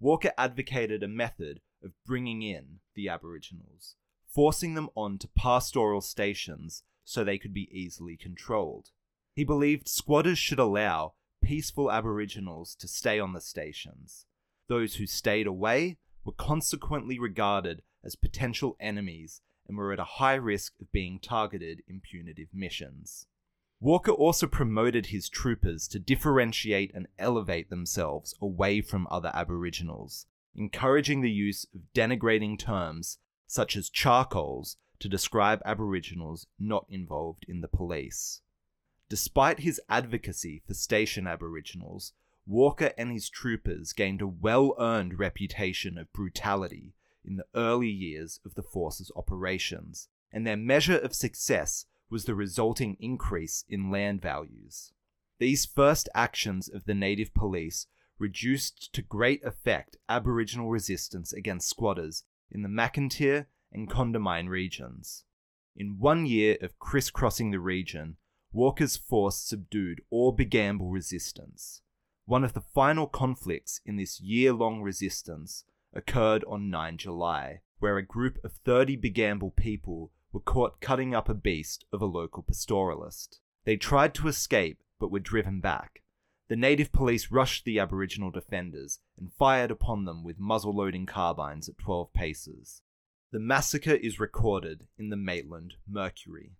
Walker 0.00 0.32
advocated 0.38 1.02
a 1.02 1.08
method 1.08 1.60
of 1.82 1.92
bringing 2.06 2.42
in 2.42 2.80
the 2.94 3.08
Aboriginals, 3.08 3.96
forcing 4.26 4.74
them 4.74 4.88
on 4.94 5.18
to 5.18 5.28
pastoral 5.28 6.00
stations 6.00 6.82
so 7.04 7.22
they 7.22 7.38
could 7.38 7.52
be 7.52 7.68
easily 7.70 8.16
controlled. 8.16 8.90
He 9.34 9.44
believed 9.44 9.88
squatters 9.88 10.38
should 10.38 10.58
allow 10.58 11.14
peaceful 11.42 11.90
Aboriginals 11.90 12.74
to 12.76 12.88
stay 12.88 13.20
on 13.20 13.32
the 13.32 13.40
stations. 13.40 14.26
Those 14.68 14.94
who 14.94 15.06
stayed 15.06 15.46
away 15.46 15.98
were 16.24 16.32
consequently 16.32 17.18
regarded 17.18 17.82
as 18.02 18.16
potential 18.16 18.76
enemies 18.80 19.42
and 19.66 19.76
were 19.76 19.92
at 19.92 19.98
a 19.98 20.04
high 20.04 20.34
risk 20.34 20.74
of 20.80 20.92
being 20.92 21.18
targeted 21.18 21.82
in 21.88 22.00
punitive 22.00 22.48
missions. 22.52 23.26
Walker 23.80 24.12
also 24.12 24.46
promoted 24.46 25.06
his 25.06 25.28
troopers 25.28 25.86
to 25.88 25.98
differentiate 25.98 26.94
and 26.94 27.06
elevate 27.18 27.70
themselves 27.70 28.34
away 28.40 28.80
from 28.80 29.06
other 29.10 29.30
Aboriginals, 29.34 30.26
encouraging 30.54 31.20
the 31.20 31.30
use 31.30 31.66
of 31.74 31.92
denigrating 31.94 32.58
terms 32.58 33.18
such 33.46 33.76
as 33.76 33.90
charcoals 33.90 34.76
to 35.00 35.08
describe 35.08 35.60
Aboriginals 35.64 36.46
not 36.58 36.86
involved 36.88 37.44
in 37.48 37.60
the 37.60 37.68
police. 37.68 38.40
Despite 39.08 39.60
his 39.60 39.80
advocacy 39.88 40.62
for 40.66 40.74
station 40.74 41.26
Aboriginals, 41.26 42.14
Walker 42.46 42.92
and 42.96 43.12
his 43.12 43.28
troopers 43.28 43.92
gained 43.92 44.22
a 44.22 44.26
well 44.26 44.74
earned 44.78 45.18
reputation 45.18 45.98
of 45.98 46.12
brutality 46.12 46.94
in 47.24 47.36
the 47.36 47.46
early 47.54 47.88
years 47.88 48.40
of 48.44 48.54
the 48.54 48.62
force's 48.62 49.10
operations, 49.16 50.08
and 50.32 50.46
their 50.46 50.56
measure 50.56 50.98
of 50.98 51.14
success 51.14 51.86
was 52.10 52.24
the 52.24 52.34
resulting 52.34 52.96
increase 53.00 53.64
in 53.68 53.90
land 53.90 54.20
values. 54.20 54.92
These 55.38 55.66
first 55.66 56.08
actions 56.14 56.68
of 56.68 56.84
the 56.84 56.94
native 56.94 57.34
police 57.34 57.86
reduced 58.18 58.92
to 58.92 59.02
great 59.02 59.44
effect 59.44 59.96
Aboriginal 60.08 60.68
resistance 60.68 61.32
against 61.32 61.68
squatters 61.68 62.24
in 62.50 62.62
the 62.62 62.68
Macintyre 62.68 63.48
and 63.72 63.90
Condamine 63.90 64.48
regions. 64.48 65.24
In 65.76 65.98
one 65.98 66.24
year 66.24 66.56
of 66.62 66.78
crisscrossing 66.78 67.50
the 67.50 67.58
region, 67.58 68.16
Walker's 68.52 68.96
force 68.96 69.38
subdued 69.38 70.00
all 70.10 70.36
Bigambul 70.36 70.92
resistance. 70.92 71.82
One 72.26 72.44
of 72.44 72.52
the 72.52 72.60
final 72.60 73.08
conflicts 73.08 73.80
in 73.84 73.96
this 73.96 74.20
year 74.20 74.52
long 74.52 74.80
resistance 74.80 75.64
occurred 75.94 76.44
on 76.44 76.70
9 76.70 76.98
July, 76.98 77.60
where 77.78 77.96
a 77.96 78.02
group 78.02 78.38
of 78.44 78.52
30 78.64 78.96
Bigambul 78.96 79.56
people 79.56 80.10
were 80.32 80.40
caught 80.40 80.80
cutting 80.80 81.14
up 81.14 81.28
a 81.28 81.34
beast 81.34 81.84
of 81.92 82.02
a 82.02 82.06
local 82.06 82.42
pastoralist. 82.42 83.38
They 83.64 83.76
tried 83.76 84.14
to 84.14 84.28
escape 84.28 84.82
but 84.98 85.10
were 85.10 85.20
driven 85.20 85.60
back. 85.60 86.02
The 86.48 86.56
native 86.56 86.92
police 86.92 87.30
rushed 87.30 87.64
the 87.64 87.78
Aboriginal 87.78 88.30
defenders 88.30 89.00
and 89.18 89.32
fired 89.32 89.70
upon 89.70 90.04
them 90.04 90.22
with 90.22 90.38
muzzle 90.38 90.76
loading 90.76 91.06
carbines 91.06 91.68
at 91.68 91.78
12 91.78 92.12
paces. 92.12 92.82
The 93.32 93.40
massacre 93.40 93.94
is 93.94 94.20
recorded 94.20 94.86
in 94.98 95.08
the 95.08 95.16
Maitland 95.16 95.74
Mercury. 95.88 96.52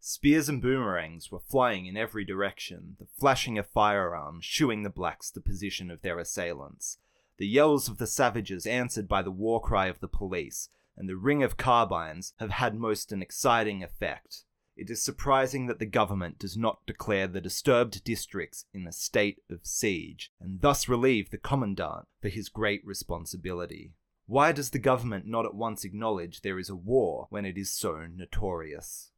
Spears 0.00 0.48
and 0.48 0.60
boomerangs 0.60 1.30
were 1.30 1.38
flying 1.38 1.86
in 1.86 1.96
every 1.96 2.24
direction, 2.24 2.96
the 2.98 3.06
flashing 3.18 3.58
of 3.58 3.66
firearms 3.66 4.44
shooing 4.44 4.82
the 4.82 4.90
blacks 4.90 5.30
the 5.30 5.40
position 5.40 5.90
of 5.90 6.02
their 6.02 6.18
assailants. 6.18 6.98
The 7.42 7.48
yells 7.48 7.88
of 7.88 7.98
the 7.98 8.06
savages 8.06 8.68
answered 8.68 9.08
by 9.08 9.22
the 9.22 9.32
war 9.32 9.60
cry 9.60 9.88
of 9.88 9.98
the 9.98 10.06
police, 10.06 10.68
and 10.96 11.08
the 11.08 11.16
ring 11.16 11.42
of 11.42 11.56
carbines 11.56 12.34
have 12.38 12.52
had 12.52 12.76
most 12.76 13.10
an 13.10 13.20
exciting 13.20 13.82
effect. 13.82 14.44
It 14.76 14.88
is 14.88 15.02
surprising 15.02 15.66
that 15.66 15.80
the 15.80 15.86
government 15.86 16.38
does 16.38 16.56
not 16.56 16.86
declare 16.86 17.26
the 17.26 17.40
disturbed 17.40 18.04
districts 18.04 18.66
in 18.72 18.86
a 18.86 18.92
state 18.92 19.42
of 19.50 19.66
siege, 19.66 20.30
and 20.40 20.60
thus 20.60 20.88
relieve 20.88 21.30
the 21.30 21.36
commandant 21.36 22.06
for 22.20 22.28
his 22.28 22.48
great 22.48 22.86
responsibility. 22.86 23.90
Why 24.26 24.52
does 24.52 24.70
the 24.70 24.78
government 24.78 25.26
not 25.26 25.44
at 25.44 25.56
once 25.56 25.82
acknowledge 25.82 26.42
there 26.42 26.60
is 26.60 26.70
a 26.70 26.76
war 26.76 27.26
when 27.30 27.44
it 27.44 27.58
is 27.58 27.72
so 27.72 28.06
notorious? 28.06 29.10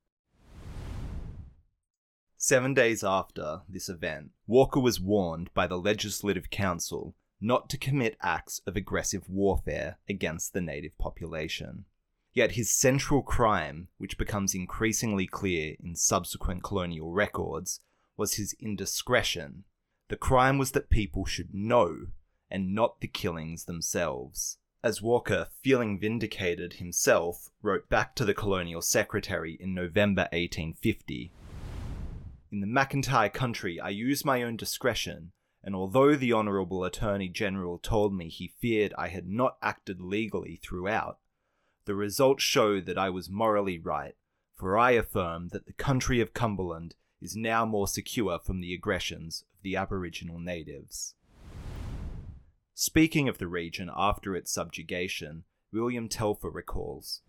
Seven 2.39 2.73
days 2.73 3.05
after 3.05 3.61
this 3.69 3.91
event, 3.91 4.31
Walker 4.47 4.81
was 4.81 4.99
warned 4.99 5.53
by 5.53 5.67
the 5.67 5.77
Legislative 5.77 6.49
Council 6.49 7.15
not 7.45 7.69
to 7.71 7.79
commit 7.79 8.17
acts 8.23 8.61
of 8.67 8.77
aggressive 8.77 9.29
warfare 9.29 9.99
against 10.09 10.53
the 10.53 10.61
native 10.61 10.97
population. 10.99 11.85
Yet 12.33 12.53
his 12.53 12.71
central 12.71 13.23
crime, 13.23 13.89
which 13.99 14.19
becomes 14.19 14.55
increasingly 14.55 15.27
clear 15.27 15.77
in 15.83 15.95
subsequent 15.95 16.65
colonial 16.65 17.13
records, 17.13 17.81
was 18.17 18.35
his 18.35 18.55
indiscretion. 18.59 19.65
The 20.09 20.17
crime 20.17 20.59
was 20.59 20.73
that 20.73 20.91
people 20.91 21.25
should 21.25 21.55
know, 21.55 22.07
and 22.51 22.75
not 22.75 23.01
the 23.01 23.09
killings 23.09 23.65
themselves 23.65 24.59
as 24.85 25.01
Walker, 25.01 25.49
feeling 25.63 25.99
vindicated 25.99 26.75
himself, 26.75 27.49
wrote 27.63 27.89
back 27.89 28.15
to 28.15 28.25
the 28.27 28.35
colonial 28.35 28.83
secretary 28.83 29.57
in 29.59 29.73
November 29.75 30.29
1850. 30.33 31.33
In 32.53 32.61
the 32.61 32.67
Macintyre 32.67 33.31
country, 33.31 33.81
I 33.81 33.89
use 33.89 34.27
my 34.27 34.43
own 34.43 34.59
discretion, 34.59 35.33
and 35.65 35.75
although 35.75 36.15
the 36.15 36.33
Honourable 36.33 36.85
Attorney 36.85 37.31
General 37.31 37.79
told 37.79 38.15
me 38.15 38.29
he 38.29 38.53
feared 38.61 38.93
I 38.99 39.09
had 39.09 39.27
not 39.27 39.57
acted 39.63 39.99
legally 39.99 40.61
throughout, 40.63 41.19
the 41.87 41.95
results 41.95 42.45
show 42.45 42.83
that 42.83 42.99
I 42.99 43.09
was 43.09 43.31
morally 43.31 43.79
right, 43.79 44.15
for 44.55 44.77
I 44.77 44.91
affirm 44.93 45.49
that 45.49 45.65
the 45.65 45.73
country 45.73 46.21
of 46.21 46.35
Cumberland 46.35 46.97
is 47.23 47.35
now 47.35 47.65
more 47.65 47.89
secure 47.89 48.39
from 48.39 48.61
the 48.61 48.75
aggressions 48.75 49.45
of 49.55 49.63
the 49.63 49.75
Aboriginal 49.75 50.39
natives. 50.39 51.15
Speaking 52.75 53.27
of 53.27 53.39
the 53.39 53.49
region 53.49 53.91
after 53.97 54.37
its 54.37 54.53
subjugation, 54.53 55.45
William 55.73 56.11
Telfer 56.11 56.51
recalls 56.51 57.23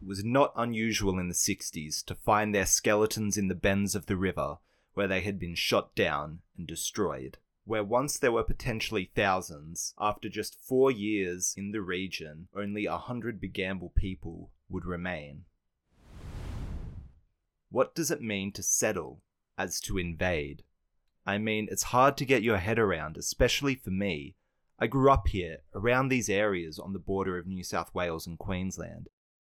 It 0.00 0.06
was 0.06 0.24
not 0.24 0.52
unusual 0.54 1.18
in 1.18 1.26
the 1.26 1.34
60s 1.34 2.04
to 2.04 2.14
find 2.14 2.54
their 2.54 2.66
skeletons 2.66 3.36
in 3.36 3.48
the 3.48 3.56
bends 3.56 3.96
of 3.96 4.06
the 4.06 4.16
river 4.16 4.58
where 4.96 5.06
they 5.06 5.20
had 5.20 5.38
been 5.38 5.54
shot 5.54 5.94
down 5.94 6.40
and 6.56 6.66
destroyed. 6.66 7.38
Where 7.64 7.84
once 7.84 8.18
there 8.18 8.32
were 8.32 8.42
potentially 8.42 9.10
thousands, 9.14 9.94
after 9.98 10.28
just 10.28 10.60
four 10.60 10.90
years 10.90 11.54
in 11.56 11.72
the 11.72 11.80
region, 11.80 12.48
only 12.54 12.86
a 12.86 12.96
hundred 12.96 13.40
Bigambul 13.40 13.94
people 13.94 14.50
would 14.68 14.84
remain. 14.84 15.44
What 17.70 17.94
does 17.94 18.10
it 18.10 18.22
mean 18.22 18.52
to 18.52 18.62
settle 18.62 19.22
as 19.58 19.80
to 19.80 19.98
invade. 19.98 20.62
I 21.24 21.38
mean, 21.38 21.68
it's 21.70 21.84
hard 21.84 22.16
to 22.18 22.24
get 22.24 22.42
your 22.42 22.58
head 22.58 22.78
around, 22.78 23.16
especially 23.16 23.74
for 23.74 23.90
me. 23.90 24.36
I 24.78 24.86
grew 24.86 25.10
up 25.10 25.28
here, 25.28 25.58
around 25.74 26.08
these 26.08 26.28
areas 26.28 26.78
on 26.78 26.92
the 26.92 26.98
border 26.98 27.38
of 27.38 27.46
New 27.46 27.64
South 27.64 27.94
Wales 27.94 28.26
and 28.26 28.38
Queensland, 28.38 29.08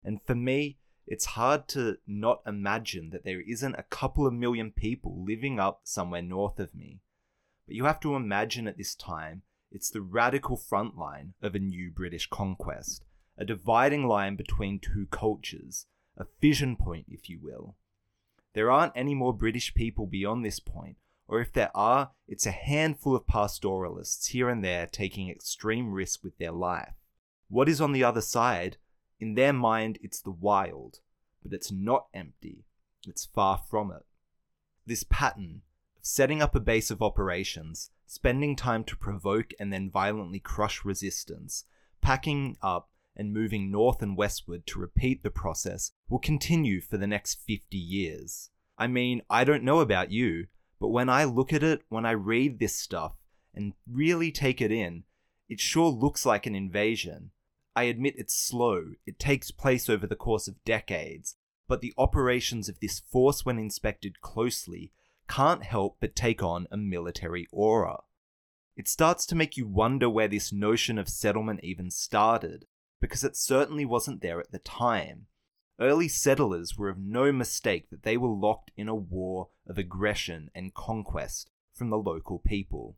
and 0.03 0.21
for 0.23 0.33
me, 0.35 0.79
it's 1.07 1.25
hard 1.25 1.67
to 1.69 1.97
not 2.07 2.41
imagine 2.45 3.09
that 3.09 3.23
there 3.23 3.41
isn't 3.41 3.75
a 3.75 3.83
couple 3.83 4.25
of 4.25 4.33
million 4.33 4.71
people 4.71 5.23
living 5.23 5.59
up 5.59 5.81
somewhere 5.83 6.21
north 6.21 6.59
of 6.59 6.75
me. 6.75 7.01
But 7.67 7.75
you 7.75 7.85
have 7.85 7.99
to 8.01 8.15
imagine 8.15 8.67
at 8.67 8.77
this 8.77 8.95
time, 8.95 9.43
it's 9.71 9.89
the 9.89 10.01
radical 10.01 10.57
front 10.57 10.97
line 10.97 11.33
of 11.41 11.55
a 11.55 11.59
new 11.59 11.91
British 11.91 12.27
conquest, 12.29 13.03
a 13.37 13.45
dividing 13.45 14.07
line 14.07 14.35
between 14.35 14.79
two 14.79 15.07
cultures, 15.09 15.85
a 16.17 16.25
fission 16.39 16.75
point, 16.75 17.05
if 17.09 17.29
you 17.29 17.39
will. 17.41 17.75
There 18.53 18.69
aren't 18.69 18.93
any 18.95 19.15
more 19.15 19.33
British 19.33 19.73
people 19.73 20.07
beyond 20.07 20.43
this 20.43 20.59
point, 20.59 20.97
or 21.27 21.39
if 21.39 21.53
there 21.53 21.71
are, 21.75 22.11
it's 22.27 22.45
a 22.45 22.51
handful 22.51 23.15
of 23.15 23.25
pastoralists 23.25 24.27
here 24.27 24.49
and 24.49 24.63
there 24.63 24.85
taking 24.85 25.29
extreme 25.29 25.93
risk 25.93 26.23
with 26.23 26.37
their 26.37 26.51
life. 26.51 26.93
What 27.47 27.69
is 27.69 27.79
on 27.79 27.93
the 27.93 28.03
other 28.03 28.21
side 28.21 28.77
in 29.21 29.35
their 29.35 29.53
mind, 29.53 29.99
it's 30.01 30.19
the 30.19 30.31
wild, 30.31 30.99
but 31.43 31.53
it's 31.53 31.71
not 31.71 32.07
empty. 32.11 32.65
It's 33.07 33.23
far 33.23 33.59
from 33.69 33.91
it. 33.91 34.03
This 34.85 35.03
pattern 35.03 35.61
of 35.95 36.05
setting 36.05 36.41
up 36.41 36.55
a 36.55 36.59
base 36.59 36.89
of 36.89 37.03
operations, 37.03 37.91
spending 38.07 38.55
time 38.55 38.83
to 38.85 38.97
provoke 38.97 39.51
and 39.59 39.71
then 39.71 39.91
violently 39.91 40.39
crush 40.39 40.83
resistance, 40.83 41.65
packing 42.01 42.57
up 42.63 42.89
and 43.15 43.31
moving 43.31 43.69
north 43.69 44.01
and 44.01 44.17
westward 44.17 44.65
to 44.65 44.79
repeat 44.79 45.21
the 45.21 45.29
process 45.29 45.91
will 46.09 46.17
continue 46.17 46.81
for 46.81 46.97
the 46.97 47.05
next 47.05 47.39
50 47.47 47.77
years. 47.77 48.49
I 48.75 48.87
mean, 48.87 49.21
I 49.29 49.43
don't 49.43 49.63
know 49.63 49.81
about 49.81 50.11
you, 50.11 50.47
but 50.79 50.89
when 50.89 51.09
I 51.09 51.25
look 51.25 51.53
at 51.53 51.61
it, 51.61 51.83
when 51.89 52.07
I 52.07 52.11
read 52.11 52.57
this 52.57 52.75
stuff 52.75 53.13
and 53.53 53.73
really 53.87 54.31
take 54.31 54.61
it 54.61 54.71
in, 54.71 55.03
it 55.47 55.59
sure 55.59 55.89
looks 55.89 56.25
like 56.25 56.47
an 56.47 56.55
invasion. 56.55 57.29
I 57.75 57.83
admit 57.83 58.15
it's 58.17 58.35
slow, 58.35 58.91
it 59.05 59.17
takes 59.17 59.51
place 59.51 59.89
over 59.89 60.05
the 60.05 60.15
course 60.15 60.47
of 60.47 60.63
decades, 60.65 61.35
but 61.67 61.81
the 61.81 61.93
operations 61.97 62.67
of 62.67 62.79
this 62.79 62.99
force, 62.99 63.45
when 63.45 63.57
inspected 63.57 64.21
closely, 64.21 64.91
can't 65.29 65.63
help 65.63 65.97
but 66.01 66.15
take 66.15 66.43
on 66.43 66.67
a 66.69 66.75
military 66.75 67.47
aura. 67.51 67.99
It 68.75 68.89
starts 68.89 69.25
to 69.27 69.35
make 69.35 69.55
you 69.55 69.65
wonder 69.67 70.09
where 70.09 70.27
this 70.27 70.51
notion 70.51 70.97
of 70.97 71.07
settlement 71.07 71.61
even 71.63 71.91
started, 71.91 72.65
because 72.99 73.23
it 73.23 73.37
certainly 73.37 73.85
wasn't 73.85 74.21
there 74.21 74.39
at 74.39 74.51
the 74.51 74.59
time. 74.59 75.27
Early 75.79 76.09
settlers 76.09 76.77
were 76.77 76.89
of 76.89 76.97
no 76.97 77.31
mistake 77.31 77.89
that 77.89 78.03
they 78.03 78.17
were 78.17 78.27
locked 78.27 78.71
in 78.75 78.89
a 78.89 78.95
war 78.95 79.47
of 79.65 79.77
aggression 79.77 80.51
and 80.53 80.73
conquest 80.73 81.49
from 81.73 81.89
the 81.89 81.97
local 81.97 82.39
people. 82.39 82.97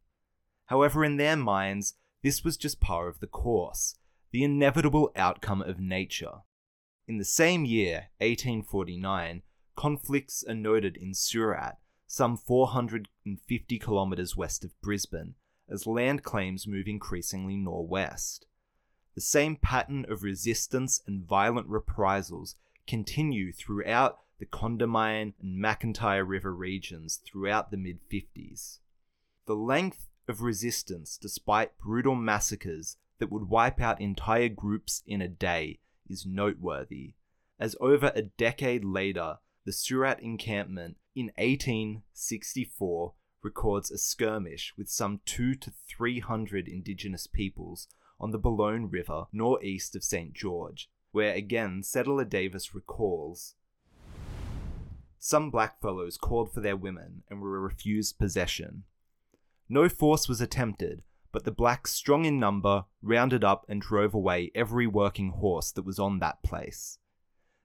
However, 0.66 1.06
in 1.06 1.18
their 1.18 1.38
minds, 1.38 1.94
this 2.24 2.44
was 2.44 2.58
just 2.58 2.82
par 2.82 3.08
of 3.08 3.20
the 3.20 3.28
course, 3.28 3.96
the 4.34 4.44
inevitable 4.44 5.12
outcome 5.16 5.62
of 5.62 5.80
nature. 5.80 6.40
In 7.08 7.20
the 7.20 7.24
same 7.24 7.66
year, 7.66 8.10
1849, 8.18 9.44
conflicts 9.76 10.44
are 10.50 10.56
noted 10.56 10.98
in 10.98 11.14
Surat, 11.14 11.78
some 12.08 12.36
450 12.36 13.78
kilometres 13.80 14.36
west 14.36 14.66
of 14.66 14.72
Brisbane, 14.82 15.36
as 15.70 15.86
land 15.86 16.24
claims 16.24 16.66
move 16.66 16.88
increasingly 16.88 17.56
northwest. 17.56 18.48
The 19.14 19.22
same 19.22 19.56
pattern 19.56 20.04
of 20.10 20.24
resistance 20.24 21.00
and 21.06 21.24
violent 21.24 21.68
reprisals 21.68 22.56
continue 22.88 23.54
throughout 23.54 24.18
the 24.40 24.48
Condamine 24.48 25.34
and 25.40 25.58
Macintyre 25.60 26.26
River 26.26 26.56
regions 26.56 27.22
throughout 27.24 27.70
the 27.70 27.78
mid 27.78 28.00
50s. 28.12 28.80
The 29.46 29.56
length 29.56 30.08
of 30.28 30.42
resistance, 30.42 31.20
despite 31.22 31.78
brutal 31.78 32.16
massacres 32.16 32.98
that 33.20 33.32
would 33.32 33.50
wipe 33.50 33.82
out 33.82 34.02
entire 34.02 34.50
groups 34.50 35.04
in 35.06 35.22
a 35.22 35.28
day 35.28 35.80
is 36.10 36.26
noteworthy, 36.26 37.16
as 37.60 37.76
over 37.80 38.12
a 38.16 38.24
decade 38.24 38.84
later, 38.84 39.38
the 39.66 39.72
Surat 39.72 40.20
encampment 40.22 40.98
in 41.16 41.28
1864 41.38 43.14
records 43.42 43.92
a 43.92 43.98
skirmish 43.98 44.74
with 44.78 44.90
some 44.90 45.22
two 45.26 45.56
to 45.56 45.72
three 45.88 46.20
hundred 46.20 46.68
indigenous 46.68 47.28
peoples 47.28 47.88
on 48.20 48.32
the 48.32 48.40
Balonne 48.40 48.92
River 48.92 49.26
northeast 49.32 49.96
of 49.96 50.04
St. 50.04 50.34
George, 50.34 50.90
where 51.12 51.34
again 51.34 51.84
settler 51.84 52.26
Davis 52.26 52.74
recalls 52.74 53.56
some 55.20 55.52
blackfellows 55.52 56.20
called 56.20 56.52
for 56.52 56.60
their 56.60 56.76
women 56.76 57.24
and 57.30 57.40
were 57.40 57.62
refused 57.62 58.20
possession. 58.20 58.84
No 59.70 59.88
force 59.88 60.28
was 60.28 60.42
attempted, 60.42 61.02
but 61.34 61.44
the 61.44 61.52
blacks, 61.52 61.92
strong 61.92 62.24
in 62.24 62.40
number, 62.40 62.86
rounded 63.02 63.44
up 63.44 63.66
and 63.68 63.82
drove 63.82 64.14
away 64.14 64.52
every 64.56 64.88
working 64.88 65.32
horse 65.32 65.72
that 65.72 65.86
was 65.86 66.00
on 66.00 66.20
that 66.20 66.42
place. 66.44 67.00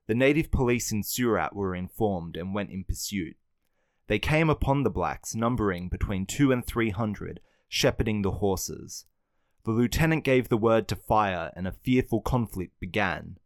The 0.09 0.15
native 0.15 0.51
police 0.51 0.91
in 0.91 1.03
Surat 1.03 1.55
were 1.55 1.77
informed 1.77 2.37
and 2.37 2.55
went 2.55 2.71
in 2.71 2.83
pursuit. 2.83 3.37
They 4.07 4.19
came 4.19 4.49
upon 4.49 4.83
the 4.83 4.91
blacks, 4.91 5.35
numbering 5.35 5.91
between 5.91 6.25
two 6.25 6.51
and 6.51 6.67
three 6.67 6.91
hundred, 6.91 7.41
shepherding 7.69 8.23
the 8.23 8.33
horses. 8.33 9.05
The 9.65 9.73
lieutenant 9.73 10.25
gave 10.25 10.49
the 10.49 10.57
word 10.57 10.89
to 10.89 10.97
fire, 10.97 11.53
and 11.55 11.69
a 11.69 11.73
fearful 11.73 12.23
conflict 12.23 12.81
began. 12.81 13.37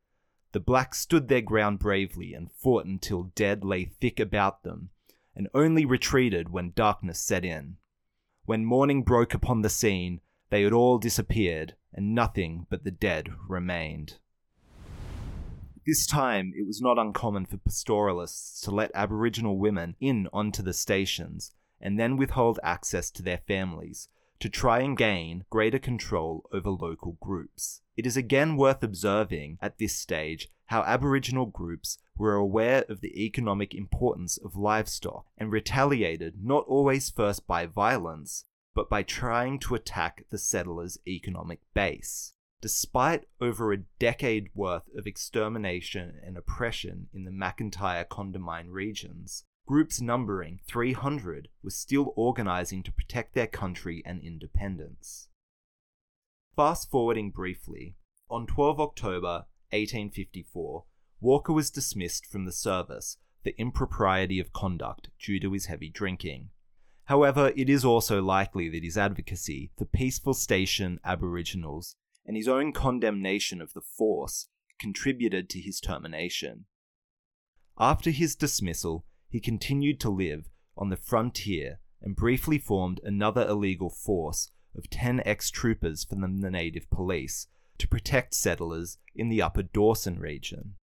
The 0.53 0.61
blacks 0.61 1.01
stood 1.01 1.27
their 1.27 1.41
ground 1.41 1.81
bravely 1.81 2.33
and 2.33 2.53
fought 2.53 2.87
until 2.87 3.33
dead 3.35 3.65
lay 3.65 3.87
thick 3.87 4.21
about 4.21 4.63
them, 4.63 4.91
and 5.35 5.49
only 5.53 5.85
retreated 5.85 6.51
when 6.51 6.71
darkness 6.77 7.21
set 7.21 7.45
in. 7.45 7.79
When 8.45 8.65
morning 8.65 9.05
broke 9.05 9.35
upon 9.35 9.63
the 9.63 9.69
scene, 9.69 10.21
they 10.51 10.63
had 10.63 10.73
all 10.73 10.99
disappeared, 10.99 11.77
and 11.95 12.13
nothing 12.13 12.67
but 12.69 12.83
the 12.83 12.91
dead 12.91 13.29
remained. 13.49 14.19
This 15.87 16.09
time, 16.09 16.53
it 16.57 16.67
was 16.67 16.81
not 16.81 16.99
uncommon 16.99 17.47
for 17.47 17.59
pastoralists 17.59 18.61
to 18.63 18.73
let 18.73 18.91
Aboriginal 18.95 19.59
women 19.59 19.95
in 20.01 20.29
onto 20.33 20.61
the 20.61 20.73
stations 20.73 21.53
and 21.81 22.01
then 22.01 22.17
withhold 22.17 22.59
access 22.65 23.13
to 23.13 23.23
their 23.23 23.39
families 23.39 24.09
to 24.41 24.49
try 24.49 24.81
and 24.81 24.97
gain 24.97 25.45
greater 25.49 25.79
control 25.79 26.45
over 26.53 26.71
local 26.71 27.17
groups. 27.21 27.81
It 27.97 28.07
is 28.07 28.17
again 28.17 28.57
worth 28.57 28.83
observing 28.83 29.59
at 29.63 29.79
this 29.79 29.95
stage 29.95 30.51
how 30.73 30.83
Aboriginal 30.85 31.45
groups 31.45 31.99
were 32.17 32.33
aware 32.33 32.83
of 32.89 33.03
the 33.03 33.23
economic 33.27 33.75
importance 33.75 34.39
of 34.39 34.57
livestock 34.57 35.27
and 35.37 35.53
retaliated 35.53 36.43
not 36.43 36.65
always 36.67 37.11
first 37.11 37.47
by 37.47 37.67
violence, 37.67 38.47
but 38.75 38.89
by 38.89 39.03
trying 39.03 39.59
to 39.59 39.75
attack 39.75 40.25
the 40.31 40.39
settlers' 40.39 40.97
economic 41.07 41.61
base. 41.75 42.33
Despite 42.63 43.27
over 43.39 43.71
a 43.71 43.85
decade 43.99 44.49
worth 44.55 44.89
of 44.97 45.07
extermination 45.07 46.15
and 46.25 46.39
oppression 46.39 47.09
in 47.13 47.25
the 47.25 47.31
Macintyre 47.31 48.07
Condamine 48.07 48.71
regions, 48.71 49.45
groups 49.67 50.01
numbering 50.01 50.61
300 50.67 51.49
were 51.63 51.69
still 51.69 52.15
organizing 52.17 52.83
to 52.85 52.93
protect 52.93 53.35
their 53.35 53.47
country 53.47 54.03
and 54.07 54.23
independence. 54.23 55.29
Fast 56.57 56.91
forwarding 56.91 57.31
briefly, 57.31 57.97
on 58.31 58.47
12 58.47 58.81
October 58.81 59.45
1854, 59.73 60.85
Walker 61.21 61.53
was 61.53 61.71
dismissed 61.71 62.27
from 62.27 62.45
the 62.45 62.53
service 62.53 63.17
for 63.43 63.53
impropriety 63.59 64.39
of 64.39 64.53
conduct 64.53 65.09
due 65.19 65.41
to 65.41 65.53
his 65.53 65.67
heavy 65.67 65.89
drinking. 65.89 66.51
However, 67.07 67.53
it 67.57 67.69
is 67.69 67.85
also 67.85 68.23
likely 68.23 68.69
that 68.69 68.85
his 68.85 68.97
advocacy 68.97 69.71
for 69.77 69.85
peaceful 69.85 70.35
station 70.35 71.01
Aboriginals 71.05 71.97
and 72.25 72.37
his 72.37 72.49
own 72.49 72.73
condemnation 72.73 73.61
of 73.61 73.73
the 73.73 73.81
force 73.81 74.49
contributed 74.79 75.49
to 75.51 75.61
his 75.61 75.81
termination. 75.81 76.67
After 77.79 78.11
his 78.11 78.35
dismissal, 78.35 79.05
he 79.29 79.41
continued 79.41 79.99
to 80.01 80.11
live 80.11 80.49
on 80.77 80.91
the 80.91 80.97
frontier 80.97 81.81
and 82.01 82.17
briefly 82.17 82.59
formed 82.59 83.01
another 83.05 83.47
illegal 83.47 83.91
force 83.91 84.51
of 84.77 84.91
10 84.91 85.23
ex 85.25 85.51
troopers 85.51 86.05
from 86.05 86.41
the 86.41 86.51
native 86.51 86.89
police 86.91 87.47
to 87.83 87.89
protect 87.89 88.33
settlers 88.33 88.99
in 89.13 89.29
the 89.29 89.43
upper 89.43 89.65
Dawson 89.65 90.21
region. 90.21 90.77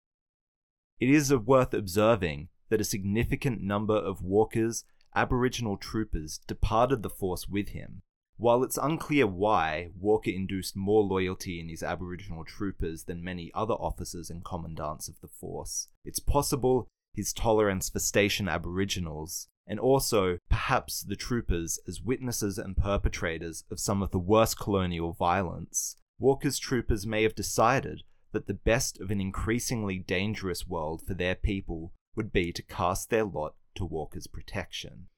It 1.00 1.08
is 1.08 1.34
worth 1.34 1.72
observing 1.72 2.50
that 2.68 2.80
a 2.80 2.84
significant 2.84 3.62
number 3.62 3.96
of 3.96 4.20
Walker's 4.20 4.84
Aboriginal 5.16 5.78
troopers 5.78 6.40
departed 6.46 7.02
the 7.02 7.08
force 7.08 7.48
with 7.48 7.70
him. 7.70 8.02
While 8.36 8.62
it's 8.62 8.76
unclear 8.76 9.26
why 9.26 9.92
Walker 9.98 10.30
induced 10.30 10.76
more 10.76 11.02
loyalty 11.02 11.58
in 11.58 11.70
his 11.70 11.82
Aboriginal 11.82 12.44
troopers 12.44 13.04
than 13.04 13.24
many 13.24 13.50
other 13.54 13.74
officers 13.74 14.28
and 14.28 14.44
commandants 14.44 15.08
of 15.08 15.18
the 15.22 15.28
force, 15.28 15.88
it's 16.04 16.20
possible 16.20 16.86
his 17.14 17.32
tolerance 17.32 17.88
for 17.88 17.98
station 17.98 18.46
Aboriginals, 18.46 19.48
and 19.66 19.80
also 19.80 20.36
perhaps 20.50 21.00
the 21.02 21.16
troopers 21.16 21.78
as 21.88 22.02
witnesses 22.02 22.58
and 22.58 22.76
perpetrators 22.76 23.64
of 23.70 23.80
some 23.80 24.02
of 24.02 24.10
the 24.10 24.18
worst 24.18 24.58
colonial 24.58 25.12
violence, 25.14 25.96
Walker's 26.20 26.58
troopers 26.58 27.06
may 27.06 27.22
have 27.22 27.34
decided 27.34 28.02
that 28.32 28.46
the 28.46 28.54
best 28.54 29.00
of 29.00 29.10
an 29.10 29.22
increasingly 29.22 29.98
dangerous 29.98 30.66
world 30.66 31.02
for 31.06 31.14
their 31.14 31.34
people 31.34 31.94
would 32.14 32.30
be 32.30 32.52
to 32.52 32.62
cast 32.62 33.08
their 33.08 33.24
lot 33.24 33.54
to 33.74 33.86
Walker's 33.86 34.26
protection. 34.26 35.08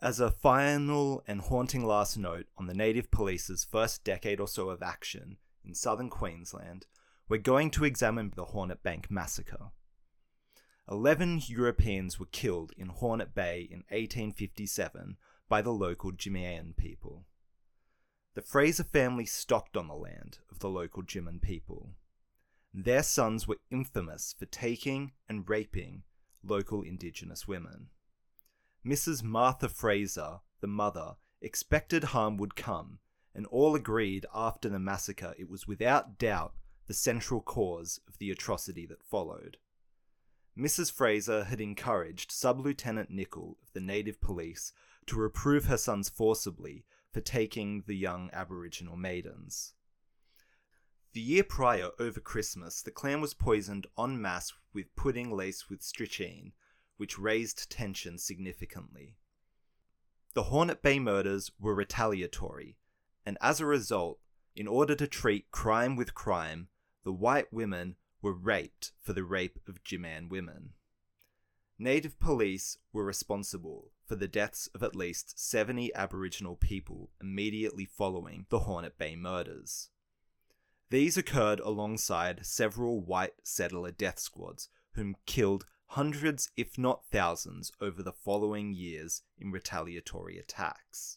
As 0.00 0.18
a 0.18 0.30
final 0.30 1.22
and 1.28 1.42
haunting 1.42 1.84
last 1.84 2.16
note 2.16 2.46
on 2.56 2.66
the 2.66 2.74
Native 2.74 3.10
Police's 3.10 3.64
first 3.64 4.02
decade 4.02 4.40
or 4.40 4.48
so 4.48 4.70
of 4.70 4.82
action 4.82 5.36
in 5.62 5.74
southern 5.74 6.08
Queensland, 6.08 6.86
we're 7.28 7.36
going 7.36 7.70
to 7.72 7.84
examine 7.84 8.32
the 8.34 8.46
Hornet 8.46 8.82
Bank 8.82 9.10
massacre. 9.10 9.72
Eleven 10.90 11.40
Europeans 11.46 12.18
were 12.18 12.26
killed 12.26 12.72
in 12.78 12.88
Hornet 12.88 13.34
Bank 13.34 13.70
in 13.70 13.84
1857 13.90 15.18
by 15.48 15.60
the 15.60 15.70
local 15.70 16.12
Jiman 16.12 16.76
people. 16.76 17.26
The 18.34 18.42
Fraser 18.42 18.84
family 18.84 19.26
stocked 19.26 19.76
on 19.76 19.88
the 19.88 19.94
land 19.94 20.38
of 20.50 20.60
the 20.60 20.70
local 20.70 21.02
Jiman 21.02 21.42
people. 21.42 21.90
Their 22.72 23.02
sons 23.02 23.46
were 23.46 23.60
infamous 23.70 24.34
for 24.38 24.46
taking 24.46 25.12
and 25.28 25.48
raping 25.48 26.04
local 26.42 26.80
Indigenous 26.82 27.46
women. 27.46 27.88
Mrs. 28.84 29.22
Martha 29.22 29.68
Fraser, 29.68 30.40
the 30.60 30.66
mother, 30.66 31.16
expected 31.42 32.04
harm 32.04 32.38
would 32.38 32.56
come, 32.56 33.00
and 33.34 33.46
all 33.46 33.74
agreed 33.74 34.24
after 34.34 34.70
the 34.70 34.78
massacre 34.78 35.34
it 35.38 35.50
was 35.50 35.68
without 35.68 36.18
doubt 36.18 36.54
the 36.86 36.94
central 36.94 37.42
cause 37.42 38.00
of 38.08 38.18
the 38.18 38.30
atrocity 38.30 38.86
that 38.86 39.04
followed. 39.04 39.58
Mrs. 40.58 40.90
Fraser 40.90 41.44
had 41.44 41.60
encouraged 41.60 42.32
Sub 42.32 42.60
Lieutenant 42.60 43.10
Nichol 43.10 43.58
of 43.62 43.72
the 43.74 43.80
Native 43.80 44.20
Police 44.20 44.72
to 45.06 45.16
reprove 45.16 45.66
her 45.66 45.78
sons 45.78 46.08
forcibly 46.08 46.84
for 47.12 47.20
taking 47.20 47.84
the 47.86 47.96
young 47.96 48.30
Aboriginal 48.32 48.96
maidens. 48.96 49.74
The 51.12 51.20
year 51.20 51.44
prior, 51.44 51.90
over 51.98 52.20
Christmas, 52.20 52.80
the 52.80 52.90
clan 52.90 53.20
was 53.20 53.34
poisoned 53.34 53.86
en 53.98 54.20
masse 54.20 54.54
with 54.72 54.96
pudding 54.96 55.30
laced 55.30 55.68
with 55.68 55.82
strychnine, 55.82 56.52
which 56.96 57.18
raised 57.18 57.70
tension 57.70 58.18
significantly. 58.18 59.16
The 60.34 60.44
Hornet 60.44 60.80
Bank 60.80 61.02
murders 61.02 61.50
were 61.60 61.74
retaliatory, 61.74 62.78
and 63.26 63.36
as 63.42 63.60
a 63.60 63.66
result, 63.66 64.18
in 64.56 64.66
order 64.66 64.94
to 64.94 65.06
treat 65.06 65.50
crime 65.50 65.96
with 65.96 66.14
crime, 66.14 66.68
the 67.04 67.12
white 67.12 67.52
women 67.52 67.96
were 68.22 68.32
raped 68.32 68.92
for 69.02 69.12
the 69.12 69.24
rape 69.24 69.58
of 69.68 69.84
Jiman 69.84 70.30
women. 70.30 70.70
Native 71.78 72.18
police 72.18 72.78
were 72.92 73.04
responsible 73.04 73.90
for 74.12 74.16
the 74.16 74.28
deaths 74.28 74.68
of 74.74 74.82
at 74.82 74.94
least 74.94 75.40
70 75.40 75.94
Aboriginal 75.94 76.54
people 76.54 77.08
immediately 77.18 77.86
following 77.86 78.44
the 78.50 78.58
Hornet 78.58 78.98
Bank 78.98 79.16
murders. 79.16 79.88
These 80.90 81.16
occurred 81.16 81.60
alongside 81.60 82.44
several 82.44 83.00
white 83.00 83.32
settler 83.42 83.90
death 83.90 84.18
squads, 84.18 84.68
whom 84.96 85.16
killed 85.24 85.64
hundreds, 85.86 86.50
if 86.58 86.76
not 86.76 87.06
thousands, 87.10 87.72
over 87.80 88.02
the 88.02 88.12
following 88.12 88.74
years 88.74 89.22
in 89.38 89.50
retaliatory 89.50 90.36
attacks. 90.36 91.16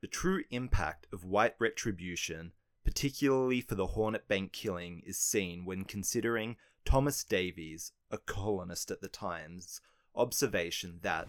The 0.00 0.06
true 0.06 0.44
impact 0.50 1.08
of 1.12 1.24
white 1.24 1.56
retribution, 1.58 2.52
particularly 2.84 3.60
for 3.60 3.74
the 3.74 3.88
Hornet 3.88 4.28
Bank 4.28 4.52
killing, 4.52 5.02
is 5.04 5.18
seen 5.18 5.64
when 5.64 5.82
considering 5.82 6.54
Thomas 6.84 7.24
Davies, 7.24 7.90
a 8.12 8.18
colonist 8.18 8.92
at 8.92 9.00
the 9.00 9.08
time's 9.08 9.80
observation 10.14 11.00
that, 11.02 11.26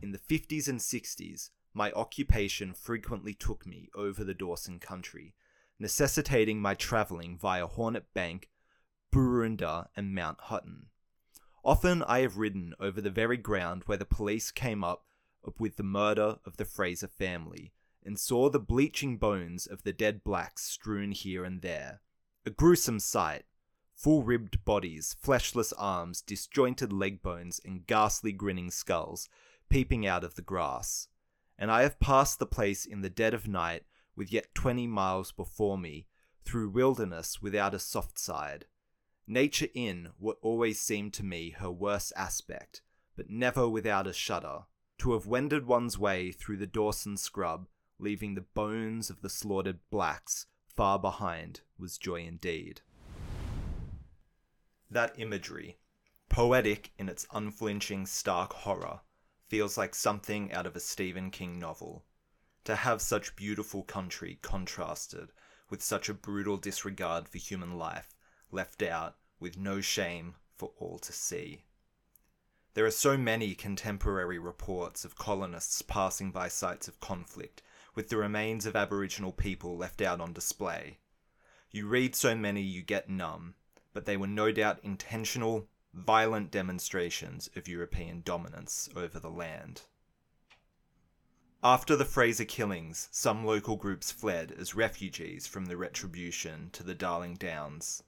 in 0.00 0.12
the 0.12 0.18
50s 0.18 0.68
and 0.68 0.80
60s, 0.80 1.50
my 1.72 1.92
occupation 1.92 2.74
frequently 2.74 3.34
took 3.34 3.66
me 3.66 3.88
over 3.94 4.24
the 4.24 4.34
Dawson 4.34 4.78
country, 4.78 5.34
necessitating 5.78 6.60
my 6.60 6.74
travelling 6.74 7.38
via 7.38 7.66
Hornet 7.66 8.12
Bank, 8.14 8.48
Burunda, 9.12 9.88
and 9.96 10.14
Mount 10.14 10.40
Hutton. 10.42 10.86
Often 11.64 12.02
I 12.04 12.20
have 12.20 12.38
ridden 12.38 12.74
over 12.80 13.00
the 13.00 13.10
very 13.10 13.36
ground 13.36 13.82
where 13.86 13.98
the 13.98 14.04
police 14.04 14.50
came 14.50 14.82
up 14.82 15.04
with 15.58 15.76
the 15.76 15.82
murder 15.82 16.38
of 16.44 16.56
the 16.56 16.64
Fraser 16.64 17.08
family, 17.08 17.72
and 18.04 18.18
saw 18.18 18.48
the 18.48 18.58
bleaching 18.58 19.18
bones 19.18 19.66
of 19.66 19.82
the 19.82 19.92
dead 19.92 20.24
blacks 20.24 20.64
strewn 20.64 21.12
here 21.12 21.44
and 21.44 21.62
there. 21.62 22.00
A 22.46 22.50
gruesome 22.50 22.98
sight. 22.98 23.44
Full 23.94 24.22
ribbed 24.22 24.64
bodies, 24.64 25.14
fleshless 25.22 25.74
arms, 25.76 26.22
disjointed 26.22 26.92
leg 26.92 27.22
bones, 27.22 27.60
and 27.62 27.86
ghastly 27.86 28.32
grinning 28.32 28.70
skulls 28.70 29.28
peeping 29.70 30.06
out 30.06 30.24
of 30.24 30.34
the 30.34 30.42
grass. 30.42 31.08
And 31.58 31.70
I 31.70 31.82
have 31.82 32.00
passed 32.00 32.38
the 32.38 32.46
place 32.46 32.84
in 32.84 33.00
the 33.00 33.08
dead 33.08 33.32
of 33.32 33.48
night, 33.48 33.84
with 34.14 34.32
yet 34.32 34.54
twenty 34.54 34.86
miles 34.86 35.32
before 35.32 35.78
me, 35.78 36.06
through 36.44 36.70
wilderness 36.70 37.40
without 37.40 37.74
a 37.74 37.78
soft 37.78 38.18
side, 38.18 38.66
nature 39.26 39.68
in 39.74 40.08
what 40.18 40.38
always 40.42 40.80
seemed 40.80 41.12
to 41.14 41.24
me 41.24 41.50
her 41.50 41.70
worst 41.70 42.12
aspect, 42.16 42.82
but 43.16 43.30
never 43.30 43.68
without 43.68 44.06
a 44.06 44.12
shudder. 44.12 44.64
To 44.98 45.12
have 45.12 45.26
wended 45.26 45.66
one's 45.66 45.98
way 45.98 46.32
through 46.32 46.58
the 46.58 46.66
Dawson 46.66 47.16
scrub, 47.16 47.68
leaving 47.98 48.34
the 48.34 48.40
bones 48.40 49.08
of 49.08 49.22
the 49.22 49.30
slaughtered 49.30 49.78
blacks 49.90 50.46
far 50.76 50.98
behind, 50.98 51.60
was 51.78 51.96
joy 51.96 52.22
indeed. 52.22 52.82
That 54.90 55.14
imagery, 55.18 55.78
poetic 56.28 56.92
in 56.98 57.08
its 57.08 57.26
unflinching 57.32 58.06
stark 58.06 58.52
horror, 58.52 59.00
feels 59.50 59.76
like 59.76 59.96
something 59.96 60.52
out 60.52 60.64
of 60.64 60.76
a 60.76 60.80
Stephen 60.80 61.30
King 61.30 61.58
novel. 61.58 62.04
To 62.64 62.76
have 62.76 63.02
such 63.02 63.34
beautiful 63.34 63.82
country 63.82 64.38
contrasted 64.42 65.32
with 65.68 65.82
such 65.82 66.08
a 66.08 66.14
brutal 66.14 66.56
disregard 66.56 67.28
for 67.28 67.38
human 67.38 67.76
life 67.76 68.14
left 68.52 68.80
out 68.80 69.16
with 69.40 69.58
no 69.58 69.80
shame 69.80 70.36
for 70.54 70.70
all 70.78 71.00
to 71.00 71.12
see. 71.12 71.64
There 72.74 72.86
are 72.86 72.92
so 72.92 73.16
many 73.18 73.56
contemporary 73.56 74.38
reports 74.38 75.04
of 75.04 75.16
colonists 75.16 75.82
passing 75.82 76.30
by 76.30 76.46
sites 76.46 76.86
of 76.86 77.00
conflict 77.00 77.60
with 77.96 78.08
the 78.08 78.16
remains 78.16 78.66
of 78.66 78.76
Aboriginal 78.76 79.32
people 79.32 79.76
left 79.76 80.00
out 80.00 80.20
on 80.20 80.32
display. 80.32 80.98
You 81.72 81.88
read 81.88 82.14
so 82.14 82.36
many 82.36 82.62
you 82.62 82.82
get 82.82 83.10
numb, 83.10 83.54
but 83.92 84.04
they 84.04 84.16
were 84.16 84.28
no 84.28 84.52
doubt 84.52 84.78
intentional, 84.84 85.66
violent 85.92 86.50
demonstrations 86.50 87.50
of 87.56 87.68
European 87.68 88.22
dominance 88.22 88.88
over 88.94 89.18
the 89.18 89.30
land. 89.30 89.82
After 91.62 91.94
the 91.94 92.06
Fraser 92.06 92.46
killings, 92.46 93.08
some 93.10 93.44
local 93.44 93.76
groups 93.76 94.10
fled 94.10 94.52
as 94.52 94.74
refugees 94.74 95.46
from 95.46 95.66
the 95.66 95.76
retribution 95.76 96.70
to 96.72 96.82
the 96.82 96.94
Darling 96.94 97.34
Downs. 97.34 98.02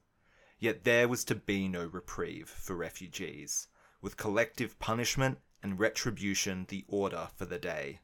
Yet 0.59 0.85
there 0.85 1.07
was 1.07 1.25
to 1.25 1.35
be 1.35 1.69
no 1.69 1.85
reprieve 1.85 2.49
for 2.49 2.75
refugees, 2.75 3.69
with 4.01 4.17
collective 4.17 4.79
punishment 4.79 5.39
and 5.63 5.79
retribution 5.79 6.65
the 6.69 6.85
order 6.89 7.29
for 7.37 7.45
the 7.45 7.59
day. 7.59 8.01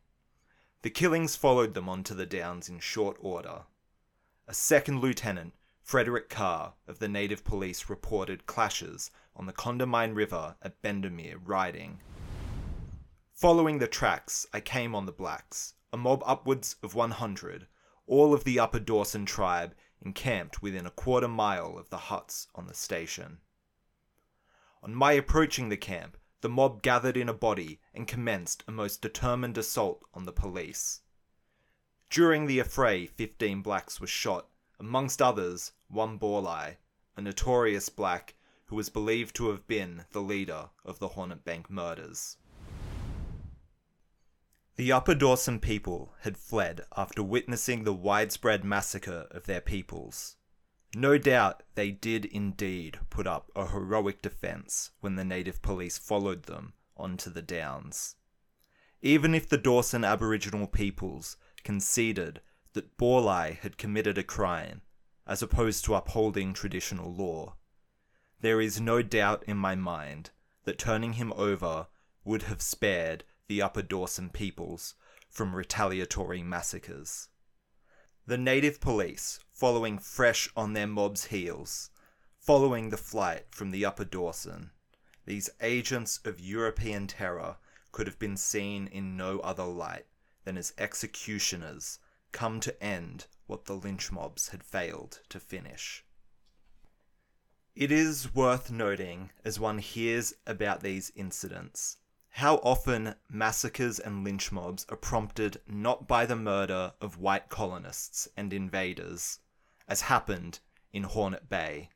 The 0.82 0.90
killings 0.90 1.34
followed 1.34 1.74
them 1.74 1.88
onto 1.88 2.14
the 2.14 2.26
Downs 2.26 2.68
in 2.68 2.78
short 2.78 3.16
order. 3.20 3.62
A 4.46 4.54
second 4.54 5.00
lieutenant, 5.00 5.54
Frederick 5.82 6.28
Carr, 6.28 6.74
of 6.86 6.98
the 6.98 7.08
native 7.08 7.42
police 7.42 7.88
reported 7.88 8.44
clashes 8.44 9.10
on 9.39 9.47
the 9.47 9.53
Condamine 9.53 10.14
River 10.14 10.57
at 10.61 10.82
Bendemeer 10.82 11.39
riding. 11.45 12.01
Following 13.32 13.78
the 13.78 13.86
tracks, 13.86 14.47
I 14.53 14.61
came 14.61 14.97
on 14.97 15.07
the 15.07 15.12
blacks, 15.12 15.74
a 15.93 15.97
mob 15.97 16.22
upwards 16.26 16.74
of 16.82 16.97
100, 16.97 17.68
all 18.07 18.34
of 18.34 18.43
the 18.43 18.59
Upper 18.59 18.80
Dawson 18.80 19.24
tribe 19.24 19.74
encamped 20.03 20.61
within 20.61 20.86
a 20.86 20.91
quarter 20.91 21.28
mile 21.28 21.78
of 21.78 21.89
the 21.91 21.99
huts 21.99 22.49
on 22.55 22.66
the 22.66 22.74
station. 22.74 23.39
On 24.82 24.95
my 24.95 25.12
approaching 25.12 25.68
the 25.68 25.76
camp, 25.76 26.16
the 26.41 26.49
mob 26.49 26.82
gathered 26.82 27.16
in 27.16 27.28
a 27.28 27.34
body 27.34 27.80
and 27.95 28.07
commenced 28.07 28.64
a 28.66 28.72
most 28.72 29.03
determined 29.03 29.59
assault 29.59 30.03
on 30.14 30.24
the 30.24 30.32
police. 30.32 31.01
During 32.11 32.47
the 32.47 32.59
affray, 32.59 33.09
15 33.09 33.61
blacks 33.62 34.01
were 34.01 34.07
shot, 34.07 34.49
amongst 34.80 35.20
others, 35.20 35.72
one 35.89 36.18
Borlai, 36.18 36.76
a 37.16 37.20
notorious 37.20 37.89
black 37.89 38.34
who 38.68 38.76
was 38.76 38.88
believed 38.88 39.34
to 39.36 39.48
have 39.48 39.66
been 39.66 40.04
the 40.12 40.20
leader 40.20 40.70
of 40.84 40.98
the 40.98 41.08
Hornet 41.08 41.44
Bank 41.44 41.70
murders. 41.70 42.36
The 44.76 44.92
Upper 44.92 45.14
Dawson 45.14 45.58
people 45.58 46.14
had 46.20 46.36
fled 46.36 46.82
after 46.96 47.22
witnessing 47.22 47.82
the 47.82 47.92
widespread 47.92 48.64
massacre 48.64 49.26
of 49.32 49.46
their 49.46 49.60
peoples. 49.60 50.36
No 50.94 51.18
doubt 51.18 51.62
they 51.74 51.90
did 51.90 52.24
indeed 52.26 53.00
put 53.10 53.26
up 53.26 53.50
a 53.56 53.66
heroic 53.66 54.22
defence 54.22 54.92
when 55.00 55.16
the 55.16 55.24
native 55.24 55.60
police 55.62 55.98
followed 55.98 56.44
them 56.44 56.74
onto 56.96 57.28
the 57.28 57.42
downs. 57.42 58.16
Even 59.02 59.34
if 59.34 59.48
the 59.48 59.58
Dawson 59.58 60.04
Aboriginal 60.04 60.66
peoples 60.66 61.36
conceded 61.64 62.40
that 62.72 62.96
Borlai 62.96 63.58
had 63.58 63.78
committed 63.78 64.16
a 64.16 64.22
crime, 64.22 64.82
as 65.26 65.42
opposed 65.42 65.84
to 65.84 65.94
upholding 65.94 66.54
traditional 66.54 67.12
law, 67.12 67.56
there 68.41 68.61
is 68.61 68.80
no 68.80 69.03
doubt 69.03 69.43
in 69.47 69.57
my 69.57 69.74
mind 69.74 70.30
that 70.64 70.78
turning 70.78 71.14
him 71.14 71.32
over 71.34 71.89
would 72.24 72.43
have 72.43 72.62
spared 72.62 73.24
the 73.49 73.62
Upper 73.62 73.82
Dawson 73.82 74.30
peoples 74.30 74.95
from 75.28 75.55
retaliatory 75.55 76.43
massacres. 76.43 77.28
The 78.26 78.39
native 78.39 78.80
police, 78.80 79.41
following 79.53 79.99
fresh 79.99 80.49
on 80.55 80.74
their 80.74 80.86
mob's 80.86 81.26
heels, 81.26 81.91
following 82.39 82.91
the 82.91 82.97
flight 82.97 83.47
from 83.51 83.70
the 83.70 83.84
Upper 83.84 84.05
Dawson, 84.05 84.70
these 85.24 85.51
agents 85.61 86.20
of 86.24 86.41
European 86.41 87.07
terror 87.07 87.57
could 87.93 88.07
have 88.07 88.18
been 88.18 88.36
seen 88.36 88.86
in 88.86 89.16
no 89.16 89.41
other 89.41 89.64
light 89.64 90.07
than 90.45 90.57
as 90.57 90.72
executioners 90.78 91.99
come 92.32 92.61
to 92.61 92.82
end 92.82 93.26
what 93.47 93.64
the 93.64 93.74
lynch 93.74 94.12
mobs 94.12 94.49
had 94.49 94.62
failed 94.62 95.20
to 95.30 95.41
finish. 95.41 96.05
It 97.78 97.92
is 97.92 98.34
worth 98.34 98.72
noting, 98.72 99.30
as 99.44 99.60
one 99.60 99.78
hears 99.78 100.34
about 100.48 100.80
these 100.80 101.12
incidents, 101.14 101.98
how 102.30 102.56
often 102.56 103.14
massacres 103.28 104.00
and 104.00 104.24
lynch 104.24 104.50
mobs 104.50 104.84
are 104.88 104.96
prompted 104.96 105.60
not 105.64 106.08
by 106.08 106.26
the 106.26 106.34
murder 106.34 106.94
of 107.00 107.18
white 107.18 107.48
colonists 107.48 108.26
and 108.36 108.52
invaders, 108.52 109.38
as 109.86 110.00
happened 110.00 110.58
in 110.92 111.04
Hornet 111.04 111.48
Bank, 111.48 111.90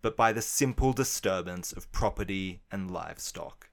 but 0.00 0.16
by 0.16 0.32
the 0.32 0.40
simple 0.40 0.92
disturbance 0.92 1.72
of 1.72 1.90
property 1.90 2.62
and 2.70 2.88
livestock. 2.88 3.68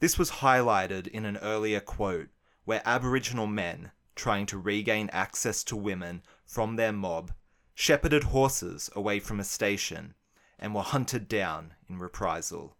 This 0.00 0.18
was 0.18 0.30
highlighted 0.40 1.08
in 1.08 1.26
an 1.26 1.36
earlier 1.36 1.80
quote 1.80 2.30
where 2.64 2.80
Aboriginal 2.86 3.46
men, 3.46 3.92
trying 4.14 4.46
to 4.46 4.56
regain 4.56 5.10
access 5.10 5.62
to 5.64 5.76
women 5.76 6.22
from 6.46 6.76
their 6.76 6.90
mob, 6.90 7.32
shepherded 7.74 8.24
horses 8.24 8.88
away 8.96 9.20
from 9.20 9.38
a 9.38 9.44
station 9.44 10.14
and 10.62 10.76
were 10.76 10.82
hunted 10.82 11.26
down 11.26 11.74
in 11.88 11.98
reprisal. 11.98 12.76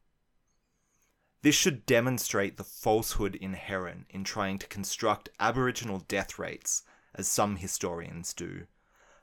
This 1.43 1.57
should 1.57 1.85
demonstrate 1.85 2.57
the 2.57 2.63
falsehood 2.63 3.35
inherent 3.35 4.07
in 4.09 4.23
trying 4.23 4.61
to 4.61 4.69
construct 4.69 5.31
Aboriginal 5.41 5.99
death 5.99 6.39
rates, 6.39 6.85
as 7.13 7.27
some 7.27 7.57
historians 7.57 8.33
do, 8.33 8.69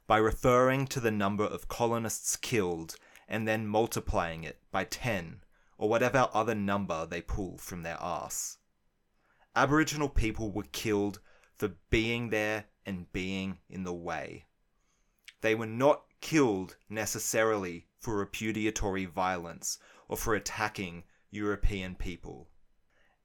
by 0.07 0.18
referring 0.18 0.88
to 0.88 0.99
the 0.99 1.10
number 1.10 1.45
of 1.45 1.70
colonists 1.70 2.36
killed 2.36 2.97
and 3.30 3.47
then 3.47 3.66
multiplying 3.66 4.43
it 4.43 4.60
by 4.72 4.84
10 4.84 5.39
or 5.78 5.88
whatever 5.88 6.28
other 6.34 6.53
number 6.53 7.05
they 7.05 7.22
pull 7.22 7.57
from 7.57 7.84
their 7.84 7.97
arse. 8.01 8.57
Aboriginal 9.55 10.10
people 10.10 10.51
were 10.51 10.64
killed 10.74 11.22
for 11.55 11.70
being 11.89 12.30
there 12.30 12.66
and 12.86 13.10
being 13.14 13.60
in 13.70 13.86
the 13.86 13.93
way. 13.93 14.43
They 15.39 15.55
were 15.55 15.66
not 15.66 16.03
killed 16.20 16.76
necessarily 16.89 17.88
for 18.00 18.16
repudiatory 18.16 19.06
violence 19.06 19.78
or 20.08 20.18
for 20.18 20.34
attacking 20.36 21.04
European 21.30 21.95
people. 21.95 22.50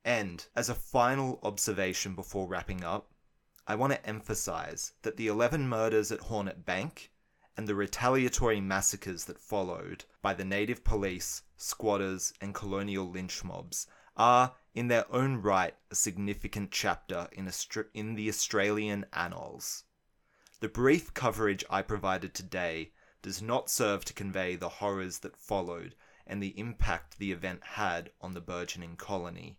And 0.04 0.44
as 0.54 0.68
a 0.68 0.74
final 0.74 1.40
observation 1.42 2.14
before 2.14 2.46
wrapping 2.46 2.84
up, 2.84 3.10
I 3.66 3.76
want 3.76 3.94
to 3.94 4.06
emphasize 4.06 4.92
that 5.02 5.16
the 5.16 5.28
11 5.28 5.68
murders 5.68 6.12
at 6.12 6.20
Hornet 6.20 6.66
Bank 6.66 7.10
and 7.56 7.66
the 7.66 7.74
retaliatory 7.74 8.60
massacres 8.60 9.24
that 9.24 9.38
followed 9.38 10.04
by 10.20 10.34
the 10.34 10.44
native 10.44 10.84
police, 10.84 11.42
squatters, 11.56 12.32
and 12.40 12.54
colonial 12.54 13.08
lynch 13.08 13.42
mobs 13.44 13.86
are, 14.16 14.54
in 14.74 14.88
their 14.88 15.10
own 15.10 15.36
right, 15.36 15.74
a 15.90 15.94
significant 15.94 16.70
chapter 16.70 17.28
in, 17.32 17.50
in 17.94 18.14
the 18.14 18.28
Australian 18.28 19.06
annals. 19.12 19.84
The 20.60 20.68
brief 20.68 21.14
coverage 21.14 21.64
I 21.70 21.82
provided 21.82 22.34
today 22.34 22.92
does 23.24 23.40
not 23.40 23.70
serve 23.70 24.04
to 24.04 24.12
convey 24.12 24.54
the 24.54 24.68
horrors 24.68 25.20
that 25.20 25.34
followed 25.34 25.94
and 26.26 26.42
the 26.42 26.58
impact 26.58 27.18
the 27.18 27.32
event 27.32 27.64
had 27.64 28.10
on 28.20 28.34
the 28.34 28.40
burgeoning 28.40 28.96
colony. 28.96 29.56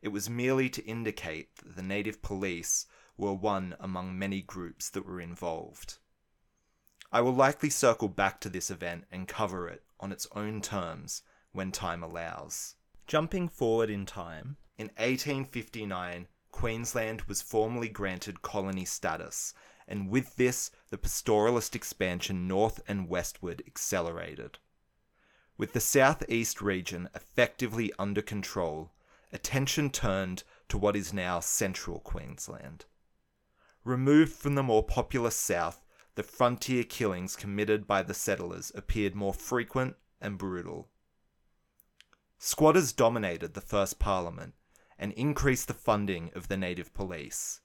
It 0.00 0.08
was 0.08 0.30
merely 0.30 0.70
to 0.70 0.84
indicate 0.86 1.54
that 1.56 1.76
the 1.76 1.82
native 1.82 2.22
police 2.22 2.86
were 3.18 3.34
one 3.34 3.76
among 3.78 4.18
many 4.18 4.40
groups 4.40 4.88
that 4.88 5.04
were 5.04 5.20
involved. 5.20 5.98
I 7.12 7.20
will 7.20 7.34
likely 7.34 7.68
circle 7.68 8.08
back 8.08 8.40
to 8.40 8.48
this 8.48 8.70
event 8.70 9.04
and 9.12 9.28
cover 9.28 9.68
it 9.68 9.84
on 10.00 10.10
its 10.10 10.26
own 10.32 10.62
terms 10.62 11.20
when 11.52 11.72
time 11.72 12.02
allows. 12.02 12.74
Jumping 13.06 13.50
forward 13.50 13.90
in 13.90 14.06
time, 14.06 14.56
in 14.78 14.86
1859, 14.96 16.26
Queensland 16.50 17.20
was 17.22 17.42
formally 17.42 17.90
granted 17.90 18.40
colony 18.40 18.86
status, 18.86 19.52
and 19.86 20.08
with 20.08 20.36
this, 20.36 20.70
the 20.90 20.98
pastoralist 20.98 21.74
expansion 21.74 22.48
north 22.48 22.80
and 22.88 23.08
westward 23.08 23.62
accelerated. 23.66 24.58
With 25.56 25.72
the 25.72 25.80
southeast 25.80 26.60
region 26.60 27.08
effectively 27.14 27.92
under 27.98 28.22
control, 28.22 28.92
attention 29.32 29.90
turned 29.90 30.42
to 30.68 30.78
what 30.78 30.96
is 30.96 31.12
now 31.12 31.40
central 31.40 32.00
Queensland. 32.00 32.86
Removed 33.84 34.32
from 34.32 34.54
the 34.54 34.62
more 34.62 34.82
populous 34.82 35.36
south, 35.36 35.84
the 36.14 36.22
frontier 36.22 36.84
killings 36.84 37.36
committed 37.36 37.86
by 37.86 38.02
the 38.02 38.14
settlers 38.14 38.72
appeared 38.74 39.14
more 39.14 39.34
frequent 39.34 39.96
and 40.20 40.38
brutal. 40.38 40.88
Squatters 42.38 42.92
dominated 42.92 43.54
the 43.54 43.60
first 43.60 43.98
parliament 43.98 44.54
and 44.98 45.12
increased 45.12 45.68
the 45.68 45.74
funding 45.74 46.30
of 46.34 46.48
the 46.48 46.56
native 46.56 46.94
police. 46.94 47.60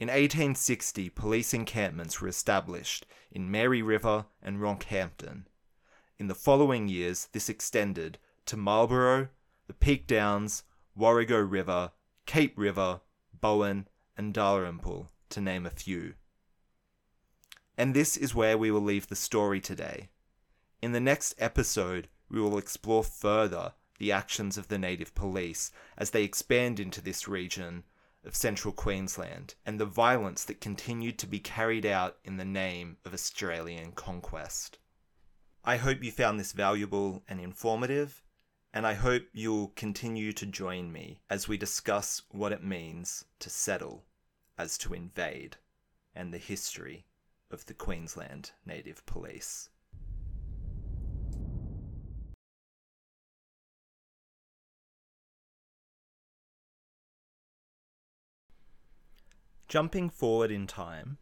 In 0.00 0.06
1860, 0.08 1.10
police 1.10 1.52
encampments 1.52 2.22
were 2.22 2.28
established 2.28 3.04
in 3.30 3.50
Mary 3.50 3.82
River 3.82 4.24
and 4.42 4.56
Rockhampton. 4.56 5.44
In 6.18 6.26
the 6.26 6.34
following 6.34 6.88
years, 6.88 7.28
this 7.32 7.50
extended 7.50 8.16
to 8.46 8.56
Marlborough, 8.56 9.28
the 9.66 9.74
Peak 9.74 10.06
Downs, 10.06 10.62
Warrego 10.98 11.38
River, 11.38 11.92
Cape 12.24 12.54
River, 12.56 13.02
Bowen, 13.38 13.88
and 14.16 14.32
Dalrymple 14.32 15.10
to 15.28 15.40
name 15.42 15.66
a 15.66 15.70
few. 15.70 16.14
And 17.76 17.92
this 17.92 18.16
is 18.16 18.34
where 18.34 18.56
we 18.56 18.70
will 18.70 18.80
leave 18.80 19.08
the 19.08 19.14
story 19.14 19.60
today. 19.60 20.08
In 20.80 20.92
the 20.92 21.00
next 21.00 21.34
episode, 21.36 22.08
we 22.30 22.40
will 22.40 22.56
explore 22.56 23.04
further 23.04 23.74
the 23.98 24.12
actions 24.12 24.56
of 24.56 24.68
the 24.68 24.78
native 24.78 25.14
police 25.14 25.70
as 25.98 26.12
they 26.12 26.24
expand 26.24 26.80
into 26.80 27.02
this 27.02 27.28
region 27.28 27.84
of 28.24 28.36
central 28.36 28.72
Queensland 28.72 29.54
and 29.64 29.80
the 29.80 29.86
violence 29.86 30.44
that 30.44 30.60
continued 30.60 31.18
to 31.18 31.26
be 31.26 31.38
carried 31.38 31.86
out 31.86 32.18
in 32.24 32.36
the 32.36 32.44
name 32.44 32.96
of 33.04 33.14
Australian 33.14 33.92
conquest. 33.92 34.78
I 35.64 35.76
hope 35.76 36.02
you 36.02 36.10
found 36.10 36.38
this 36.38 36.52
valuable 36.52 37.22
and 37.28 37.40
informative, 37.40 38.22
and 38.72 38.86
I 38.86 38.94
hope 38.94 39.24
you'll 39.32 39.72
continue 39.76 40.32
to 40.32 40.46
join 40.46 40.92
me 40.92 41.20
as 41.28 41.48
we 41.48 41.56
discuss 41.56 42.22
what 42.30 42.52
it 42.52 42.62
means 42.62 43.24
to 43.40 43.50
settle 43.50 44.04
as 44.60 44.76
to 44.76 44.92
invade, 44.92 45.56
and 46.14 46.34
the 46.34 46.38
history 46.38 47.06
of 47.50 47.64
the 47.64 47.72
Queensland 47.72 48.50
Native 48.66 49.04
Police. 49.06 49.70
Jumping 59.70 60.10
forward 60.10 60.50
in 60.50 60.66
time, 60.66 61.16